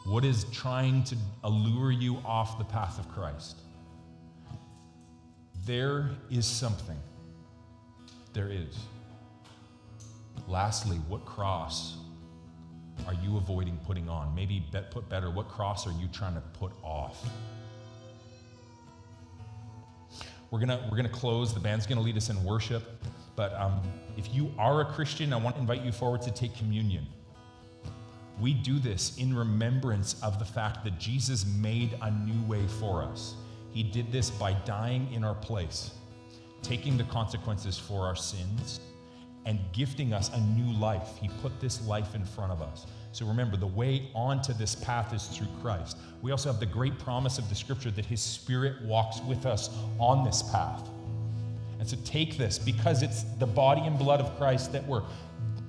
What 0.06 0.24
is 0.24 0.46
trying 0.52 1.04
to 1.06 1.16
allure 1.44 1.92
you 1.92 2.18
off 2.26 2.58
the 2.58 2.66
path 2.66 3.00
of 3.00 3.10
Christ? 3.10 3.58
There 5.66 6.12
is 6.30 6.46
something. 6.46 6.98
There 8.34 8.50
is. 8.50 8.78
Lastly, 10.48 10.98
what 11.08 11.26
cross 11.26 11.98
are 13.06 13.14
you 13.14 13.38
avoiding 13.38 13.78
putting 13.86 14.08
on? 14.10 14.34
Maybe 14.36 14.66
put 14.92 15.10
better, 15.10 15.30
what 15.30 15.50
cross 15.50 15.88
are 15.88 15.94
you 16.00 16.08
trying 16.14 16.36
to 16.36 16.42
put 16.42 16.72
off? 16.84 17.26
We're 20.52 20.60
gonna 20.60 20.88
we're 20.90 20.96
gonna 20.96 21.10
close. 21.10 21.54
The 21.54 21.60
band's 21.60 21.86
gonna 21.86 22.02
lead 22.02 22.16
us 22.16 22.30
in 22.30 22.42
worship. 22.44 23.04
But 23.38 23.54
um, 23.54 23.82
if 24.18 24.34
you 24.34 24.52
are 24.58 24.82
a 24.82 24.86
Christian, 24.86 25.32
I 25.32 25.38
want 25.38 25.56
to 25.56 25.62
invite 25.62 25.84
you 25.84 25.92
forward 25.94 26.24
to 26.24 26.32
take 26.32 26.58
communion. 26.58 27.06
We 28.42 28.54
do 28.54 28.80
this 28.80 29.16
in 29.18 29.36
remembrance 29.36 30.22
of 30.24 30.40
the 30.40 30.46
fact 30.46 30.84
that 30.84 31.00
Jesus 31.00 31.46
made 31.46 31.98
a 32.02 32.12
new 32.12 32.46
way 32.48 32.66
for 32.80 33.04
us. 33.04 33.36
He 33.72 33.84
did 33.84 34.12
this 34.12 34.32
by 34.32 34.54
dying 34.66 35.14
in 35.14 35.24
our 35.24 35.36
place, 35.36 35.92
taking 36.64 36.98
the 36.98 37.04
consequences 37.06 37.78
for 37.78 38.08
our 38.08 38.16
sins, 38.16 38.80
and 39.46 39.60
gifting 39.72 40.14
us 40.14 40.32
a 40.34 40.42
new 40.42 40.74
life. 40.80 41.18
He 41.22 41.30
put 41.44 41.60
this 41.62 41.86
life 41.86 42.16
in 42.16 42.26
front 42.26 42.52
of 42.52 42.64
us. 42.64 42.88
So 43.12 43.26
remember, 43.28 43.56
the 43.56 43.68
way 43.68 44.10
onto 44.16 44.52
this 44.54 44.74
path 44.74 45.14
is 45.14 45.28
through 45.28 45.48
Christ. 45.62 45.98
We 46.24 46.32
also 46.32 46.52
have 46.52 46.60
the 46.60 46.66
great 46.66 46.98
promise 46.98 47.38
of 47.38 47.48
the 47.50 47.56
scripture 47.56 47.92
that 47.92 48.06
His 48.06 48.22
Spirit 48.22 48.82
walks 48.84 49.22
with 49.22 49.46
us 49.46 49.70
on 50.00 50.26
this 50.26 50.42
path. 50.42 50.90
And 51.88 51.98
so 51.98 52.06
take 52.12 52.38
this 52.38 52.60
because 52.60 53.02
it's 53.02 53.24
the 53.40 53.46
body 53.46 53.80
and 53.80 53.98
blood 53.98 54.20
of 54.20 54.38
Christ 54.38 54.74
that 54.74 54.86
were 54.86 55.04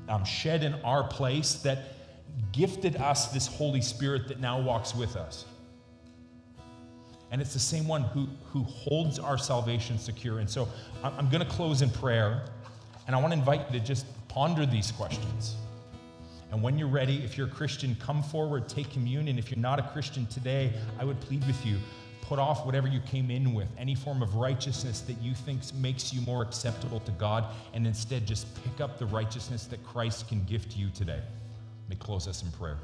um, 0.08 0.24
shed 0.24 0.64
in 0.64 0.74
our 0.82 1.04
place 1.04 1.54
that 1.62 1.94
gifted 2.50 2.96
us 2.96 3.28
this 3.28 3.46
Holy 3.46 3.80
Spirit 3.80 4.26
that 4.26 4.40
now 4.40 4.60
walks 4.60 4.96
with 4.96 5.14
us. 5.14 5.44
And 7.30 7.40
it's 7.40 7.52
the 7.52 7.60
same 7.60 7.86
one 7.86 8.02
who, 8.02 8.26
who 8.46 8.64
holds 8.64 9.20
our 9.20 9.38
salvation 9.38 9.96
secure. 9.96 10.40
And 10.40 10.50
so 10.50 10.66
I'm, 11.04 11.12
I'm 11.18 11.28
going 11.28 11.44
to 11.44 11.52
close 11.52 11.82
in 11.82 11.90
prayer, 11.90 12.46
and 13.06 13.14
I 13.14 13.20
want 13.20 13.32
to 13.32 13.38
invite 13.38 13.72
you 13.72 13.78
to 13.78 13.84
just 13.84 14.06
ponder 14.26 14.66
these 14.66 14.90
questions. 14.90 15.54
And 16.50 16.60
when 16.60 16.78
you're 16.78 16.88
ready, 16.88 17.22
if 17.22 17.38
you're 17.38 17.46
a 17.46 17.50
Christian, 17.50 17.96
come 18.00 18.24
forward, 18.24 18.68
take 18.68 18.90
communion. 18.90 19.38
If 19.38 19.52
you're 19.52 19.60
not 19.60 19.78
a 19.78 19.84
Christian 19.92 20.26
today, 20.26 20.72
I 20.98 21.04
would 21.04 21.20
plead 21.20 21.46
with 21.46 21.64
you 21.64 21.78
put 22.28 22.38
off 22.38 22.66
whatever 22.66 22.86
you 22.86 23.00
came 23.00 23.30
in 23.30 23.54
with, 23.54 23.68
any 23.78 23.94
form 23.94 24.22
of 24.22 24.34
righteousness 24.34 25.00
that 25.00 25.16
you 25.22 25.34
think 25.34 25.62
makes 25.76 26.12
you 26.12 26.20
more 26.20 26.42
acceptable 26.42 27.00
to 27.00 27.10
God, 27.12 27.46
and 27.72 27.86
instead 27.86 28.26
just 28.26 28.46
pick 28.62 28.82
up 28.82 28.98
the 28.98 29.06
righteousness 29.06 29.64
that 29.64 29.82
Christ 29.82 30.28
can 30.28 30.44
gift 30.44 30.76
you 30.76 30.90
today. 30.90 31.22
May 31.88 31.96
close 31.96 32.28
us 32.28 32.42
in 32.42 32.50
prayer. 32.50 32.76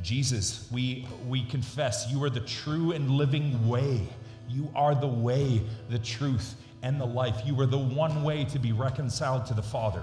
Jesus, 0.00 0.66
we, 0.72 1.06
we 1.28 1.44
confess 1.44 2.10
you 2.10 2.24
are 2.24 2.30
the 2.30 2.40
true 2.40 2.92
and 2.92 3.10
living 3.10 3.68
way. 3.68 4.00
You 4.48 4.70
are 4.74 4.94
the 4.94 5.06
way, 5.06 5.60
the 5.90 5.98
truth, 5.98 6.54
and 6.82 6.98
the 6.98 7.06
life. 7.06 7.42
You 7.44 7.60
are 7.60 7.66
the 7.66 7.78
one 7.78 8.22
way 8.22 8.44
to 8.46 8.58
be 8.58 8.72
reconciled 8.72 9.44
to 9.46 9.54
the 9.54 9.62
Father. 9.62 10.02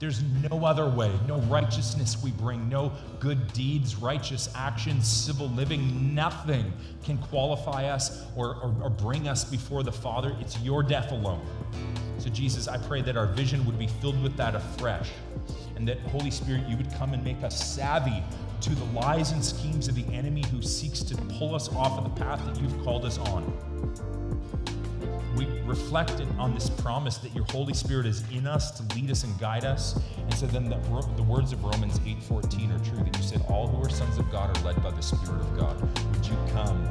There's 0.00 0.22
no 0.50 0.64
other 0.64 0.88
way, 0.88 1.12
no 1.28 1.40
righteousness 1.40 2.16
we 2.24 2.30
bring, 2.30 2.70
no 2.70 2.90
good 3.18 3.52
deeds, 3.52 3.96
righteous 3.96 4.48
actions, 4.54 5.06
civil 5.06 5.50
living, 5.50 6.14
nothing 6.14 6.72
can 7.04 7.18
qualify 7.18 7.84
us 7.84 8.24
or, 8.34 8.54
or, 8.56 8.74
or, 8.82 8.88
bring 8.88 9.28
us 9.28 9.44
before 9.44 9.82
the 9.82 9.92
Father. 9.92 10.34
It's 10.40 10.58
your 10.60 10.82
death 10.82 11.12
alone. 11.12 11.46
So, 12.16 12.30
Jesus, 12.30 12.66
I 12.66 12.78
pray 12.78 13.02
that 13.02 13.18
our 13.18 13.26
vision 13.26 13.66
would 13.66 13.78
be 13.78 13.88
filled 13.88 14.22
with 14.22 14.38
that 14.38 14.54
afresh, 14.54 15.10
and 15.76 15.86
that, 15.86 16.00
Holy 16.00 16.30
Spirit, 16.30 16.66
you 16.66 16.78
would 16.78 16.90
come 16.94 17.12
and 17.12 17.22
make 17.22 17.42
us 17.42 17.62
savvy 17.62 18.22
to 18.62 18.74
the 18.74 18.84
lies 18.98 19.32
and 19.32 19.44
schemes 19.44 19.86
of 19.86 19.96
the 19.96 20.14
enemy 20.14 20.44
who 20.50 20.62
seeks 20.62 21.00
to 21.00 21.16
pull 21.38 21.54
us 21.54 21.68
off 21.74 21.98
of 21.98 22.04
the 22.04 22.24
path 22.24 22.42
that 22.46 22.58
you've 22.58 22.82
called 22.84 23.04
us 23.04 23.18
on 23.18 23.44
we 25.36 25.46
reflect 25.62 26.22
on 26.38 26.54
this 26.54 26.68
promise 26.68 27.18
that 27.18 27.34
your 27.34 27.44
Holy 27.50 27.74
Spirit 27.74 28.06
is 28.06 28.24
in 28.30 28.46
us 28.46 28.70
to 28.72 28.94
lead 28.94 29.10
us 29.10 29.24
and 29.24 29.38
guide 29.38 29.64
us. 29.64 29.98
And 30.18 30.34
so 30.34 30.46
then 30.46 30.68
the, 30.68 30.76
the 31.16 31.22
words 31.22 31.52
of 31.52 31.62
Romans 31.62 31.98
8:14 32.00 32.74
are 32.74 32.84
true 32.84 33.04
that 33.04 33.16
you 33.16 33.22
said, 33.22 33.44
All 33.48 33.68
who 33.68 33.84
are 33.84 33.90
sons 33.90 34.18
of 34.18 34.30
God 34.30 34.56
are 34.56 34.64
led 34.64 34.82
by 34.82 34.90
the 34.90 35.02
Spirit 35.02 35.40
of 35.40 35.56
God. 35.58 35.80
Would 35.80 36.26
you 36.26 36.36
come, 36.52 36.84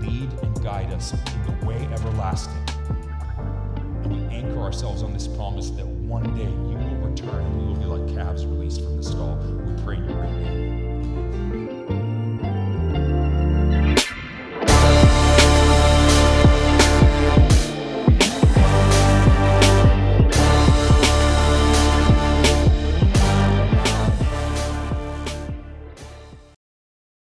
lead 0.00 0.32
and 0.42 0.62
guide 0.62 0.92
us 0.92 1.12
in 1.12 1.60
the 1.60 1.66
way 1.66 1.88
everlasting? 1.92 2.54
And 4.02 4.12
we 4.12 4.36
anchor 4.36 4.60
ourselves 4.60 5.02
on 5.02 5.12
this 5.12 5.28
promise 5.28 5.70
that 5.70 5.86
one 5.86 6.24
day 6.36 6.44
you 6.44 6.76
will 6.76 7.08
return 7.08 7.44
and 7.44 7.58
we 7.58 7.66
will 7.66 7.76
be 7.76 7.84
like 7.84 8.14
calves 8.16 8.46
released 8.46 8.82
from 8.82 8.96
the 8.96 9.02
stall. 9.02 9.36
We 9.36 9.82
pray 9.82 9.96
in 9.96 10.67